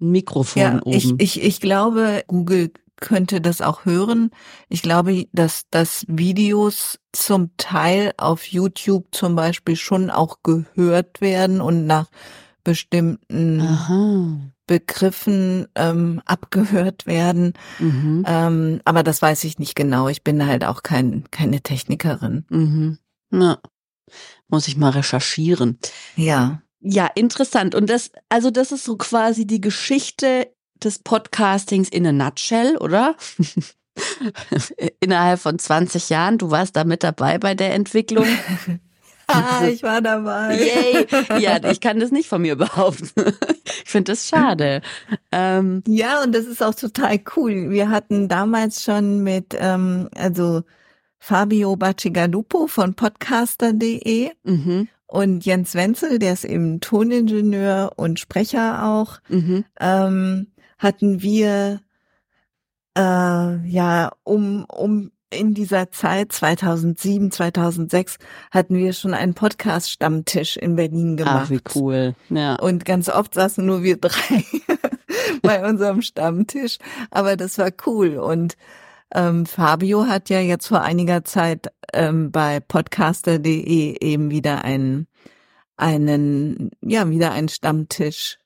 Mikrofon 0.02 0.62
ja, 0.62 0.80
oben. 0.82 0.92
Ich, 0.96 1.14
ich, 1.18 1.42
ich 1.42 1.60
glaube, 1.60 2.24
Google 2.26 2.72
könnte 3.00 3.40
das 3.40 3.60
auch 3.60 3.84
hören. 3.84 4.30
Ich 4.68 4.82
glaube, 4.82 5.26
dass, 5.32 5.64
dass 5.70 6.04
Videos 6.08 6.98
zum 7.12 7.50
Teil 7.56 8.12
auf 8.16 8.44
YouTube 8.46 9.08
zum 9.12 9.34
Beispiel 9.34 9.76
schon 9.76 10.08
auch 10.10 10.38
gehört 10.42 11.20
werden 11.20 11.60
und 11.60 11.86
nach 11.86 12.08
bestimmten 12.64 13.60
Aha. 13.60 14.40
Begriffen 14.66 15.66
ähm, 15.74 16.22
abgehört 16.24 17.06
werden. 17.06 17.54
Mhm. 17.80 18.24
Ähm, 18.26 18.80
aber 18.84 19.02
das 19.02 19.20
weiß 19.20 19.42
ich 19.44 19.58
nicht 19.58 19.74
genau. 19.74 20.08
Ich 20.08 20.22
bin 20.22 20.46
halt 20.46 20.64
auch 20.64 20.82
kein, 20.82 21.24
keine 21.30 21.60
Technikerin. 21.60 22.46
Mhm. 22.48 22.98
Na, 23.30 23.58
muss 24.48 24.68
ich 24.68 24.76
mal 24.76 24.90
recherchieren. 24.90 25.78
Ja. 26.14 26.62
Ja, 26.82 27.08
interessant. 27.14 27.74
Und 27.74 27.88
das, 27.88 28.10
also 28.28 28.50
das 28.50 28.72
ist 28.72 28.84
so 28.84 28.96
quasi 28.96 29.46
die 29.46 29.60
Geschichte 29.60 30.48
des 30.82 30.98
Podcastings 30.98 31.88
in 31.88 32.06
a 32.06 32.12
nutshell, 32.12 32.76
oder? 32.76 33.14
Innerhalb 35.00 35.38
von 35.38 35.58
20 35.58 36.08
Jahren, 36.08 36.38
du 36.38 36.50
warst 36.50 36.74
da 36.74 36.82
mit 36.84 37.04
dabei 37.04 37.38
bei 37.38 37.54
der 37.54 37.74
Entwicklung. 37.74 38.26
ah, 39.28 39.64
ich 39.64 39.84
war 39.84 40.00
dabei. 40.00 40.56
Yay. 40.56 41.06
Ja, 41.40 41.62
ich 41.70 41.80
kann 41.80 42.00
das 42.00 42.10
nicht 42.10 42.28
von 42.28 42.42
mir 42.42 42.56
behaupten. 42.56 43.32
Ich 43.84 43.90
finde 43.90 44.12
das 44.12 44.28
schade. 44.28 44.82
Ähm, 45.30 45.84
ja, 45.86 46.22
und 46.22 46.34
das 46.34 46.46
ist 46.46 46.64
auch 46.64 46.74
total 46.74 47.20
cool. 47.36 47.70
Wir 47.70 47.90
hatten 47.90 48.28
damals 48.28 48.82
schon 48.82 49.22
mit, 49.22 49.54
ähm, 49.56 50.08
also 50.16 50.64
Fabio 51.24 51.76
Bacigalupo 51.76 52.66
von 52.66 52.94
podcaster.de 52.94 54.32
mhm. 54.42 54.88
und 55.06 55.46
Jens 55.46 55.76
Wenzel, 55.76 56.18
der 56.18 56.32
ist 56.32 56.44
eben 56.44 56.80
Toningenieur 56.80 57.92
und 57.94 58.18
Sprecher 58.18 58.84
auch, 58.84 59.20
mhm. 59.28 59.64
ähm, 59.78 60.48
hatten 60.78 61.22
wir 61.22 61.80
äh, 62.98 63.00
ja 63.68 64.10
um 64.24 64.64
um 64.64 65.12
in 65.30 65.54
dieser 65.54 65.92
Zeit 65.92 66.32
2007 66.32 67.30
2006 67.30 68.18
hatten 68.50 68.74
wir 68.74 68.92
schon 68.92 69.14
einen 69.14 69.34
Podcast 69.34 69.92
Stammtisch 69.92 70.56
in 70.56 70.74
Berlin 70.74 71.16
gemacht. 71.16 71.44
Ach, 71.46 71.50
wie 71.50 71.60
cool. 71.76 72.16
Ja. 72.30 72.56
Und 72.56 72.84
ganz 72.84 73.08
oft 73.08 73.34
saßen 73.34 73.64
nur 73.64 73.84
wir 73.84 73.96
drei 73.96 74.44
bei 75.42 75.64
unserem 75.68 76.02
Stammtisch, 76.02 76.78
aber 77.12 77.36
das 77.36 77.58
war 77.58 77.70
cool 77.86 78.16
und 78.18 78.56
ähm, 79.14 79.46
Fabio 79.46 80.06
hat 80.06 80.30
ja 80.30 80.40
jetzt 80.40 80.66
vor 80.66 80.82
einiger 80.82 81.24
Zeit 81.24 81.72
ähm, 81.92 82.30
bei 82.30 82.60
podcaster.de 82.60 83.96
eben 84.00 84.30
wieder 84.30 84.64
einen 84.64 85.06
einen 85.76 86.70
ja 86.80 87.08
wieder 87.08 87.32
einen 87.32 87.48
Stammtisch 87.48 88.38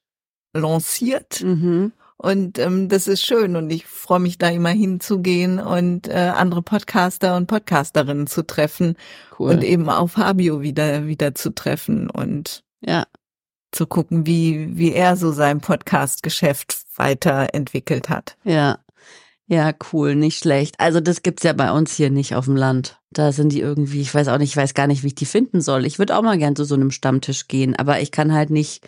lanciert. 0.55 1.43
Mhm. 1.43 1.93
Und 2.19 2.59
ähm, 2.59 2.89
das 2.89 3.09
ist 3.09 3.23
schön 3.23 3.57
und 3.57 3.71
ich 3.71 3.87
freue 3.87 4.21
mich 4.21 4.39
da 4.39 4.49
immer 4.49 4.71
hinzugehen 4.71 5.59
und 5.59 6.09
äh, 6.09 6.33
andere 6.35 6.63
Podcaster 6.63 7.37
und 7.37 7.47
Podcasterinnen 7.47 8.27
zu 8.27 8.47
treffen 8.47 8.97
cool. 9.39 9.51
und 9.51 9.63
eben 9.63 9.91
auch 9.91 10.09
Fabio 10.09 10.63
wieder 10.63 11.07
wieder 11.07 11.35
zu 11.35 11.55
treffen 11.55 12.09
und 12.09 12.65
ja 12.81 13.05
zu 13.71 13.87
gucken, 13.87 14.25
wie 14.25 14.79
wie 14.79 14.93
er 14.93 15.17
so 15.17 15.31
sein 15.31 15.61
Podcast-Geschäft 15.61 16.87
weiterentwickelt 16.97 18.09
hat. 18.09 18.39
Ja, 18.45 18.79
ja, 19.49 19.73
cool, 19.93 20.17
nicht 20.17 20.39
schlecht. 20.39 20.81
Also 20.81 21.01
das 21.01 21.23
gibt's 21.23 21.45
ja 21.45 21.53
bei 21.53 21.71
uns 21.71 21.95
hier 21.95 22.11
nicht 22.11 22.35
auf 22.35 22.47
dem 22.47 22.57
Land. 22.57 22.99
Da 23.11 23.31
sind 23.31 23.53
die 23.53 23.61
irgendwie, 23.61 24.01
ich 24.01 24.13
weiß 24.13 24.29
auch 24.29 24.39
nicht, 24.39 24.51
ich 24.51 24.57
weiß 24.57 24.75
gar 24.75 24.89
nicht, 24.89 25.05
wie 25.05 25.09
ich 25.09 25.15
die 25.15 25.25
finden 25.25 25.61
soll. 25.61 25.87
Ich 25.87 25.99
würde 25.99 26.17
auch 26.17 26.23
mal 26.23 26.39
gern 26.39 26.57
zu 26.57 26.65
so 26.65 26.75
einem 26.75 26.91
Stammtisch 26.91 27.47
gehen, 27.47 27.77
aber 27.77 28.01
ich 28.01 28.11
kann 28.11 28.33
halt 28.33 28.51
nicht 28.51 28.87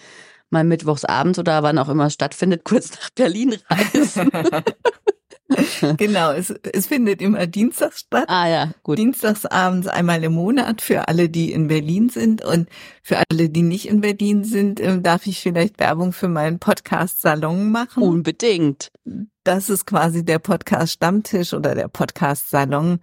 mal 0.51 0.65
mittwochs 0.65 1.05
abends 1.05 1.39
oder 1.39 1.63
wann 1.63 1.79
auch 1.79 1.89
immer 1.89 2.07
es 2.07 2.15
stattfindet, 2.15 2.63
kurz 2.65 2.91
nach 2.91 3.11
Berlin 3.11 3.57
reisen. 3.71 4.31
genau, 5.97 6.33
es, 6.33 6.51
es 6.51 6.87
findet 6.87 7.23
immer 7.23 7.47
dienstags 7.47 8.01
statt. 8.01 8.27
Ah 8.29 8.49
ja, 8.49 8.71
gut. 8.83 8.99
Dienstags 8.99 9.47
abends 9.47 9.87
einmal 9.87 10.23
im 10.25 10.33
Monat 10.35 10.83
für 10.83 11.09
alle, 11.09 11.29
die 11.29 11.53
in 11.53 11.69
Berlin 11.69 12.09
sind. 12.11 12.45
Und 12.45 12.69
für 13.03 13.19
alle, 13.31 13.49
die 13.49 13.63
nicht 13.63 13.89
in 13.89 14.01
Berlin 14.01 14.45
sind, 14.45 14.81
äh, 14.81 15.01
darf 15.01 15.27
ich 15.27 15.41
vielleicht 15.41 15.79
Werbung 15.79 16.13
für 16.13 16.29
meinen 16.29 16.59
Podcast-Salon 16.59 17.71
machen. 17.71 18.03
Unbedingt. 18.03 18.91
Das 19.45 19.71
ist 19.71 19.87
quasi 19.87 20.25
der 20.25 20.39
Podcast-Stammtisch 20.39 21.55
oder 21.55 21.75
der 21.75 21.89
Podcast-Salon. 21.89 23.01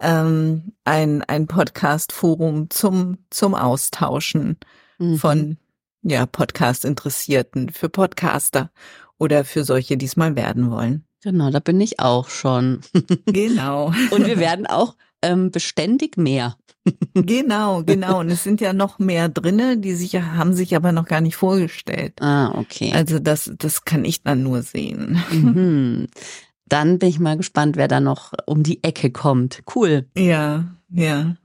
Ähm, 0.00 0.72
ein, 0.84 1.22
ein 1.24 1.46
Podcast-Forum 1.46 2.70
zum, 2.70 3.18
zum 3.30 3.54
Austauschen 3.54 4.56
Mhm. 5.02 5.16
von 5.18 5.56
ja, 6.02 6.26
Podcast-Interessierten, 6.26 7.70
für 7.70 7.88
Podcaster 7.88 8.70
oder 9.18 9.44
für 9.44 9.64
solche, 9.64 9.96
die 9.96 10.06
es 10.06 10.16
mal 10.16 10.36
werden 10.36 10.70
wollen. 10.70 11.04
Genau, 11.22 11.50
da 11.50 11.60
bin 11.60 11.80
ich 11.80 12.00
auch 12.00 12.28
schon. 12.28 12.80
Genau. 13.26 13.92
Und 14.10 14.26
wir 14.26 14.38
werden 14.38 14.66
auch 14.66 14.96
ähm, 15.22 15.50
beständig 15.50 16.16
mehr. 16.16 16.56
Genau, 17.14 17.84
genau. 17.84 18.20
Und 18.20 18.30
es 18.30 18.42
sind 18.42 18.60
ja 18.60 18.72
noch 18.72 18.98
mehr 18.98 19.28
drinne, 19.28 19.78
die 19.78 19.94
sich 19.94 20.16
haben 20.16 20.52
sich 20.52 20.74
aber 20.74 20.90
noch 20.90 21.06
gar 21.06 21.20
nicht 21.20 21.36
vorgestellt. 21.36 22.20
Ah, 22.20 22.58
okay. 22.58 22.92
Also 22.92 23.20
das, 23.20 23.52
das 23.56 23.84
kann 23.84 24.04
ich 24.04 24.22
dann 24.22 24.42
nur 24.42 24.62
sehen. 24.62 25.22
Mhm. 25.30 26.08
Dann 26.66 26.98
bin 26.98 27.10
ich 27.10 27.18
mal 27.18 27.36
gespannt, 27.36 27.76
wer 27.76 27.86
da 27.86 28.00
noch 28.00 28.32
um 28.46 28.62
die 28.62 28.82
Ecke 28.82 29.10
kommt. 29.10 29.62
Cool. 29.74 30.08
Ja, 30.16 30.74
ja. 30.88 31.36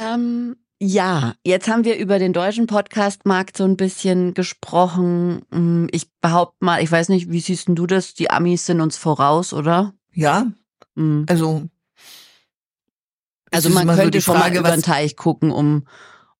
Ähm, 0.00 0.56
ja, 0.80 1.34
jetzt 1.44 1.68
haben 1.68 1.84
wir 1.84 1.96
über 1.96 2.18
den 2.18 2.32
deutschen 2.32 2.66
Podcast-Markt 2.66 3.56
so 3.56 3.64
ein 3.64 3.76
bisschen 3.76 4.34
gesprochen. 4.34 5.42
Hm, 5.52 5.88
Ich 5.92 6.10
behaupte 6.20 6.56
mal, 6.64 6.82
ich 6.82 6.90
weiß 6.90 7.08
nicht, 7.08 7.30
wie 7.30 7.40
siehst 7.40 7.68
du 7.68 7.86
das? 7.86 8.14
Die 8.14 8.30
Amis 8.30 8.66
sind 8.66 8.80
uns 8.80 8.96
voraus, 8.96 9.52
oder? 9.52 9.94
Ja, 10.12 10.46
Hm. 10.96 11.26
also. 11.28 11.62
Also 13.50 13.68
man 13.70 13.86
so 13.88 13.94
könnte 13.94 14.10
die 14.18 14.20
schon 14.22 14.38
mal 14.38 14.54
über 14.54 14.70
den 14.72 14.82
Teich 14.82 15.16
gucken, 15.16 15.52
um, 15.52 15.86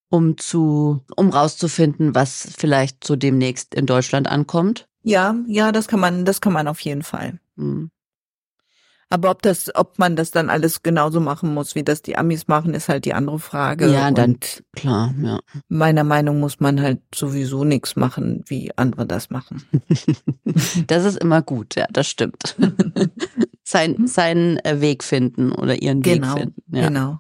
um 0.09 0.37
zu, 0.37 1.01
um 1.17 1.31
rauszufinden, 1.31 2.15
was 2.15 2.49
vielleicht 2.59 3.05
so 3.05 3.15
demnächst 3.15 3.75
in 3.75 3.87
Deutschland 3.87 4.27
ankommt. 4.29 4.89
ja, 5.03 5.37
ja, 5.47 5.71
das 5.71 5.87
kann 5.87 6.01
man, 6.01 6.25
das 6.25 6.41
kann 6.41 6.53
man 6.53 6.67
auf 6.67 6.81
jeden 6.81 7.03
Fall. 7.05 7.39
Hm. 7.57 7.91
Aber 9.11 9.31
ob 9.31 9.43
das, 9.43 9.71
ob 9.75 9.99
man 9.99 10.17
das 10.17 10.31
dann 10.31 10.51
alles 10.51 10.83
genauso 10.83 11.21
machen 11.21 11.55
muss, 11.55 11.75
wie 11.75 11.85
das 11.85 12.03
die 12.03 12.17
Amis 12.17 12.49
machen, 12.49 12.75
ist 12.75 12.89
halt 12.89 13.05
die 13.05 13.15
andere 13.15 13.39
Frage. 13.39 13.89
Ja, 13.93 14.11
dann- 14.11 14.33
Und 14.33 14.65
Klar, 14.75 15.15
ja. 15.23 15.39
meiner 15.69 16.05
Meinung 16.05 16.41
muss 16.41 16.59
man 16.61 16.81
halt 16.81 17.01
sowieso 17.15 17.65
nichts 17.65 17.97
machen, 17.97 18.43
wie 18.47 18.71
andere 18.77 19.07
das 19.07 19.31
machen. 19.31 19.63
Das 20.87 21.05
ist 21.05 21.19
immer 21.19 21.43
gut, 21.43 21.75
ja, 21.75 21.87
das 21.93 22.07
stimmt. 22.09 22.57
Sein, 23.65 24.07
seinen 24.07 24.59
äh, 24.59 24.81
Weg 24.81 25.03
finden 25.03 25.51
oder 25.53 25.81
ihren 25.83 26.03
Genau, 26.03 26.35
Weg 26.35 26.43
finden. 26.43 26.77
Ja. 26.77 26.89
Genau. 26.89 27.19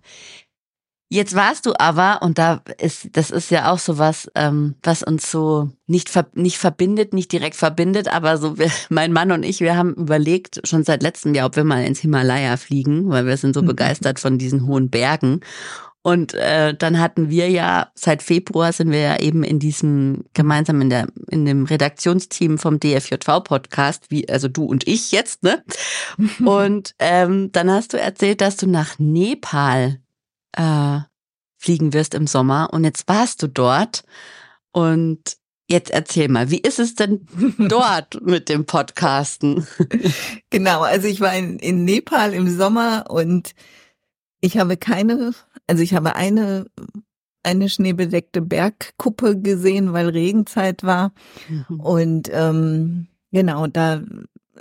Jetzt 1.10 1.34
warst 1.34 1.66
du 1.66 1.74
aber, 1.78 2.22
und 2.22 2.38
da 2.38 2.62
ist, 2.78 3.10
das 3.12 3.30
ist 3.30 3.50
ja 3.50 3.70
auch 3.70 3.78
so 3.78 3.98
was, 3.98 4.30
ähm, 4.34 4.74
was 4.82 5.02
uns 5.02 5.30
so 5.30 5.70
nicht, 5.86 6.08
ver, 6.08 6.26
nicht 6.34 6.58
verbindet, 6.58 7.12
nicht 7.12 7.30
direkt 7.30 7.56
verbindet, 7.56 8.08
aber 8.08 8.38
so, 8.38 8.58
wir, 8.58 8.70
mein 8.88 9.12
Mann 9.12 9.30
und 9.30 9.44
ich, 9.44 9.60
wir 9.60 9.76
haben 9.76 9.94
überlegt, 9.94 10.66
schon 10.66 10.82
seit 10.82 11.02
letztem 11.02 11.34
Jahr, 11.34 11.46
ob 11.46 11.56
wir 11.56 11.64
mal 11.64 11.84
ins 11.84 12.00
Himalaya 12.00 12.56
fliegen, 12.56 13.10
weil 13.10 13.26
wir 13.26 13.36
sind 13.36 13.54
so 13.54 13.62
Mhm. 13.62 13.66
begeistert 13.66 14.18
von 14.18 14.38
diesen 14.38 14.66
hohen 14.66 14.90
Bergen. 14.90 15.40
Und 16.06 16.34
äh, 16.34 16.74
dann 16.74 17.00
hatten 17.00 17.30
wir 17.30 17.48
ja, 17.48 17.88
seit 17.94 18.22
Februar 18.22 18.72
sind 18.74 18.90
wir 18.90 18.98
ja 19.00 19.20
eben 19.20 19.42
in 19.42 19.58
diesem, 19.58 20.24
gemeinsam 20.34 20.82
in 20.82 20.90
der, 20.90 21.06
in 21.30 21.46
dem 21.46 21.64
Redaktionsteam 21.64 22.58
vom 22.58 22.78
DFJV-Podcast, 22.78 24.10
wie, 24.10 24.28
also 24.28 24.48
du 24.48 24.64
und 24.64 24.86
ich 24.86 25.12
jetzt, 25.12 25.42
ne? 25.42 25.64
Und 26.44 26.94
ähm, 26.98 27.52
dann 27.52 27.70
hast 27.70 27.94
du 27.94 27.98
erzählt, 27.98 28.42
dass 28.42 28.56
du 28.58 28.66
nach 28.66 28.98
Nepal 28.98 29.98
äh, 30.56 31.00
fliegen 31.58 31.92
wirst 31.92 32.14
im 32.14 32.26
Sommer. 32.26 32.68
Und 32.72 32.84
jetzt 32.84 33.08
warst 33.08 33.42
du 33.42 33.48
dort. 33.48 34.04
Und 34.72 35.36
jetzt 35.68 35.90
erzähl 35.90 36.28
mal, 36.28 36.50
wie 36.50 36.58
ist 36.58 36.78
es 36.78 36.94
denn 36.94 37.26
dort 37.58 38.20
mit 38.24 38.48
dem 38.48 38.66
Podcasten? 38.66 39.66
Genau, 40.50 40.82
also 40.82 41.06
ich 41.08 41.20
war 41.20 41.34
in, 41.34 41.58
in 41.58 41.84
Nepal 41.84 42.34
im 42.34 42.50
Sommer 42.50 43.06
und 43.08 43.54
ich 44.40 44.58
habe 44.58 44.76
keine, 44.76 45.32
also 45.66 45.82
ich 45.82 45.94
habe 45.94 46.16
eine, 46.16 46.66
eine 47.42 47.68
schneebedeckte 47.68 48.42
Bergkuppe 48.42 49.40
gesehen, 49.40 49.92
weil 49.92 50.10
Regenzeit 50.10 50.82
war. 50.82 51.12
Und 51.78 52.28
ähm, 52.32 53.06
genau, 53.32 53.66
da 53.66 54.02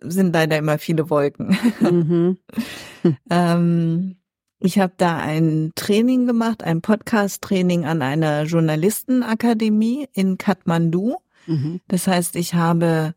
sind 0.01 0.33
leider 0.33 0.57
immer 0.57 0.77
viele 0.79 1.09
Wolken. 1.09 1.57
Mhm. 1.81 2.37
ähm, 3.29 4.15
ich 4.63 4.79
habe 4.79 4.93
da 4.97 5.17
ein 5.17 5.71
Training 5.75 6.25
gemacht, 6.25 6.63
ein 6.63 6.81
Podcast-Training 6.81 7.85
an 7.85 8.01
einer 8.01 8.43
Journalistenakademie 8.43 10.07
in 10.13 10.37
Kathmandu. 10.37 11.17
Mhm. 11.47 11.81
Das 11.87 12.07
heißt, 12.07 12.35
ich 12.35 12.53
habe 12.53 13.13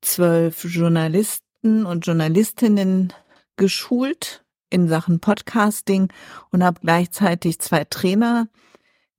zwölf 0.00 0.64
Journalisten 0.64 1.84
und 1.84 2.06
Journalistinnen 2.06 3.12
geschult 3.56 4.44
in 4.70 4.88
Sachen 4.88 5.20
Podcasting 5.20 6.10
und 6.50 6.64
habe 6.64 6.80
gleichzeitig 6.80 7.58
zwei 7.58 7.84
Trainer 7.84 8.48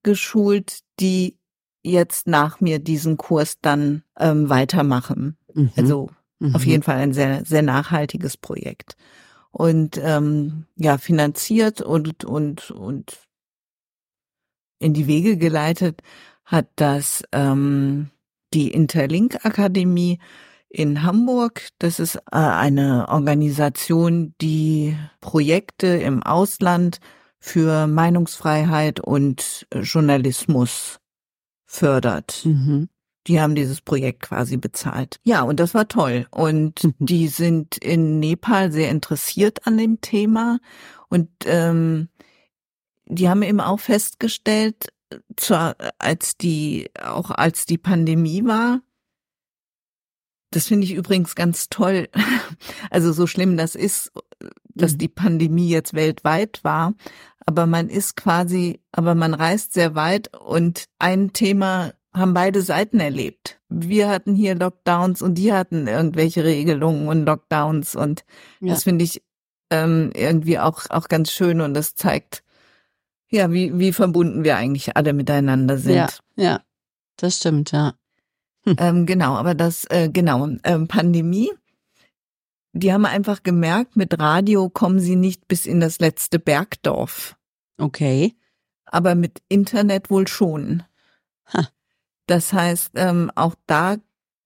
geschult, 0.01 0.79
die 0.99 1.37
jetzt 1.83 2.27
nach 2.27 2.61
mir 2.61 2.79
diesen 2.79 3.17
Kurs 3.17 3.59
dann 3.61 4.03
ähm, 4.17 4.49
weitermachen. 4.49 5.37
Mhm. 5.53 5.71
Also 5.75 6.09
Mhm. 6.41 6.55
auf 6.55 6.65
jeden 6.65 6.81
Fall 6.81 6.97
ein 6.97 7.13
sehr, 7.13 7.45
sehr 7.45 7.61
nachhaltiges 7.61 8.35
Projekt. 8.35 8.95
Und 9.51 9.99
ähm, 10.01 10.65
ja, 10.75 10.97
finanziert 10.97 11.81
und, 11.81 12.23
und, 12.23 12.71
und 12.71 13.19
in 14.79 14.93
die 14.93 15.07
Wege 15.07 15.37
geleitet 15.37 16.01
hat 16.45 16.67
das 16.75 17.23
ähm, 17.31 18.09
die 18.53 18.71
Interlink 18.71 19.45
Akademie 19.45 20.19
in 20.69 21.03
Hamburg. 21.03 21.69
Das 21.79 21.99
ist 21.99 22.15
äh, 22.15 22.21
eine 22.31 23.07
Organisation, 23.09 24.33
die 24.41 24.97
Projekte 25.19 25.87
im 25.87 26.23
Ausland 26.23 26.99
für 27.39 27.87
Meinungsfreiheit 27.87 28.99
und 28.99 29.67
äh, 29.71 29.79
Journalismus 29.79 30.99
fördert. 31.65 32.41
Mhm. 32.45 32.89
Die 33.27 33.39
haben 33.39 33.53
dieses 33.55 33.81
Projekt 33.81 34.23
quasi 34.23 34.57
bezahlt. 34.57 35.19
Ja, 35.23 35.43
und 35.43 35.59
das 35.59 35.73
war 35.73 35.87
toll. 35.87 36.27
Und 36.31 36.83
Mhm. 36.83 36.93
die 36.99 37.27
sind 37.27 37.77
in 37.77 38.19
Nepal 38.19 38.71
sehr 38.71 38.89
interessiert 38.89 39.67
an 39.67 39.77
dem 39.77 40.01
Thema. 40.01 40.59
Und 41.09 41.29
ähm, 41.45 42.09
die 43.05 43.29
haben 43.29 43.43
eben 43.43 43.59
auch 43.59 43.79
festgestellt, 43.79 44.87
zwar 45.35 45.75
als 45.99 46.37
die, 46.37 46.89
auch 47.03 47.29
als 47.31 47.65
die 47.65 47.77
Pandemie 47.77 48.43
war, 48.45 48.81
das 50.53 50.67
finde 50.67 50.85
ich 50.85 50.93
übrigens 50.93 51.35
ganz 51.35 51.69
toll. 51.69 52.09
Also 52.89 53.13
so 53.13 53.25
schlimm 53.27 53.55
das 53.57 53.75
ist, 53.75 54.11
dass 54.73 54.93
Mhm. 54.93 54.97
die 54.97 55.07
Pandemie 55.07 55.69
jetzt 55.69 55.93
weltweit 55.93 56.59
war, 56.63 56.93
aber 57.45 57.65
man 57.65 57.89
ist 57.89 58.15
quasi, 58.17 58.81
aber 58.91 59.15
man 59.15 59.33
reist 59.33 59.73
sehr 59.73 59.95
weit 59.95 60.35
und 60.37 60.85
ein 60.99 61.33
Thema 61.33 61.93
haben 62.13 62.33
beide 62.33 62.61
Seiten 62.61 62.99
erlebt. 62.99 63.59
Wir 63.69 64.09
hatten 64.09 64.35
hier 64.35 64.55
Lockdowns 64.55 65.21
und 65.21 65.35
die 65.35 65.53
hatten 65.53 65.87
irgendwelche 65.87 66.43
Regelungen 66.43 67.07
und 67.07 67.25
Lockdowns 67.25 67.95
und 67.95 68.25
Ja. 68.59 68.73
das 68.73 68.83
finde 68.83 69.05
ich 69.05 69.23
ähm, 69.69 70.11
irgendwie 70.13 70.59
auch 70.59 70.89
auch 70.89 71.07
ganz 71.07 71.31
schön 71.31 71.61
und 71.61 71.73
das 71.73 71.95
zeigt 71.95 72.43
ja 73.29 73.49
wie 73.51 73.77
wie 73.79 73.93
verbunden 73.93 74.43
wir 74.43 74.57
eigentlich 74.57 74.97
alle 74.97 75.13
miteinander 75.13 75.77
sind. 75.77 75.95
Ja, 75.95 76.09
ja, 76.35 76.61
das 77.15 77.37
stimmt, 77.37 77.71
ja. 77.71 77.93
Ähm, 78.77 79.05
genau, 79.07 79.35
aber 79.35 79.55
das, 79.55 79.85
äh, 79.85 80.09
genau, 80.11 80.47
ähm, 80.65 80.87
Pandemie, 80.87 81.49
die 82.73 82.93
haben 82.93 83.05
einfach 83.05 83.41
gemerkt, 83.41 83.95
mit 83.95 84.19
Radio 84.19 84.69
kommen 84.69 84.99
sie 84.99 85.15
nicht 85.15 85.47
bis 85.47 85.65
in 85.65 85.79
das 85.79 85.99
letzte 85.99 86.37
Bergdorf, 86.37 87.35
Okay. 87.79 88.35
aber 88.85 89.15
mit 89.15 89.41
Internet 89.49 90.09
wohl 90.11 90.27
schon. 90.27 90.83
Ha. 91.53 91.67
Das 92.31 92.53
heißt, 92.53 92.91
ähm, 92.95 93.29
auch 93.35 93.55
da 93.67 93.97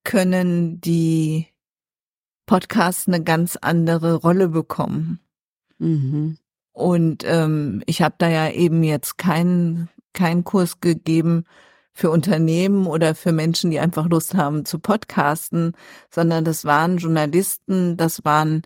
können 0.03 0.81
die 0.81 1.45
Podcasts 2.47 3.07
eine 3.07 3.23
ganz 3.23 3.59
andere 3.61 4.15
Rolle 4.15 4.49
bekommen. 4.49 5.19
Mhm. 5.77 6.39
Und 6.71 7.23
ähm, 7.27 7.83
ich 7.85 8.01
habe 8.01 8.15
da 8.17 8.27
ja 8.27 8.49
eben 8.49 8.81
jetzt 8.81 9.19
keinen 9.19 9.89
keinen 10.13 10.43
Kurs 10.43 10.79
gegeben 10.79 11.45
für 11.93 12.09
Unternehmen 12.09 12.87
oder 12.87 13.13
für 13.13 13.31
Menschen, 13.31 13.69
die 13.69 13.79
einfach 13.79 14.09
Lust 14.09 14.33
haben 14.33 14.65
zu 14.65 14.79
podcasten, 14.79 15.73
sondern 16.09 16.43
das 16.43 16.65
waren 16.65 16.97
Journalisten, 16.97 17.97
das 17.97 18.25
waren 18.25 18.63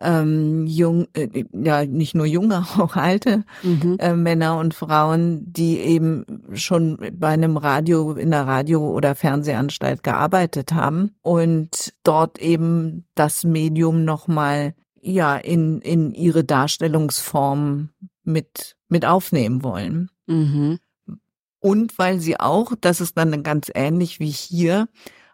ähm, 0.00 0.66
jung, 0.66 1.06
äh, 1.14 1.44
ja 1.52 1.84
nicht 1.84 2.14
nur 2.14 2.26
junge, 2.26 2.64
auch 2.78 2.96
alte 2.96 3.44
mhm. 3.62 3.96
äh, 3.98 4.14
Männer 4.14 4.58
und 4.58 4.74
Frauen, 4.74 5.52
die 5.52 5.78
eben 5.78 6.24
schon 6.54 6.98
bei 7.12 7.28
einem 7.28 7.56
Radio, 7.56 8.12
in 8.12 8.30
der 8.30 8.46
Radio- 8.46 8.90
oder 8.90 9.14
Fernsehanstalt 9.14 10.02
gearbeitet 10.02 10.72
haben 10.72 11.12
und 11.22 11.92
dort 12.02 12.38
eben 12.38 13.04
das 13.14 13.44
Medium 13.44 14.04
nochmal 14.04 14.74
ja 15.00 15.36
in, 15.36 15.80
in 15.80 16.12
ihre 16.12 16.44
Darstellungsform 16.44 17.90
mit, 18.24 18.76
mit 18.88 19.04
aufnehmen 19.04 19.62
wollen. 19.62 20.10
Mhm. 20.26 20.78
Und 21.60 21.98
weil 21.98 22.20
sie 22.20 22.40
auch, 22.40 22.72
das 22.80 23.00
ist 23.00 23.18
dann 23.18 23.42
ganz 23.42 23.70
ähnlich 23.74 24.18
wie 24.18 24.30
hier, 24.30 24.88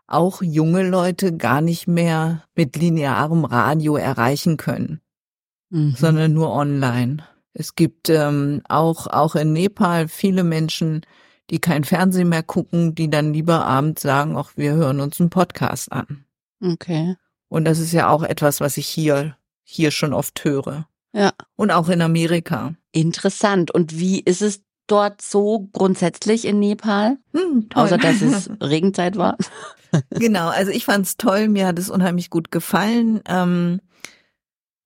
auch 0.06 0.42
junge 0.42 0.88
Leute 0.88 1.36
gar 1.36 1.60
nicht 1.60 1.86
mehr 1.86 2.44
mit 2.54 2.76
linearem 2.76 3.44
Radio 3.44 3.96
erreichen 3.96 4.56
können, 4.56 5.00
mhm. 5.70 5.94
sondern 5.96 6.32
nur 6.32 6.52
online. 6.52 7.24
Es 7.52 7.74
gibt 7.74 8.10
ähm, 8.10 8.62
auch, 8.68 9.06
auch 9.06 9.34
in 9.34 9.52
Nepal 9.52 10.08
viele 10.08 10.44
Menschen, 10.44 11.02
die 11.50 11.58
kein 11.58 11.84
Fernsehen 11.84 12.28
mehr 12.28 12.42
gucken, 12.42 12.94
die 12.94 13.08
dann 13.08 13.32
lieber 13.32 13.64
abends 13.64 14.02
sagen, 14.02 14.36
ach, 14.36 14.52
wir 14.56 14.74
hören 14.74 15.00
uns 15.00 15.20
einen 15.20 15.30
Podcast 15.30 15.90
an. 15.92 16.24
Okay. 16.62 17.16
Und 17.48 17.64
das 17.64 17.78
ist 17.78 17.92
ja 17.92 18.08
auch 18.08 18.22
etwas, 18.22 18.60
was 18.60 18.76
ich 18.76 18.86
hier, 18.86 19.36
hier 19.62 19.90
schon 19.90 20.12
oft 20.12 20.44
höre. 20.44 20.88
Ja. 21.12 21.32
Und 21.54 21.70
auch 21.70 21.88
in 21.88 22.02
Amerika. 22.02 22.74
Interessant. 22.92 23.70
Und 23.70 23.98
wie 23.98 24.20
ist 24.20 24.42
es 24.42 24.62
dort 24.86 25.22
so 25.22 25.68
grundsätzlich 25.72 26.44
in 26.44 26.58
Nepal? 26.58 27.18
Hm, 27.34 27.68
toll. 27.68 27.84
Außer 27.84 27.98
dass 27.98 28.22
es 28.22 28.50
Regenzeit 28.60 29.16
war. 29.16 29.36
genau, 30.10 30.48
also 30.48 30.70
ich 30.70 30.84
fand 30.84 31.06
es 31.06 31.16
toll, 31.16 31.48
mir 31.48 31.66
hat 31.66 31.78
es 31.78 31.90
unheimlich 31.90 32.30
gut 32.30 32.50
gefallen. 32.50 33.20
Ähm, 33.28 33.80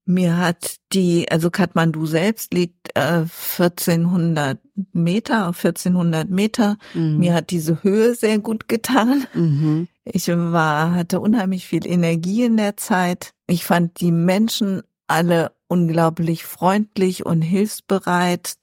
mir 0.05 0.37
hat 0.37 0.77
die, 0.93 1.29
also 1.31 1.49
Kathmandu 1.51 2.05
selbst 2.05 2.53
liegt 2.53 2.89
äh, 2.95 3.25
1400 3.57 4.59
Meter 4.93 5.47
auf 5.47 5.63
1400 5.63 6.29
Meter. 6.29 6.77
Mhm. 6.93 7.17
Mir 7.17 7.33
hat 7.33 7.51
diese 7.51 7.83
Höhe 7.83 8.15
sehr 8.15 8.39
gut 8.39 8.67
getan. 8.67 9.25
Mhm. 9.33 9.87
Ich 10.03 10.27
war, 10.27 10.93
hatte 10.93 11.19
unheimlich 11.19 11.67
viel 11.67 11.85
Energie 11.85 12.43
in 12.43 12.57
der 12.57 12.77
Zeit. 12.77 13.33
Ich 13.47 13.63
fand 13.63 14.01
die 14.01 14.11
Menschen 14.11 14.81
alle 15.07 15.51
unglaublich 15.67 16.45
freundlich 16.45 17.25
und 17.25 17.41
hilfsbereit. 17.41 18.55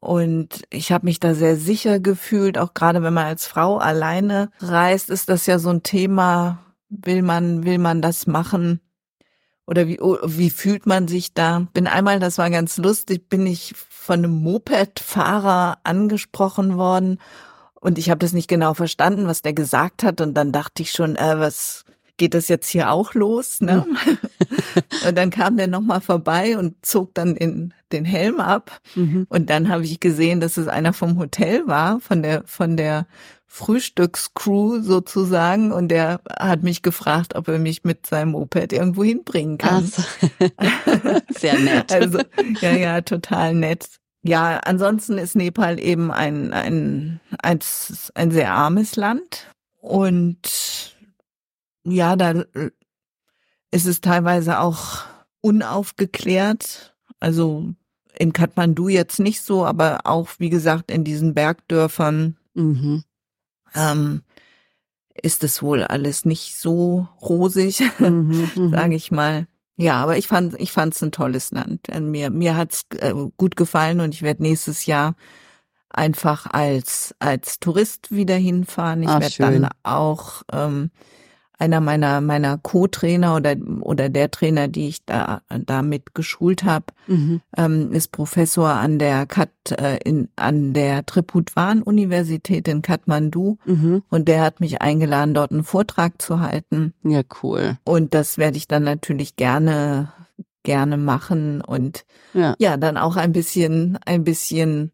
Und 0.00 0.62
ich 0.70 0.92
habe 0.92 1.04
mich 1.04 1.20
da 1.20 1.34
sehr 1.34 1.56
sicher 1.56 2.00
gefühlt, 2.00 2.56
auch 2.56 2.72
gerade 2.72 3.02
wenn 3.02 3.12
man 3.12 3.26
als 3.26 3.46
Frau 3.46 3.76
alleine 3.76 4.50
reist, 4.60 5.10
ist 5.10 5.28
das 5.28 5.44
ja 5.44 5.58
so 5.58 5.68
ein 5.68 5.82
Thema, 5.82 6.58
will 6.88 7.22
man, 7.22 7.64
will 7.64 7.78
man 7.78 8.00
das 8.00 8.26
machen? 8.26 8.80
Oder 9.66 9.86
wie, 9.86 10.00
oh, 10.00 10.16
wie 10.24 10.50
fühlt 10.50 10.86
man 10.86 11.06
sich 11.06 11.34
da? 11.34 11.68
Bin 11.74 11.86
einmal, 11.86 12.18
das 12.18 12.38
war 12.38 12.50
ganz 12.50 12.78
lustig, 12.78 13.28
bin 13.28 13.46
ich 13.46 13.74
von 13.76 14.20
einem 14.20 14.42
Moped-Fahrer 14.42 15.78
angesprochen 15.84 16.78
worden 16.78 17.18
und 17.74 17.98
ich 17.98 18.10
habe 18.10 18.18
das 18.18 18.32
nicht 18.32 18.48
genau 18.48 18.74
verstanden, 18.74 19.26
was 19.26 19.42
der 19.42 19.52
gesagt 19.52 20.02
hat 20.02 20.20
und 20.20 20.34
dann 20.34 20.50
dachte 20.50 20.82
ich 20.82 20.92
schon, 20.92 21.16
äh, 21.16 21.38
was 21.38 21.84
geht 22.20 22.34
das 22.34 22.48
jetzt 22.48 22.68
hier 22.68 22.90
auch 22.92 23.14
los? 23.14 23.62
Ne? 23.62 23.86
und 25.08 25.16
dann 25.16 25.30
kam 25.30 25.56
der 25.56 25.68
nochmal 25.68 26.02
vorbei 26.02 26.58
und 26.58 26.74
zog 26.84 27.14
dann 27.14 27.34
den, 27.34 27.72
den 27.92 28.04
Helm 28.04 28.40
ab. 28.40 28.82
Mhm. 28.94 29.26
Und 29.30 29.48
dann 29.48 29.70
habe 29.70 29.84
ich 29.84 30.00
gesehen, 30.00 30.38
dass 30.38 30.58
es 30.58 30.68
einer 30.68 30.92
vom 30.92 31.18
Hotel 31.18 31.66
war, 31.66 31.98
von 32.00 32.22
der, 32.22 32.42
von 32.44 32.76
der 32.76 33.06
Frühstückscrew 33.46 34.82
sozusagen. 34.82 35.72
Und 35.72 35.88
der 35.88 36.20
hat 36.38 36.62
mich 36.62 36.82
gefragt, 36.82 37.36
ob 37.36 37.48
er 37.48 37.58
mich 37.58 37.84
mit 37.84 38.06
seinem 38.06 38.32
Moped 38.32 38.74
irgendwo 38.74 39.02
hinbringen 39.02 39.56
kann. 39.56 39.86
So. 39.86 40.02
Sehr 41.38 41.58
nett. 41.58 41.90
Also, 41.90 42.20
ja, 42.60 42.72
ja, 42.72 43.00
total 43.00 43.54
nett. 43.54 43.86
Ja, 44.22 44.58
ansonsten 44.58 45.16
ist 45.16 45.36
Nepal 45.36 45.80
eben 45.80 46.12
ein, 46.12 46.52
ein, 46.52 47.20
ein, 47.42 47.60
ein 48.14 48.30
sehr 48.30 48.52
armes 48.52 48.96
Land. 48.96 49.46
Und 49.80 50.94
ja, 51.84 52.16
da 52.16 52.32
äh, 52.32 52.70
ist 53.70 53.86
es 53.86 54.00
teilweise 54.00 54.60
auch 54.60 55.04
unaufgeklärt. 55.40 56.94
Also 57.18 57.74
in 58.18 58.32
Kathmandu 58.32 58.88
jetzt 58.88 59.18
nicht 59.18 59.42
so, 59.42 59.64
aber 59.64 60.00
auch, 60.04 60.28
wie 60.38 60.50
gesagt, 60.50 60.90
in 60.90 61.04
diesen 61.04 61.34
Bergdörfern 61.34 62.36
mhm. 62.54 63.04
ähm, 63.74 64.22
ist 65.22 65.44
es 65.44 65.62
wohl 65.62 65.84
alles 65.84 66.24
nicht 66.24 66.56
so 66.56 67.08
rosig, 67.20 67.82
mhm, 67.98 68.50
mhm. 68.54 68.70
sage 68.70 68.94
ich 68.94 69.10
mal. 69.10 69.46
Ja, 69.76 70.02
aber 70.02 70.18
ich 70.18 70.28
fand 70.28 70.60
ich 70.60 70.72
fand's 70.72 71.02
ein 71.02 71.12
tolles 71.12 71.52
Land. 71.52 71.86
Mir 72.00 72.28
mir 72.28 72.56
hat's 72.56 72.84
äh, 72.98 73.14
gut 73.38 73.56
gefallen 73.56 74.00
und 74.00 74.14
ich 74.14 74.20
werde 74.20 74.42
nächstes 74.42 74.84
Jahr 74.84 75.14
einfach 75.88 76.46
als 76.46 77.14
als 77.18 77.60
Tourist 77.60 78.10
wieder 78.10 78.36
hinfahren. 78.36 79.02
Ich 79.02 79.08
ah, 79.08 79.20
werde 79.20 79.36
dann 79.38 79.68
auch 79.82 80.42
ähm, 80.52 80.90
einer 81.60 81.80
meiner 81.80 82.20
meiner 82.20 82.58
Co-Trainer 82.58 83.36
oder 83.36 83.56
oder 83.80 84.08
der 84.08 84.30
Trainer, 84.30 84.68
die 84.68 84.88
ich 84.88 85.04
da 85.04 85.42
damit 85.48 86.14
geschult 86.14 86.64
habe, 86.64 86.86
mhm. 87.06 87.40
ähm, 87.56 87.92
ist 87.92 88.12
Professor 88.12 88.68
an 88.68 88.98
der 88.98 89.26
Kat 89.26 89.50
äh, 89.70 89.98
in 90.04 90.28
an 90.36 90.72
der 90.72 91.04
Triputwan 91.06 91.82
Universität 91.82 92.66
in 92.68 92.82
Kathmandu 92.82 93.58
mhm. 93.64 94.02
und 94.08 94.28
der 94.28 94.42
hat 94.42 94.60
mich 94.60 94.80
eingeladen, 94.80 95.34
dort 95.34 95.52
einen 95.52 95.64
Vortrag 95.64 96.20
zu 96.20 96.40
halten. 96.40 96.94
Ja, 97.02 97.22
cool. 97.42 97.78
Und 97.84 98.14
das 98.14 98.38
werde 98.38 98.56
ich 98.56 98.68
dann 98.68 98.84
natürlich 98.84 99.36
gerne 99.36 100.12
gerne 100.62 100.96
machen 100.96 101.60
und 101.62 102.04
ja. 102.34 102.54
ja, 102.58 102.76
dann 102.76 102.96
auch 102.96 103.16
ein 103.16 103.32
bisschen 103.32 103.98
ein 104.04 104.24
bisschen 104.24 104.92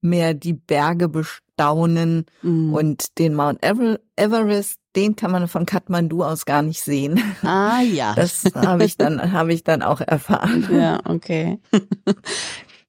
mehr 0.00 0.34
die 0.34 0.52
Berge 0.52 1.08
bestaunen 1.08 2.26
mhm. 2.42 2.72
und 2.72 3.18
den 3.18 3.34
Mount 3.34 3.60
Everest 3.62 4.80
den 4.98 5.14
kann 5.14 5.30
man 5.30 5.46
von 5.46 5.64
Kathmandu 5.64 6.24
aus 6.24 6.44
gar 6.44 6.62
nicht 6.62 6.82
sehen. 6.82 7.22
Ah 7.42 7.80
ja. 7.80 8.14
Das 8.16 8.44
habe 8.54 8.84
ich 8.84 8.96
dann 8.96 9.32
habe 9.32 9.52
ich 9.52 9.62
dann 9.62 9.82
auch 9.82 10.00
erfahren. 10.00 10.68
Ja, 10.72 11.00
okay. 11.04 11.58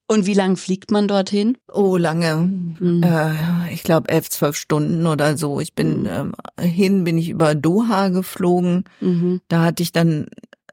Und 0.08 0.26
wie 0.26 0.34
lang 0.34 0.56
fliegt 0.56 0.90
man 0.90 1.06
dorthin? 1.06 1.56
Oh, 1.72 1.96
lange. 1.96 2.34
Mhm. 2.80 3.00
Äh, 3.04 3.72
ich 3.72 3.84
glaube 3.84 4.08
elf, 4.08 4.28
zwölf 4.28 4.56
Stunden 4.56 5.06
oder 5.06 5.36
so. 5.36 5.60
Ich 5.60 5.74
bin 5.74 6.00
mhm. 6.00 6.08
ähm, 6.08 6.34
hin, 6.60 7.04
bin 7.04 7.16
ich 7.16 7.28
über 7.28 7.54
Doha 7.54 8.08
geflogen. 8.08 8.84
Mhm. 9.00 9.40
Da 9.46 9.62
hatte 9.62 9.84
ich 9.84 9.92
dann 9.92 10.26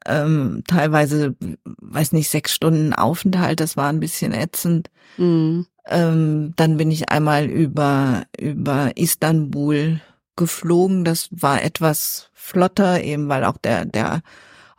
ähm, 0.07 0.63
teilweise, 0.65 1.35
weiß 1.63 2.13
nicht, 2.13 2.29
sechs 2.29 2.51
Stunden 2.51 2.93
Aufenthalt. 2.93 3.59
Das 3.59 3.77
war 3.77 3.89
ein 3.89 3.99
bisschen 3.99 4.33
ätzend. 4.33 4.89
Mhm. 5.17 5.67
Ähm, 5.88 6.53
dann 6.55 6.77
bin 6.77 6.89
ich 6.89 7.09
einmal 7.09 7.45
über 7.45 8.23
über 8.39 8.97
Istanbul 8.97 10.01
geflogen. 10.38 11.03
Das 11.03 11.27
war 11.31 11.61
etwas 11.61 12.29
flotter, 12.33 13.03
eben 13.03 13.27
weil 13.27 13.43
auch 13.43 13.57
der, 13.57 13.85
der 13.85 14.21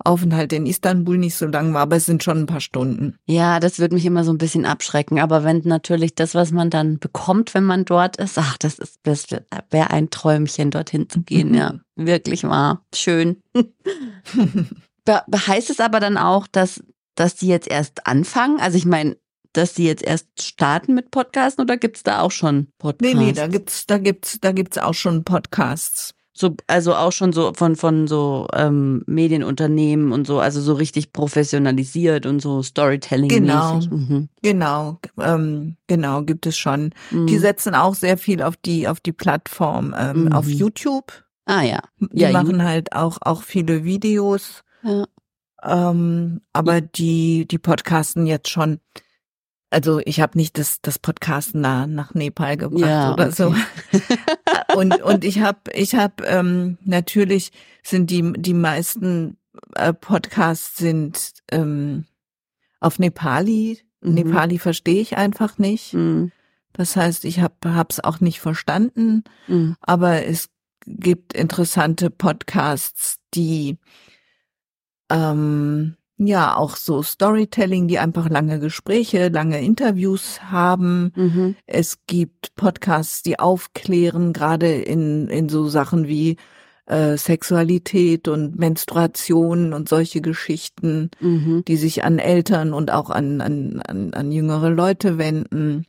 Aufenthalt 0.04 0.52
in 0.52 0.66
Istanbul 0.66 1.18
nicht 1.18 1.34
so 1.34 1.46
lang 1.46 1.74
war, 1.74 1.82
aber 1.82 1.96
es 1.96 2.06
sind 2.06 2.22
schon 2.22 2.38
ein 2.38 2.46
paar 2.46 2.60
Stunden. 2.60 3.18
Ja, 3.26 3.58
das 3.58 3.78
würde 3.78 3.94
mich 3.94 4.06
immer 4.06 4.24
so 4.24 4.32
ein 4.32 4.38
bisschen 4.38 4.64
abschrecken. 4.64 5.18
Aber 5.18 5.42
wenn 5.44 5.60
natürlich 5.64 6.14
das, 6.14 6.34
was 6.34 6.52
man 6.52 6.70
dann 6.70 6.98
bekommt, 6.98 7.52
wenn 7.52 7.64
man 7.64 7.84
dort 7.84 8.16
ist, 8.16 8.38
ach, 8.38 8.56
das 8.58 8.78
ist, 8.78 9.00
das 9.02 9.26
wäre 9.70 9.90
ein 9.90 10.10
Träumchen, 10.10 10.70
dorthin 10.70 11.08
zu 11.08 11.22
gehen. 11.22 11.52
Ja, 11.52 11.74
wirklich 11.96 12.44
wahr. 12.44 12.84
Schön. 12.94 13.42
Be 15.04 15.22
heißt 15.34 15.70
es 15.70 15.80
aber 15.80 16.00
dann 16.00 16.16
auch, 16.16 16.46
dass, 16.46 16.82
dass 17.14 17.34
die 17.34 17.48
jetzt 17.48 17.68
erst 17.68 18.06
anfangen? 18.06 18.60
Also 18.60 18.78
ich 18.78 18.86
meine, 18.86 19.16
dass 19.52 19.74
sie 19.74 19.86
jetzt 19.86 20.02
erst 20.02 20.26
starten 20.40 20.94
mit 20.94 21.10
Podcasten 21.10 21.62
oder 21.62 21.76
gibt's 21.76 22.02
da 22.02 22.20
auch 22.20 22.30
schon 22.30 22.68
Podcasts? 22.78 23.14
Nee, 23.14 23.26
nee, 23.26 23.32
da 23.32 23.46
gibt's, 23.46 23.86
da 23.86 23.98
gibt's, 23.98 24.38
da 24.40 24.52
gibt's 24.52 24.78
auch 24.78 24.94
schon 24.94 25.24
Podcasts. 25.24 26.14
So, 26.38 26.54
also 26.68 26.94
auch 26.94 27.10
schon 27.10 27.32
so 27.32 27.52
von, 27.52 27.74
von 27.74 28.06
so 28.06 28.46
ähm, 28.54 29.02
Medienunternehmen 29.06 30.12
und 30.12 30.24
so, 30.24 30.38
also 30.38 30.60
so 30.60 30.74
richtig 30.74 31.12
professionalisiert 31.12 32.26
und 32.26 32.40
so 32.40 32.62
Storytelling. 32.62 33.28
Genau, 33.28 33.80
mhm. 33.80 34.28
genau, 34.40 35.00
ähm, 35.20 35.76
genau, 35.88 36.22
gibt 36.22 36.46
es 36.46 36.56
schon. 36.56 36.94
Mhm. 37.10 37.26
Die 37.26 37.38
setzen 37.38 37.74
auch 37.74 37.96
sehr 37.96 38.16
viel 38.16 38.40
auf 38.40 38.56
die, 38.56 38.86
auf 38.86 39.00
die 39.00 39.10
Plattform, 39.10 39.92
ähm, 39.98 40.26
mhm. 40.26 40.32
auf 40.32 40.46
YouTube. 40.46 41.12
Ah 41.44 41.62
ja. 41.62 41.80
Die 41.98 42.20
ja, 42.20 42.30
machen 42.30 42.62
halt 42.62 42.92
auch, 42.92 43.18
auch 43.22 43.42
viele 43.42 43.82
Videos. 43.82 44.62
Ja. 44.84 45.06
Ähm, 45.64 46.42
aber 46.52 46.80
die, 46.80 47.48
die 47.48 47.58
podcasten 47.58 48.26
jetzt 48.26 48.48
schon 48.48 48.78
also 49.70 50.00
ich 50.04 50.20
habe 50.20 50.38
nicht 50.38 50.58
das, 50.58 50.80
das 50.80 50.98
Podcasten 50.98 51.62
da 51.62 51.86
nach 51.86 52.14
Nepal 52.14 52.56
gebracht 52.56 52.80
ja, 52.80 53.12
oder 53.12 53.26
okay. 53.28 53.34
so. 53.34 53.54
und, 54.78 55.02
und 55.02 55.24
ich 55.24 55.40
habe, 55.40 55.58
ich 55.72 55.94
habe 55.94 56.24
ähm, 56.24 56.78
natürlich 56.84 57.52
sind 57.82 58.10
die, 58.10 58.32
die 58.36 58.54
meisten 58.54 59.36
äh, 59.74 59.92
Podcasts 59.92 60.76
sind 60.76 61.32
ähm, 61.50 62.06
auf 62.80 62.98
Nepali. 62.98 63.80
Mhm. 64.00 64.14
Nepali 64.14 64.58
verstehe 64.58 65.00
ich 65.00 65.16
einfach 65.16 65.58
nicht. 65.58 65.92
Mhm. 65.94 66.32
Das 66.72 66.96
heißt, 66.96 67.24
ich 67.24 67.40
habe 67.40 67.86
es 67.88 68.02
auch 68.02 68.20
nicht 68.20 68.40
verstanden. 68.40 69.24
Mhm. 69.48 69.76
Aber 69.80 70.24
es 70.24 70.48
gibt 70.86 71.34
interessante 71.34 72.08
Podcasts, 72.08 73.18
die 73.34 73.78
ähm, 75.10 75.96
Ja, 76.18 76.56
auch 76.56 76.76
so 76.76 77.02
Storytelling, 77.02 77.86
die 77.86 78.00
einfach 78.00 78.28
lange 78.28 78.58
Gespräche, 78.58 79.28
lange 79.28 79.62
Interviews 79.62 80.40
haben. 80.42 81.12
Mhm. 81.14 81.56
Es 81.66 81.98
gibt 82.08 82.56
Podcasts, 82.56 83.22
die 83.22 83.38
aufklären, 83.38 84.32
gerade 84.32 84.72
in, 84.72 85.28
in 85.28 85.48
so 85.48 85.68
Sachen 85.68 86.08
wie 86.08 86.36
äh, 86.86 87.16
Sexualität 87.16 88.26
und 88.26 88.58
Menstruation 88.58 89.72
und 89.72 89.88
solche 89.88 90.20
Geschichten, 90.20 91.10
Mhm. 91.20 91.64
die 91.68 91.76
sich 91.76 92.02
an 92.02 92.18
Eltern 92.18 92.72
und 92.72 92.90
auch 92.90 93.10
an, 93.10 93.40
an, 93.40 93.80
an, 93.86 94.12
an 94.12 94.32
jüngere 94.32 94.70
Leute 94.70 95.18
wenden. 95.18 95.86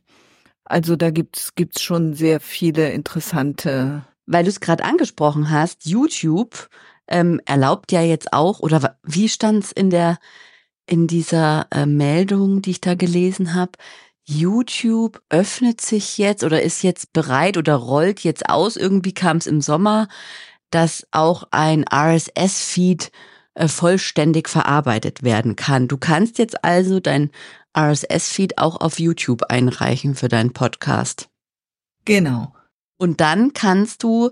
Also 0.64 0.94
da 0.94 1.10
gibt's 1.10 1.56
gibt's 1.56 1.82
schon 1.82 2.14
sehr 2.14 2.38
viele 2.38 2.90
interessante. 2.92 4.04
Weil 4.26 4.44
du 4.44 4.50
es 4.50 4.60
gerade 4.60 4.84
angesprochen 4.84 5.50
hast, 5.50 5.86
YouTube 5.86 6.68
ähm, 7.10 7.40
erlaubt 7.44 7.92
ja 7.92 8.02
jetzt 8.02 8.32
auch, 8.32 8.60
oder 8.60 8.96
wie 9.02 9.28
stand's 9.28 9.72
in 9.72 9.90
der 9.90 10.18
in 10.86 11.06
dieser 11.06 11.68
äh, 11.70 11.86
Meldung, 11.86 12.62
die 12.62 12.72
ich 12.72 12.80
da 12.80 12.94
gelesen 12.94 13.54
habe? 13.54 13.72
YouTube 14.24 15.20
öffnet 15.28 15.80
sich 15.80 16.18
jetzt 16.18 16.44
oder 16.44 16.62
ist 16.62 16.82
jetzt 16.82 17.12
bereit 17.12 17.56
oder 17.56 17.74
rollt 17.74 18.20
jetzt 18.20 18.48
aus. 18.48 18.76
Irgendwie 18.76 19.12
kam 19.12 19.38
es 19.38 19.46
im 19.46 19.60
Sommer, 19.60 20.08
dass 20.70 21.06
auch 21.10 21.44
ein 21.50 21.84
RSS-Feed 21.92 23.10
äh, 23.54 23.68
vollständig 23.68 24.48
verarbeitet 24.48 25.22
werden 25.22 25.56
kann. 25.56 25.88
Du 25.88 25.96
kannst 25.96 26.38
jetzt 26.38 26.64
also 26.64 27.00
dein 27.00 27.30
RSS-Feed 27.76 28.58
auch 28.58 28.80
auf 28.80 28.98
YouTube 28.98 29.44
einreichen 29.48 30.14
für 30.14 30.28
deinen 30.28 30.52
Podcast. 30.52 31.28
Genau. 32.04 32.54
Und 32.98 33.20
dann 33.20 33.52
kannst 33.52 34.02
du, 34.02 34.30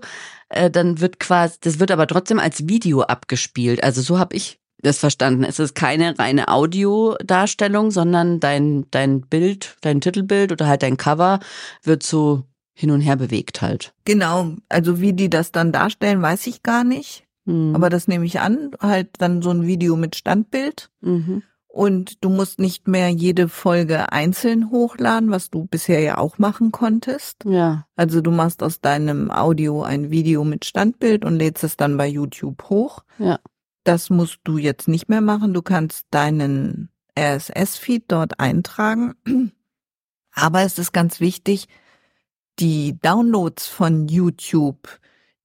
äh, 0.49 0.69
dann 0.69 0.99
wird 0.99 1.19
quasi, 1.19 1.57
das 1.61 1.79
wird 1.79 1.91
aber 1.91 2.07
trotzdem 2.07 2.39
als 2.39 2.67
Video 2.67 3.01
abgespielt. 3.01 3.83
Also 3.83 4.01
so 4.01 4.19
habe 4.19 4.35
ich 4.35 4.59
das 4.81 4.97
verstanden. 4.97 5.43
Es 5.43 5.59
ist 5.59 5.75
keine 5.75 6.17
reine 6.17 6.47
Audiodarstellung, 6.47 7.91
sondern 7.91 8.39
dein, 8.39 8.85
dein 8.91 9.21
Bild, 9.21 9.77
dein 9.81 10.01
Titelbild 10.01 10.51
oder 10.51 10.67
halt 10.67 10.83
dein 10.83 10.97
Cover 10.97 11.39
wird 11.83 12.03
so 12.03 12.43
hin 12.73 12.91
und 12.91 13.01
her 13.01 13.17
bewegt 13.17 13.61
halt. 13.61 13.93
Genau. 14.05 14.53
Also 14.69 15.01
wie 15.01 15.13
die 15.13 15.29
das 15.29 15.51
dann 15.51 15.71
darstellen, 15.71 16.21
weiß 16.21 16.47
ich 16.47 16.63
gar 16.63 16.83
nicht. 16.83 17.25
Mhm. 17.45 17.75
Aber 17.75 17.89
das 17.89 18.07
nehme 18.07 18.25
ich 18.25 18.39
an. 18.39 18.71
Halt 18.79 19.09
dann 19.17 19.41
so 19.41 19.49
ein 19.49 19.67
Video 19.67 19.95
mit 19.95 20.15
Standbild. 20.15 20.89
mhm. 21.01 21.43
Und 21.71 22.23
du 22.23 22.29
musst 22.29 22.57
nicht 22.59 22.87
mehr 22.87 23.09
jede 23.09 23.47
Folge 23.47 24.11
einzeln 24.11 24.71
hochladen, 24.71 25.29
was 25.29 25.51
du 25.51 25.65
bisher 25.65 25.99
ja 25.99 26.17
auch 26.17 26.39
machen 26.39 26.71
konntest. 26.71 27.45
ja, 27.45 27.85
Also 27.95 28.21
du 28.21 28.31
machst 28.31 28.63
aus 28.63 28.81
deinem 28.81 29.29
Audio 29.29 29.83
ein 29.83 30.09
Video 30.09 30.43
mit 30.43 30.65
Standbild 30.65 31.23
und 31.23 31.35
lädst 31.37 31.63
es 31.63 31.77
dann 31.77 31.95
bei 31.95 32.07
YouTube 32.07 32.63
hoch. 32.69 33.03
ja. 33.19 33.39
Das 33.85 34.09
musst 34.09 34.39
du 34.43 34.57
jetzt 34.57 34.87
nicht 34.87 35.09
mehr 35.09 35.21
machen. 35.21 35.53
Du 35.53 35.61
kannst 35.61 36.05
deinen 36.11 36.89
RSS-Feed 37.17 38.03
dort 38.09 38.39
eintragen. 38.39 39.15
Aber 40.33 40.61
es 40.61 40.77
ist 40.77 40.91
ganz 40.91 41.19
wichtig, 41.19 41.67
die 42.59 42.99
Downloads 43.01 43.67
von 43.67 44.07
YouTube, 44.07 44.99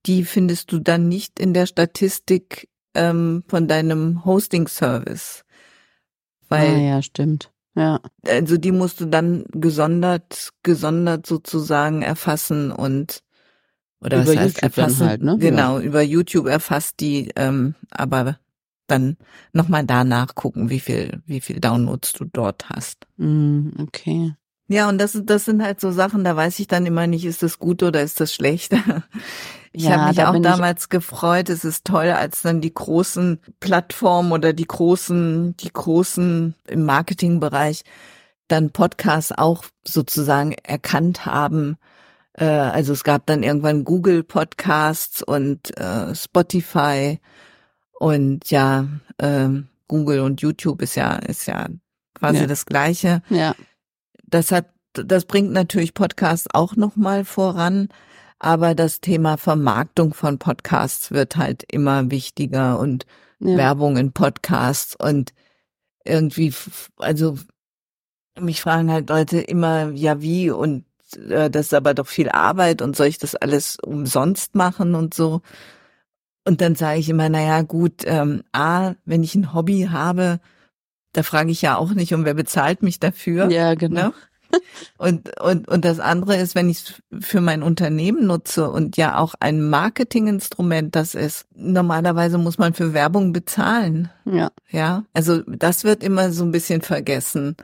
die 0.05 0.25
findest 0.25 0.72
du 0.72 0.79
dann 0.81 1.09
nicht 1.09 1.39
in 1.39 1.55
der 1.55 1.66
Statistik 1.66 2.68
ähm, 2.95 3.45
von 3.47 3.68
deinem 3.68 4.25
Hosting-Service. 4.25 5.43
Weil 6.49 6.76
ah, 6.76 6.80
ja, 6.80 7.03
stimmt. 7.03 7.51
Ja, 7.76 8.01
also 8.26 8.57
die 8.57 8.72
musst 8.72 9.01
du 9.01 9.07
dann 9.07 9.45
gesondert, 9.51 10.51
gesondert 10.62 11.26
sozusagen 11.26 12.03
erfassen 12.03 12.70
und 12.70 13.22
oder 14.01 14.18
Über 14.18 14.26
was 14.26 14.36
heißt 14.36 14.62
YouTube 14.62 14.62
erfassen? 14.62 15.07
halt, 15.09 15.22
ne? 15.22 15.36
Genau, 15.40 15.78
über 15.80 16.03
YouTube 16.03 16.47
erfasst 16.47 17.01
die, 17.01 17.30
ähm, 17.36 17.74
aber 17.90 18.38
dann 18.86 19.16
nochmal 19.53 19.84
danach 19.84 20.34
gucken, 20.34 20.68
wie 20.68 20.80
viel, 20.80 21.22
wie 21.26 21.40
viel 21.40 21.59
Downloads 21.59 22.12
du 22.12 22.26
dort 22.26 22.68
hast. 22.68 23.07
mhm, 23.16 23.72
okay. 23.80 24.34
Ja, 24.68 24.88
und 24.88 24.98
das, 24.98 25.18
das 25.24 25.44
sind 25.44 25.62
halt 25.62 25.80
so 25.80 25.90
Sachen, 25.92 26.24
da 26.24 26.36
weiß 26.36 26.58
ich 26.58 26.66
dann 26.66 26.86
immer 26.86 27.06
nicht, 27.06 27.24
ist 27.26 27.42
das 27.42 27.58
gut 27.58 27.82
oder 27.82 28.02
ist 28.02 28.20
das 28.20 28.32
schlecht. 28.34 28.72
Ich 29.76 29.88
Ja, 29.88 29.94
habe 29.94 30.04
mich 30.04 30.16
da 30.18 30.30
auch 30.30 30.38
damals 30.40 30.88
gefreut. 30.88 31.48
Es 31.48 31.64
ist 31.64 31.84
toll, 31.84 32.10
als 32.10 32.42
dann 32.42 32.60
die 32.60 32.72
großen 32.72 33.40
Plattformen 33.58 34.30
oder 34.30 34.52
die 34.52 34.66
großen, 34.68 35.56
die 35.56 35.72
großen 35.72 36.54
im 36.68 36.84
Marketingbereich 36.84 37.82
dann 38.46 38.70
Podcasts 38.70 39.32
auch 39.32 39.64
sozusagen 39.84 40.52
erkannt 40.62 41.26
haben. 41.26 41.76
Äh, 42.34 42.44
Also 42.46 42.92
es 42.92 43.04
gab 43.04 43.26
dann 43.26 43.42
irgendwann 43.42 43.84
Google 43.84 44.22
Podcasts 44.22 45.22
und 45.24 45.76
äh, 45.78 46.14
Spotify 46.14 47.18
und 47.98 48.50
ja, 48.50 48.86
ähm, 49.18 49.68
Google 49.88 50.20
und 50.20 50.40
YouTube 50.40 50.82
ist 50.82 50.94
ja 50.96 51.16
ist 51.16 51.46
ja 51.46 51.68
quasi 52.14 52.40
Ja. 52.40 52.46
das 52.46 52.66
Gleiche 52.66 53.22
Ja, 53.28 53.54
das 54.27 54.53
hat, 54.53 54.70
das 54.93 55.25
bringt 55.25 55.53
natürlich 55.53 55.95
Podcasts 55.95 56.49
auch 56.53 56.77
nochmal 56.77 57.25
voran, 57.25 57.89
aber 58.39 58.75
das 58.75 59.01
Thema 59.01 59.37
Vermarktung 59.37 60.14
von 60.14 60.39
Podcasts 60.39 61.11
wird 61.11 61.37
halt 61.37 61.64
immer 61.70 62.11
wichtiger 62.11 62.79
und 62.79 63.07
ja. 63.41 63.57
Werbung 63.57 63.97
in 63.97 64.12
Podcasts 64.12 64.97
und 64.97 65.33
irgendwie, 66.05 66.53
also 66.99 67.39
mich 68.39 68.61
fragen 68.61 68.91
halt 68.91 69.09
Leute 69.09 69.41
immer, 69.41 69.91
ja 69.93 70.20
wie 70.20 70.51
und 70.51 70.85
äh, 71.16 71.51
das 71.51 71.66
ist 71.66 71.75
aber 71.75 71.95
doch 71.95 72.07
viel 72.07 72.29
Arbeit 72.29 72.83
und 72.83 72.97
soll 72.97 73.07
ich 73.07 73.18
das 73.18 73.35
alles 73.35 73.79
umsonst 73.81 74.55
machen 74.55 74.95
und 74.95 75.14
so. 75.14 75.41
Und 76.47 76.61
dann 76.61 76.75
sage 76.75 77.01
ich 77.01 77.09
immer, 77.09 77.29
naja 77.29 77.62
gut, 77.62 78.03
ähm, 78.05 78.43
A, 78.53 78.95
wenn 79.05 79.22
ich 79.22 79.35
ein 79.35 79.55
Hobby 79.55 79.89
habe, 79.91 80.41
da 81.16 81.22
frage 81.22 81.50
ich 81.50 81.62
ja 81.62 81.76
auch 81.76 81.92
nicht, 81.92 82.12
um 82.14 82.24
wer 82.24 82.34
bezahlt 82.34 82.82
mich 82.82 83.00
dafür. 83.00 83.50
ja, 83.50 83.74
genau. 83.74 84.08
Ne? 84.08 84.12
Und, 84.98 85.40
und, 85.40 85.66
und 85.66 85.84
das 85.84 85.98
andere 85.98 86.36
ist, 86.36 86.54
wenn 86.54 86.68
ich 86.68 86.84
es 87.10 87.26
für 87.26 87.40
mein 87.40 87.64
Unternehmen 87.64 88.26
nutze 88.26 88.70
und 88.70 88.96
ja 88.96 89.18
auch 89.18 89.34
ein 89.40 89.68
Marketinginstrument 89.68 90.94
das 90.94 91.16
ist, 91.16 91.46
normalerweise 91.56 92.38
muss 92.38 92.56
man 92.56 92.72
für 92.72 92.92
Werbung 92.92 93.32
bezahlen. 93.32 94.10
Ja, 94.24 94.50
Ja, 94.70 95.04
also 95.12 95.42
das 95.48 95.82
wird 95.82 96.04
immer 96.04 96.30
so 96.30 96.44
ein 96.44 96.52
bisschen 96.52 96.82
vergessen. 96.82 97.56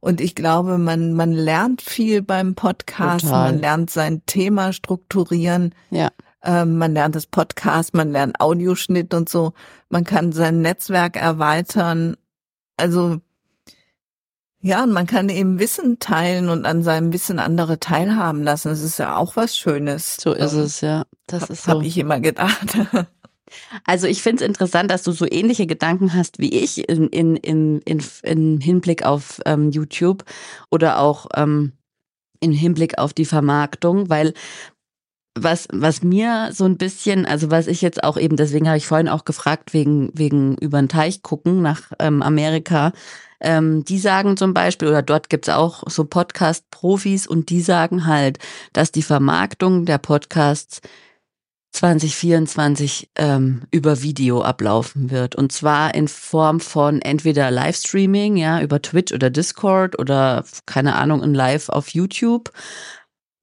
Und 0.00 0.22
ich 0.22 0.34
glaube, 0.34 0.78
man, 0.78 1.12
man 1.12 1.32
lernt 1.32 1.82
viel 1.82 2.22
beim 2.22 2.54
Podcast, 2.54 3.26
Total. 3.26 3.52
man 3.52 3.60
lernt 3.60 3.90
sein 3.90 4.22
Thema 4.24 4.72
strukturieren, 4.72 5.74
ja, 5.90 6.08
ähm, 6.42 6.78
man 6.78 6.94
lernt 6.94 7.16
das 7.16 7.26
Podcast, 7.26 7.94
man 7.94 8.12
lernt 8.12 8.40
Audioschnitt 8.40 9.12
und 9.12 9.28
so. 9.28 9.52
Man 9.88 10.04
kann 10.04 10.32
sein 10.32 10.60
Netzwerk 10.60 11.16
erweitern. 11.16 12.16
Also 12.78 13.20
ja, 14.60 14.82
und 14.82 14.92
man 14.92 15.06
kann 15.06 15.28
eben 15.28 15.60
Wissen 15.60 16.00
teilen 16.00 16.48
und 16.48 16.66
an 16.66 16.82
seinem 16.82 17.12
Wissen 17.12 17.38
andere 17.38 17.78
teilhaben 17.78 18.42
lassen. 18.42 18.68
Das 18.68 18.82
ist 18.82 18.98
ja 18.98 19.16
auch 19.16 19.36
was 19.36 19.56
Schönes. 19.56 20.16
so 20.16 20.32
ist 20.32 20.52
Ähm, 20.52 20.60
es, 20.60 20.80
ja. 20.80 21.04
Das 21.26 21.42
hab, 21.42 21.50
ist 21.50 21.62
so. 21.64 21.72
Hab 21.72 21.82
ich 21.82 21.98
immer 21.98 22.20
gedacht. 22.20 22.76
Also 23.86 24.06
ich 24.06 24.22
finde 24.22 24.44
es 24.44 24.48
interessant, 24.48 24.90
dass 24.90 25.02
du 25.02 25.12
so 25.12 25.26
ähnliche 25.26 25.66
Gedanken 25.66 26.12
hast 26.12 26.38
wie 26.38 26.52
ich 26.52 26.86
in, 26.86 27.08
in, 27.08 27.34
in, 27.36 27.80
in, 27.80 28.04
in 28.22 28.60
Hinblick 28.60 29.04
auf 29.04 29.40
ähm, 29.46 29.70
YouTube 29.70 30.24
oder 30.70 30.98
auch 30.98 31.28
ähm, 31.34 31.72
in 32.40 32.52
Hinblick 32.52 32.98
auf 32.98 33.14
die 33.14 33.24
Vermarktung, 33.24 34.10
weil 34.10 34.34
was, 35.34 35.68
was 35.72 36.02
mir 36.02 36.50
so 36.52 36.64
ein 36.64 36.76
bisschen, 36.76 37.26
also 37.26 37.50
was 37.50 37.66
ich 37.66 37.80
jetzt 37.80 38.02
auch 38.04 38.16
eben, 38.16 38.36
deswegen 38.36 38.68
habe 38.68 38.78
ich 38.78 38.86
vorhin 38.86 39.08
auch 39.08 39.24
gefragt, 39.24 39.72
wegen, 39.72 40.10
wegen 40.14 40.56
über 40.56 40.80
den 40.80 40.88
Teich 40.88 41.22
gucken 41.22 41.62
nach 41.62 41.92
ähm, 41.98 42.22
Amerika, 42.22 42.92
ähm, 43.40 43.84
die 43.84 43.98
sagen 43.98 44.36
zum 44.36 44.52
Beispiel, 44.52 44.88
oder 44.88 45.02
dort 45.02 45.30
gibt's 45.30 45.48
auch 45.48 45.84
so 45.86 46.04
Podcast-Profis 46.04 47.26
und 47.26 47.50
die 47.50 47.60
sagen 47.60 48.06
halt, 48.06 48.38
dass 48.72 48.90
die 48.90 49.02
Vermarktung 49.02 49.84
der 49.84 49.98
Podcasts 49.98 50.80
2024 51.72 53.10
ähm, 53.16 53.62
über 53.70 54.02
Video 54.02 54.42
ablaufen 54.42 55.10
wird. 55.10 55.36
Und 55.36 55.52
zwar 55.52 55.94
in 55.94 56.08
Form 56.08 56.60
von 56.60 57.00
entweder 57.02 57.50
Livestreaming, 57.50 58.36
ja, 58.36 58.60
über 58.60 58.82
Twitch 58.82 59.12
oder 59.12 59.30
Discord 59.30 59.98
oder 59.98 60.44
keine 60.66 60.96
Ahnung, 60.96 61.22
in 61.22 61.34
Live 61.34 61.68
auf 61.68 61.90
YouTube. 61.90 62.52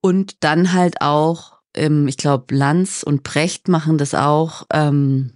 Und 0.01 0.43
dann 0.43 0.73
halt 0.73 1.01
auch, 1.01 1.54
ähm, 1.75 2.07
ich 2.07 2.17
glaube, 2.17 2.53
Lanz 2.53 3.03
und 3.03 3.23
Precht 3.23 3.67
machen 3.67 3.97
das 3.97 4.13
auch, 4.13 4.65
ähm, 4.73 5.31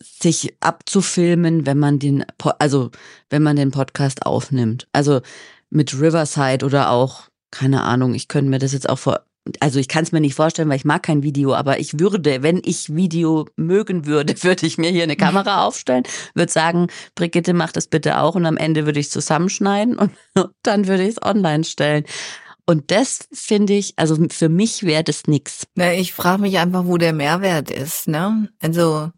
sich 0.00 0.56
abzufilmen, 0.60 1.66
wenn 1.66 1.78
man 1.78 1.98
den, 1.98 2.24
also 2.58 2.90
wenn 3.28 3.42
man 3.42 3.56
den 3.56 3.70
Podcast 3.70 4.24
aufnimmt. 4.24 4.88
Also 4.92 5.20
mit 5.70 5.94
Riverside 5.94 6.64
oder 6.64 6.90
auch, 6.90 7.28
keine 7.50 7.82
Ahnung, 7.82 8.14
ich 8.14 8.28
könnte 8.28 8.50
mir 8.50 8.58
das 8.58 8.72
jetzt 8.72 8.88
auch 8.88 8.98
vor, 8.98 9.20
also 9.60 9.80
ich 9.80 9.88
kann 9.88 10.04
es 10.04 10.12
mir 10.12 10.20
nicht 10.20 10.34
vorstellen, 10.34 10.68
weil 10.68 10.76
ich 10.76 10.84
mag 10.84 11.02
kein 11.02 11.22
Video, 11.22 11.54
aber 11.54 11.80
ich 11.80 11.98
würde, 11.98 12.42
wenn 12.42 12.62
ich 12.64 12.94
Video 12.94 13.46
mögen 13.56 14.06
würde, 14.06 14.34
würde 14.42 14.66
ich 14.66 14.78
mir 14.78 14.90
hier 14.90 15.02
eine 15.02 15.16
Kamera 15.16 15.64
aufstellen, 15.66 16.04
würde 16.34 16.52
sagen, 16.52 16.86
Brigitte 17.14 17.52
macht 17.52 17.76
das 17.76 17.88
bitte 17.88 18.20
auch 18.20 18.34
und 18.34 18.46
am 18.46 18.56
Ende 18.56 18.86
würde 18.86 19.00
ich 19.00 19.10
zusammenschneiden 19.10 19.96
und 19.98 20.12
dann 20.62 20.86
würde 20.86 21.02
ich 21.02 21.10
es 21.10 21.22
online 21.22 21.64
stellen. 21.64 22.04
Und 22.72 22.90
das 22.90 23.28
finde 23.32 23.74
ich, 23.74 23.92
also 23.98 24.16
für 24.30 24.48
mich 24.48 24.82
wäre 24.82 25.04
das 25.04 25.26
nix. 25.26 25.66
Na, 25.74 25.92
ich 25.92 26.14
frage 26.14 26.40
mich 26.40 26.56
einfach, 26.56 26.86
wo 26.86 26.96
der 26.96 27.12
Mehrwert 27.12 27.70
ist, 27.70 28.08
ne? 28.08 28.48
Also, 28.60 29.10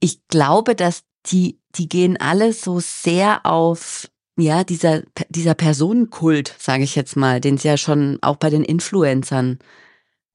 Ich 0.00 0.28
glaube, 0.28 0.74
dass 0.74 1.02
die, 1.26 1.58
die 1.74 1.88
gehen 1.88 2.16
alle 2.16 2.52
so 2.52 2.78
sehr 2.80 3.44
auf, 3.44 4.08
ja, 4.38 4.62
dieser, 4.62 5.02
dieser 5.30 5.54
Personenkult, 5.54 6.54
sage 6.58 6.84
ich 6.84 6.94
jetzt 6.94 7.16
mal, 7.16 7.40
den 7.40 7.56
es 7.56 7.64
ja 7.64 7.76
schon 7.76 8.18
auch 8.22 8.36
bei 8.36 8.50
den 8.50 8.62
Influencern. 8.62 9.58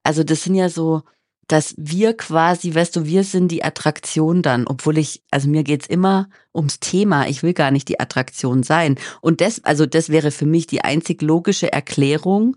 Also 0.03 0.23
das 0.23 0.43
sind 0.43 0.55
ja 0.55 0.67
so, 0.67 1.03
dass 1.51 1.75
wir 1.77 2.15
quasi, 2.15 2.73
weißt 2.73 2.95
du, 2.95 3.05
wir 3.05 3.25
sind 3.25 3.49
die 3.49 3.63
Attraktion 3.63 4.41
dann, 4.41 4.67
obwohl 4.67 4.97
ich, 4.97 5.21
also 5.31 5.49
mir 5.49 5.63
geht's 5.63 5.87
immer 5.87 6.29
ums 6.55 6.79
Thema, 6.79 7.27
ich 7.27 7.43
will 7.43 7.53
gar 7.53 7.71
nicht 7.71 7.89
die 7.89 7.99
Attraktion 7.99 8.63
sein. 8.63 8.97
Und 9.19 9.41
das, 9.41 9.63
also 9.65 9.85
das 9.85 10.09
wäre 10.09 10.31
für 10.31 10.45
mich 10.45 10.67
die 10.67 10.81
einzig 10.81 11.21
logische 11.21 11.71
Erklärung, 11.71 12.55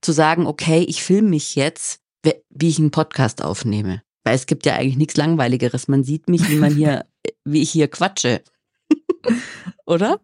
zu 0.00 0.10
sagen, 0.10 0.46
okay, 0.46 0.84
ich 0.88 1.04
filme 1.04 1.30
mich 1.30 1.54
jetzt, 1.54 2.00
wie 2.50 2.68
ich 2.68 2.78
einen 2.80 2.90
Podcast 2.90 3.42
aufnehme. 3.42 4.02
Weil 4.24 4.34
es 4.34 4.46
gibt 4.46 4.66
ja 4.66 4.74
eigentlich 4.74 4.96
nichts 4.96 5.16
Langweiligeres. 5.16 5.86
Man 5.86 6.02
sieht 6.02 6.28
mich, 6.28 6.48
wie 6.50 6.56
man 6.56 6.74
hier, 6.74 7.04
wie 7.44 7.62
ich 7.62 7.70
hier 7.70 7.88
quatsche. 7.88 8.42
Oder? 9.86 10.20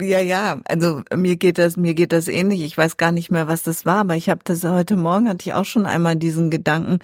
Ja, 0.00 0.20
ja, 0.20 0.60
also 0.64 1.02
mir 1.14 1.36
geht 1.36 1.58
das, 1.58 1.76
mir 1.76 1.94
geht 1.94 2.12
das 2.12 2.26
ähnlich. 2.28 2.62
Ich 2.62 2.76
weiß 2.76 2.96
gar 2.96 3.12
nicht 3.12 3.30
mehr, 3.30 3.46
was 3.46 3.62
das 3.62 3.86
war, 3.86 3.98
aber 3.98 4.16
ich 4.16 4.28
habe 4.28 4.40
das 4.42 4.64
heute 4.64 4.96
Morgen 4.96 5.28
hatte 5.28 5.48
ich 5.48 5.54
auch 5.54 5.66
schon 5.66 5.86
einmal 5.86 6.16
diesen 6.16 6.50
Gedanken. 6.50 6.98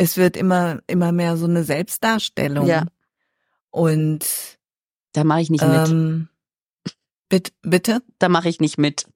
Es 0.00 0.16
wird 0.16 0.36
immer, 0.36 0.78
immer 0.86 1.10
mehr 1.10 1.36
so 1.36 1.46
eine 1.46 1.64
Selbstdarstellung. 1.64 2.68
Ja. 2.68 2.86
Und 3.70 4.24
da 5.12 5.24
mache 5.24 5.40
ich 5.40 5.50
nicht 5.50 5.64
ähm, 5.64 6.28
mit. 6.84 6.92
Bitte, 7.28 7.52
bitte? 7.62 8.02
Da 8.20 8.28
mache 8.28 8.48
ich 8.48 8.60
nicht 8.60 8.78
mit. 8.78 9.08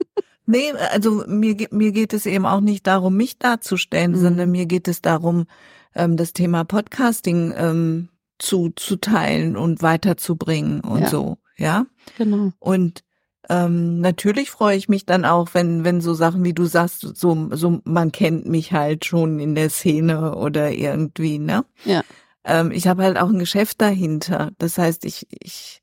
Nee, 0.45 0.73
also 0.73 1.23
mir, 1.29 1.69
mir 1.71 1.93
geht 1.93 2.13
es 2.13 2.27
eben 2.27 2.47
auch 2.47 2.61
nicht 2.61 2.85
darum, 2.89 3.17
mich 3.17 3.39
darzustellen, 3.39 4.11
mhm. 4.11 4.17
sondern 4.17 4.51
mir 4.51 4.67
geht 4.67 4.89
es 4.89 5.01
darum, 5.01 5.47
ähm, 5.95 6.17
das 6.17 6.33
Thema 6.33 6.65
Podcasting 6.65 7.55
ähm, 7.57 8.09
zu, 8.41 8.71
zu 8.75 8.97
teilen 8.97 9.57
und 9.57 9.83
weiterzubringen 9.83 10.81
und 10.81 11.03
ja. 11.03 11.09
so, 11.09 11.39
ja. 11.57 11.87
Genau. 12.19 12.51
Und 12.59 13.05
ähm, 13.53 14.01
natürlich 14.01 14.51
freue 14.51 14.79
ich 14.79 14.89
mich 14.89 15.05
dann 15.05 15.27
auch, 15.27 15.51
wenn, 15.53 15.85
wenn 15.85 16.01
so 16.01 16.15
Sachen 16.15 16.43
wie 16.43 16.55
du 16.55 16.65
sagst, 16.65 17.01
so, 17.01 17.51
so, 17.51 17.83
man 17.85 18.11
kennt 18.11 18.47
mich 18.47 18.73
halt 18.73 19.05
schon 19.05 19.39
in 19.41 19.55
der 19.55 19.69
Szene 19.69 20.35
oder 20.37 20.73
irgendwie, 20.73 21.39
ne? 21.39 21.67
Ja. 21.85 22.03
Ähm, 22.45 22.71
ich 22.71 22.87
habe 22.87 23.03
halt 23.03 23.19
auch 23.19 23.29
ein 23.29 23.39
Geschäft 23.39 23.83
dahinter. 23.83 24.53
Das 24.57 24.79
heißt, 24.79 25.05
ich, 25.05 25.27
ich 25.29 25.83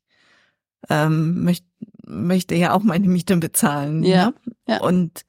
ähm, 0.88 1.44
möchte, 1.44 1.66
möchte 2.04 2.56
ja 2.56 2.72
auch 2.72 2.82
meine 2.82 3.06
Miete 3.06 3.36
bezahlen. 3.36 4.02
Ja. 4.02 4.26
Ne? 4.26 4.34
ja. 4.66 4.80
Und 4.80 5.24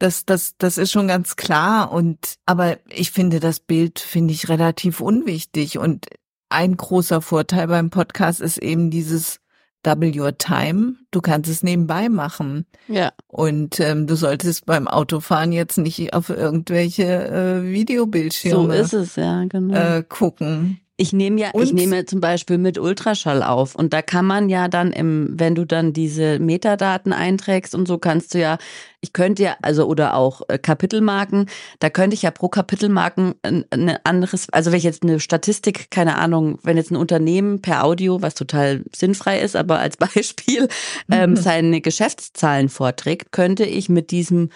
das, 0.00 0.26
das, 0.26 0.56
das 0.58 0.78
ist 0.78 0.90
schon 0.90 1.06
ganz 1.06 1.36
klar. 1.36 1.92
Und, 1.92 2.38
aber 2.44 2.78
ich 2.88 3.12
finde, 3.12 3.38
das 3.38 3.60
Bild 3.60 4.00
finde 4.00 4.34
ich 4.34 4.48
relativ 4.48 5.00
unwichtig. 5.00 5.78
Und 5.78 6.06
ein 6.48 6.76
großer 6.76 7.22
Vorteil 7.22 7.68
beim 7.68 7.90
Podcast 7.90 8.40
ist 8.40 8.58
eben 8.58 8.90
dieses 8.90 9.38
Double 9.82 10.12
Your 10.14 10.36
Time. 10.36 10.96
Du 11.10 11.20
kannst 11.20 11.50
es 11.50 11.62
nebenbei 11.62 12.08
machen. 12.08 12.66
Ja. 12.88 13.12
Und 13.26 13.80
ähm, 13.80 14.06
du 14.06 14.16
solltest 14.16 14.66
beim 14.66 14.88
Autofahren 14.88 15.52
jetzt 15.52 15.78
nicht 15.78 16.12
auf 16.14 16.30
irgendwelche 16.30 17.04
äh, 17.04 17.62
Videobildschirme 17.62 18.76
so 18.76 18.82
ist 18.82 18.92
es, 18.92 19.16
ja, 19.16 19.44
genau. 19.44 19.74
äh, 19.74 20.02
gucken. 20.02 20.80
Ich 21.00 21.12
nehme 21.12 21.40
ja, 21.40 21.50
und? 21.52 21.62
ich 21.62 21.72
nehme 21.72 22.06
zum 22.06 22.20
Beispiel 22.20 22.58
mit 22.58 22.76
Ultraschall 22.76 23.44
auf 23.44 23.76
und 23.76 23.92
da 23.92 24.02
kann 24.02 24.26
man 24.26 24.48
ja 24.48 24.66
dann 24.66 24.90
im, 24.90 25.28
wenn 25.30 25.54
du 25.54 25.64
dann 25.64 25.92
diese 25.92 26.40
Metadaten 26.40 27.12
einträgst 27.12 27.72
und 27.76 27.86
so 27.86 27.98
kannst 27.98 28.34
du 28.34 28.40
ja, 28.40 28.58
ich 29.00 29.12
könnte 29.12 29.44
ja, 29.44 29.56
also 29.62 29.86
oder 29.86 30.14
auch 30.14 30.42
äh, 30.48 30.58
Kapitelmarken, 30.58 31.48
da 31.78 31.88
könnte 31.88 32.14
ich 32.14 32.22
ja 32.22 32.32
pro 32.32 32.48
Kapitelmarken 32.48 33.34
ein, 33.42 33.64
ein 33.70 33.96
anderes, 34.02 34.48
also 34.50 34.72
wenn 34.72 34.78
ich 34.78 34.84
jetzt 34.84 35.04
eine 35.04 35.20
Statistik, 35.20 35.92
keine 35.92 36.16
Ahnung, 36.16 36.58
wenn 36.64 36.76
jetzt 36.76 36.90
ein 36.90 36.96
Unternehmen 36.96 37.62
per 37.62 37.84
Audio, 37.84 38.20
was 38.20 38.34
total 38.34 38.82
sinnfrei 38.92 39.38
ist, 39.38 39.54
aber 39.54 39.78
als 39.78 39.96
Beispiel 39.98 40.66
ähm, 41.12 41.36
seine 41.36 41.80
Geschäftszahlen 41.80 42.68
vorträgt, 42.68 43.30
könnte 43.30 43.64
ich 43.64 43.88
mit 43.88 44.10
diesem 44.10 44.48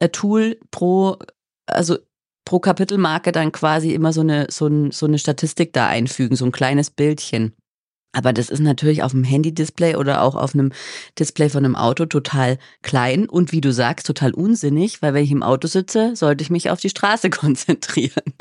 äh, 0.00 0.10
Tool 0.10 0.58
pro 0.70 1.16
also 1.64 1.98
pro 2.48 2.60
Kapitelmarke 2.60 3.30
dann 3.30 3.52
quasi 3.52 3.92
immer 3.92 4.14
so 4.14 4.22
eine, 4.22 4.46
so, 4.48 4.68
ein, 4.68 4.90
so 4.90 5.04
eine 5.04 5.18
Statistik 5.18 5.74
da 5.74 5.86
einfügen, 5.86 6.34
so 6.34 6.46
ein 6.46 6.50
kleines 6.50 6.88
Bildchen. 6.88 7.52
Aber 8.12 8.32
das 8.32 8.48
ist 8.48 8.60
natürlich 8.60 9.02
auf 9.02 9.12
dem 9.12 9.22
Handy-Display 9.22 9.96
oder 9.96 10.22
auch 10.22 10.34
auf 10.34 10.54
einem 10.54 10.72
Display 11.18 11.50
von 11.50 11.62
einem 11.62 11.76
Auto 11.76 12.06
total 12.06 12.56
klein 12.80 13.28
und 13.28 13.52
wie 13.52 13.60
du 13.60 13.70
sagst, 13.70 14.06
total 14.06 14.32
unsinnig, 14.32 15.02
weil 15.02 15.12
wenn 15.12 15.24
ich 15.24 15.30
im 15.30 15.42
Auto 15.42 15.68
sitze, 15.68 16.16
sollte 16.16 16.40
ich 16.40 16.48
mich 16.48 16.70
auf 16.70 16.80
die 16.80 16.88
Straße 16.88 17.28
konzentrieren. 17.30 18.32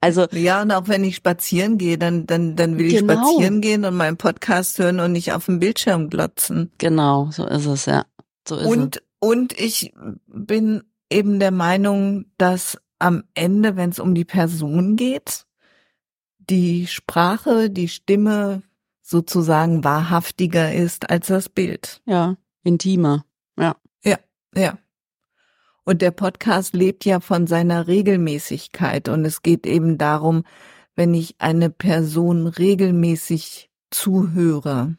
Also 0.00 0.26
ja, 0.32 0.62
und 0.62 0.72
auch 0.72 0.88
wenn 0.88 1.04
ich 1.04 1.16
spazieren 1.16 1.76
gehe, 1.76 1.98
dann 1.98 2.24
dann 2.26 2.56
dann 2.56 2.78
will 2.78 2.90
genau. 2.90 3.12
ich 3.12 3.18
spazieren 3.18 3.60
gehen 3.60 3.84
und 3.84 3.94
meinen 3.94 4.16
Podcast 4.16 4.78
hören 4.78 5.00
und 5.00 5.12
nicht 5.12 5.34
auf 5.34 5.44
dem 5.44 5.58
Bildschirm 5.58 6.08
glotzen. 6.08 6.72
Genau, 6.78 7.28
so 7.30 7.46
ist 7.46 7.66
es 7.66 7.84
ja. 7.84 8.06
So 8.48 8.56
ist 8.56 8.64
und 8.64 8.96
es. 8.96 9.02
und 9.18 9.52
ich 9.52 9.92
bin 10.26 10.82
eben 11.10 11.40
der 11.40 11.50
Meinung, 11.50 12.24
dass 12.38 12.78
am 13.00 13.24
Ende, 13.34 13.76
wenn 13.76 13.90
es 13.90 13.98
um 13.98 14.14
die 14.14 14.24
Person 14.24 14.96
geht, 14.96 15.46
die 16.38 16.86
Sprache, 16.86 17.70
die 17.70 17.88
Stimme 17.88 18.62
sozusagen 19.02 19.82
wahrhaftiger 19.82 20.72
ist 20.72 21.10
als 21.10 21.26
das 21.28 21.48
Bild. 21.48 22.00
Ja, 22.06 22.36
intimer. 22.62 23.24
Ja. 23.58 23.76
Ja, 24.04 24.18
ja. 24.54 24.78
Und 25.84 26.02
der 26.02 26.12
Podcast 26.12 26.74
lebt 26.74 27.04
ja 27.04 27.20
von 27.20 27.46
seiner 27.46 27.88
Regelmäßigkeit 27.88 29.08
und 29.08 29.24
es 29.24 29.42
geht 29.42 29.66
eben 29.66 29.98
darum, 29.98 30.44
wenn 30.94 31.14
ich 31.14 31.36
eine 31.38 31.70
Person 31.70 32.46
regelmäßig 32.46 33.70
zuhöre, 33.90 34.96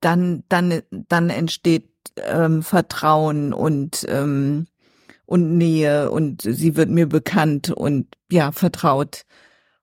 dann 0.00 0.44
dann 0.48 0.82
dann 0.90 1.30
entsteht 1.30 1.88
ähm, 2.16 2.62
Vertrauen 2.62 3.52
und 3.52 4.04
ähm, 4.08 4.66
und 5.26 5.58
Nähe 5.58 6.10
und 6.10 6.42
sie 6.42 6.76
wird 6.76 6.88
mir 6.88 7.06
bekannt 7.06 7.70
und 7.70 8.06
ja, 8.30 8.52
vertraut. 8.52 9.22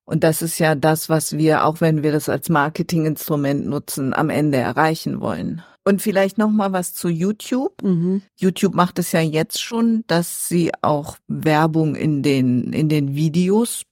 Und 0.06 0.24
das 0.24 0.42
ist 0.42 0.60
ja 0.60 0.76
das, 0.76 1.08
was 1.10 1.38
wir, 1.38 1.66
auch 1.66 1.80
wenn 1.80 2.04
wir 2.04 2.12
das 2.12 2.28
als 2.28 2.50
Marketinginstrument 2.50 3.66
nutzen, 3.66 4.14
am 4.14 4.30
Ende 4.30 4.58
erreichen 4.58 5.22
wollen. 5.22 5.62
Und 5.86 6.02
vielleicht 6.02 6.38
noch 6.38 6.50
mal 6.50 6.72
was 6.72 6.94
zu 6.94 7.10
YouTube. 7.10 7.82
Mhm. 7.84 8.22
YouTube 8.36 8.74
macht 8.74 9.00
es 9.00 9.12
ja 9.12 9.20
jetzt 9.20 9.62
schon, 9.62 10.04
dass 10.08 10.48
sie 10.48 10.72
auch 10.82 11.18
Werbung 11.28 11.96
in 11.96 12.24
den 12.24 12.72
in 12.72 12.88
den 12.88 13.16
Videos 13.16 13.84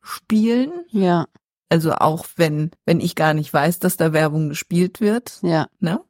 spielen. 0.00 0.72
Ja. 0.88 1.26
Also 1.68 1.92
auch 1.92 2.26
wenn 2.36 2.70
wenn 2.86 3.00
ich 3.00 3.14
gar 3.14 3.34
nicht 3.34 3.52
weiß, 3.52 3.78
dass 3.78 3.98
da 3.98 4.14
Werbung 4.14 4.48
gespielt 4.48 5.00
wird. 5.02 5.38
Ja. 5.42 5.66
Ne? 5.80 6.00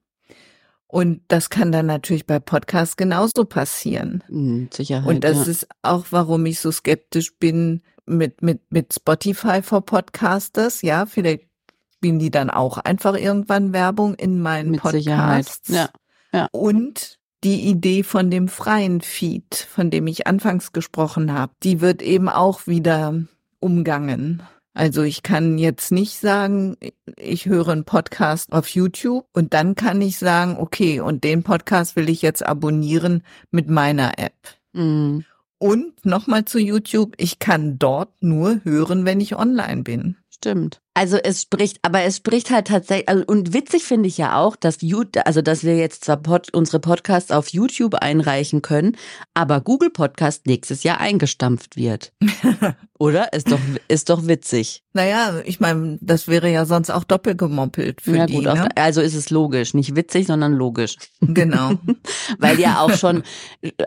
Und 0.86 1.22
das 1.28 1.50
kann 1.50 1.72
dann 1.72 1.86
natürlich 1.86 2.26
bei 2.26 2.38
Podcasts 2.38 2.96
genauso 2.96 3.44
passieren. 3.44 4.22
Mhm, 4.28 4.68
Sicherheit. 4.72 5.08
Und 5.08 5.24
das 5.24 5.46
ja. 5.46 5.50
ist 5.50 5.66
auch, 5.82 6.06
warum 6.10 6.46
ich 6.46 6.60
so 6.60 6.70
skeptisch 6.70 7.36
bin 7.38 7.82
mit, 8.06 8.42
mit, 8.42 8.60
mit 8.70 8.94
Spotify 8.94 9.62
for 9.62 9.84
Podcasters. 9.84 10.82
Ja, 10.82 11.06
vielleicht 11.06 11.48
spielen 11.94 12.18
die 12.18 12.30
dann 12.30 12.50
auch 12.50 12.78
einfach 12.78 13.16
irgendwann 13.16 13.72
Werbung 13.72 14.14
in 14.14 14.40
meinen 14.40 14.72
mit 14.72 14.82
Podcasts. 14.82 15.66
Sicherheit. 15.68 15.92
Ja. 16.32 16.38
ja. 16.38 16.48
Und 16.52 17.18
die 17.44 17.68
Idee 17.68 18.02
von 18.02 18.30
dem 18.30 18.48
freien 18.48 19.00
Feed, 19.00 19.54
von 19.54 19.90
dem 19.90 20.06
ich 20.06 20.26
anfangs 20.26 20.72
gesprochen 20.72 21.32
habe, 21.32 21.52
die 21.62 21.80
wird 21.80 22.02
eben 22.02 22.28
auch 22.28 22.66
wieder 22.66 23.22
umgangen. 23.60 24.42
Also 24.74 25.02
ich 25.02 25.22
kann 25.22 25.56
jetzt 25.56 25.92
nicht 25.92 26.18
sagen, 26.18 26.76
ich 27.16 27.46
höre 27.46 27.68
einen 27.68 27.84
Podcast 27.84 28.52
auf 28.52 28.66
YouTube 28.68 29.26
und 29.32 29.54
dann 29.54 29.76
kann 29.76 30.02
ich 30.02 30.18
sagen, 30.18 30.56
okay, 30.58 30.98
und 31.00 31.22
den 31.22 31.44
Podcast 31.44 31.94
will 31.94 32.08
ich 32.08 32.22
jetzt 32.22 32.44
abonnieren 32.44 33.22
mit 33.52 33.70
meiner 33.70 34.18
App. 34.18 34.34
Mhm. 34.72 35.24
Und 35.58 36.04
nochmal 36.04 36.44
zu 36.44 36.58
YouTube, 36.58 37.14
ich 37.16 37.38
kann 37.38 37.78
dort 37.78 38.20
nur 38.20 38.60
hören, 38.64 39.04
wenn 39.04 39.20
ich 39.20 39.36
online 39.36 39.84
bin. 39.84 40.16
Stimmt. 40.28 40.82
Also 40.94 41.16
es 41.16 41.42
spricht, 41.42 41.78
aber 41.82 42.02
es 42.02 42.18
spricht 42.18 42.50
halt 42.50 42.68
tatsächlich, 42.68 43.08
also, 43.08 43.24
und 43.26 43.52
witzig 43.52 43.82
finde 43.82 44.08
ich 44.08 44.16
ja 44.16 44.38
auch, 44.38 44.54
dass 44.54 44.80
YouTube, 44.80 45.26
also 45.26 45.42
dass 45.42 45.64
wir 45.64 45.76
jetzt 45.76 46.04
zwar 46.04 46.18
Pod, 46.18 46.54
unsere 46.54 46.78
Podcasts 46.78 47.32
auf 47.32 47.48
YouTube 47.48 47.96
einreichen 47.96 48.62
können, 48.62 48.96
aber 49.34 49.60
Google 49.60 49.90
Podcast 49.90 50.46
nächstes 50.46 50.84
Jahr 50.84 51.00
eingestampft 51.00 51.76
wird. 51.76 52.12
Oder? 52.98 53.32
Ist 53.32 53.50
doch, 53.50 53.58
ist 53.88 54.08
doch 54.08 54.28
witzig. 54.28 54.84
Naja, 54.92 55.42
ich 55.44 55.58
meine, 55.58 55.98
das 56.00 56.28
wäre 56.28 56.48
ja 56.48 56.64
sonst 56.64 56.90
auch 56.90 57.02
doppelt 57.02 57.38
gemoppelt 57.38 58.00
für 58.00 58.16
ja, 58.16 58.26
die. 58.26 58.34
Gut, 58.34 58.44
ne? 58.44 58.68
also 58.76 59.00
ist 59.00 59.16
es 59.16 59.30
logisch. 59.30 59.74
Nicht 59.74 59.96
witzig, 59.96 60.28
sondern 60.28 60.52
logisch. 60.52 60.96
Genau. 61.20 61.72
Weil 62.38 62.60
ja 62.60 62.80
auch 62.80 62.92
schon, 62.92 63.24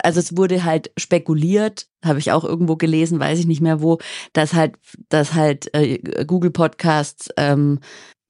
also 0.04 0.20
es 0.20 0.36
wurde 0.36 0.66
halt 0.66 0.92
spekuliert, 0.98 1.88
habe 2.04 2.20
ich 2.20 2.32
auch 2.34 2.44
irgendwo 2.44 2.76
gelesen, 2.76 3.20
weiß 3.20 3.40
ich 3.40 3.48
nicht 3.48 3.62
mehr 3.62 3.82
wo, 3.82 4.00
dass 4.34 4.54
halt, 4.54 4.76
dass 5.10 5.34
halt 5.34 5.74
äh, 5.74 6.26
Google 6.26 6.52
Podcasts 6.98 7.30
ähm, 7.38 7.80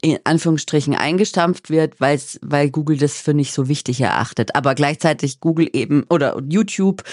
in 0.03 0.19
Anführungsstrichen 0.25 0.93
eingestampft 0.93 1.71
wird, 1.71 1.99
weil's, 1.99 2.39
weil 2.43 2.69
Google 2.69 2.97
das 2.97 3.19
für 3.19 3.33
nicht 3.33 3.51
so 3.51 3.67
wichtig 3.67 3.99
erachtet. 3.99 4.55
Aber 4.55 4.75
gleichzeitig 4.75 5.39
Google 5.39 5.67
eben 5.73 6.03
oder 6.09 6.39
YouTube, 6.47 7.03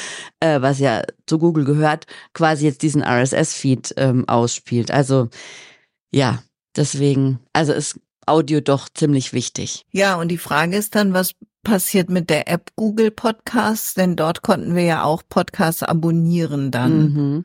äh, 0.40 0.61
was 0.61 0.80
ja 0.80 1.02
zu 1.26 1.38
Google 1.38 1.64
gehört, 1.64 2.07
quasi 2.34 2.66
jetzt 2.66 2.82
diesen 2.82 3.02
RSS-Feed 3.02 3.94
ähm, 3.96 4.28
ausspielt. 4.28 4.90
Also 4.90 5.28
ja, 6.12 6.42
deswegen, 6.76 7.40
also 7.55 7.72
es 7.72 7.98
Audio 8.26 8.61
doch 8.61 8.88
ziemlich 8.92 9.32
wichtig. 9.32 9.86
Ja, 9.90 10.16
und 10.16 10.28
die 10.28 10.38
Frage 10.38 10.76
ist 10.76 10.94
dann, 10.94 11.14
was 11.14 11.34
passiert 11.62 12.11
mit 12.11 12.28
der 12.28 12.48
App 12.48 12.70
Google 12.76 13.11
Podcasts? 13.11 13.94
Denn 13.94 14.16
dort 14.16 14.42
konnten 14.42 14.74
wir 14.74 14.84
ja 14.84 15.05
auch 15.05 15.22
Podcasts 15.26 15.82
abonnieren 15.82 16.70
dann. 16.70 16.98
Mhm. 16.98 17.44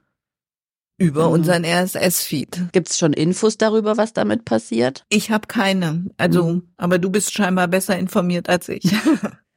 Über 1.00 1.28
mhm. 1.28 1.34
unseren 1.34 1.66
RSS-Feed. 1.66 2.74
Gibt's 2.74 2.97
schon 2.97 3.14
Infos 3.14 3.58
darüber, 3.58 3.97
was 3.97 4.14
damit 4.14 4.43
passiert? 4.43 5.06
Ich 5.10 5.32
habe 5.32 5.47
keine. 5.47 6.06
Also, 6.18 6.43
mhm. 6.43 6.64
aber 6.78 7.00
du 7.00 7.10
bist 7.10 7.34
scheinbar 7.34 7.70
besser 7.70 7.97
informiert 7.97 8.50
als 8.50 8.70
ich. 8.70 8.84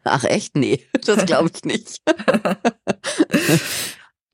Ach 0.05 0.24
echt? 0.24 0.57
Nee, 0.57 0.86
das 1.05 1.26
glaube 1.26 1.51
ich 1.55 1.64
nicht. 1.64 2.01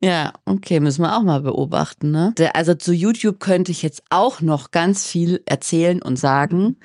ja, 0.00 0.32
okay, 0.44 0.80
müssen 0.80 1.02
wir 1.02 1.16
auch 1.16 1.22
mal 1.22 1.40
beobachten. 1.40 2.10
Ne? 2.10 2.34
Also 2.52 2.74
zu 2.74 2.92
YouTube 2.92 3.40
könnte 3.40 3.72
ich 3.72 3.82
jetzt 3.82 4.02
auch 4.10 4.42
noch 4.42 4.70
ganz 4.70 5.06
viel 5.06 5.42
erzählen 5.46 6.02
und 6.02 6.18
sagen. 6.18 6.76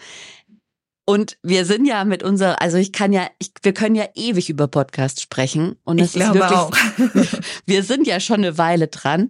Und 1.05 1.38
wir 1.43 1.65
sind 1.65 1.86
ja 1.86 2.05
mit 2.05 2.24
unserer, 2.24 2.61
also 2.61 2.78
ich 2.78 2.93
kann 2.93 3.11
ja, 3.11 3.28
ich, 3.39 3.51
wir 3.61 3.74
können 3.74 3.95
ja 3.95 4.05
ewig 4.15 4.49
über 4.49 4.69
Podcast 4.69 5.19
sprechen. 5.19 5.76
Und 5.84 5.99
es 5.99 6.15
ist 6.15 6.34
wirklich, 6.34 6.43
auch. 6.43 6.71
wir 7.65 7.84
sind 7.84 8.07
ja 8.07 8.21
schon 8.21 8.38
eine 8.38 8.57
Weile 8.57 8.88
dran. 8.88 9.30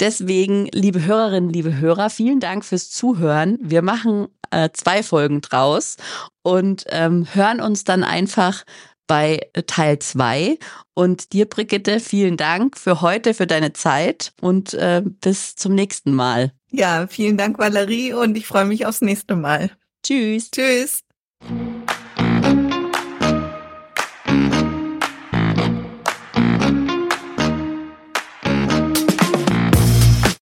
Deswegen, 0.00 0.66
liebe 0.72 1.04
Hörerinnen, 1.04 1.50
liebe 1.50 1.78
Hörer, 1.78 2.10
vielen 2.10 2.40
Dank 2.40 2.64
fürs 2.64 2.90
Zuhören. 2.90 3.58
Wir 3.60 3.82
machen 3.82 4.28
äh, 4.50 4.70
zwei 4.72 5.02
Folgen 5.02 5.40
draus 5.40 5.96
und 6.42 6.84
ähm, 6.88 7.26
hören 7.32 7.60
uns 7.60 7.84
dann 7.84 8.04
einfach 8.04 8.64
bei 9.06 9.40
Teil 9.66 9.98
zwei. 9.98 10.58
Und 10.94 11.32
dir, 11.32 11.46
Brigitte, 11.46 12.00
vielen 12.00 12.36
Dank 12.36 12.78
für 12.78 13.00
heute, 13.00 13.34
für 13.34 13.46
deine 13.46 13.72
Zeit 13.72 14.32
und 14.40 14.74
äh, 14.74 15.02
bis 15.04 15.56
zum 15.56 15.74
nächsten 15.74 16.14
Mal. 16.14 16.52
Ja, 16.70 17.06
vielen 17.06 17.36
Dank, 17.36 17.58
Valerie, 17.58 18.14
und 18.14 18.36
ich 18.36 18.46
freue 18.46 18.64
mich 18.64 18.86
aufs 18.86 19.02
nächste 19.02 19.36
Mal. 19.36 19.70
Tschüss. 20.02 20.50
Tschüss. 20.50 21.02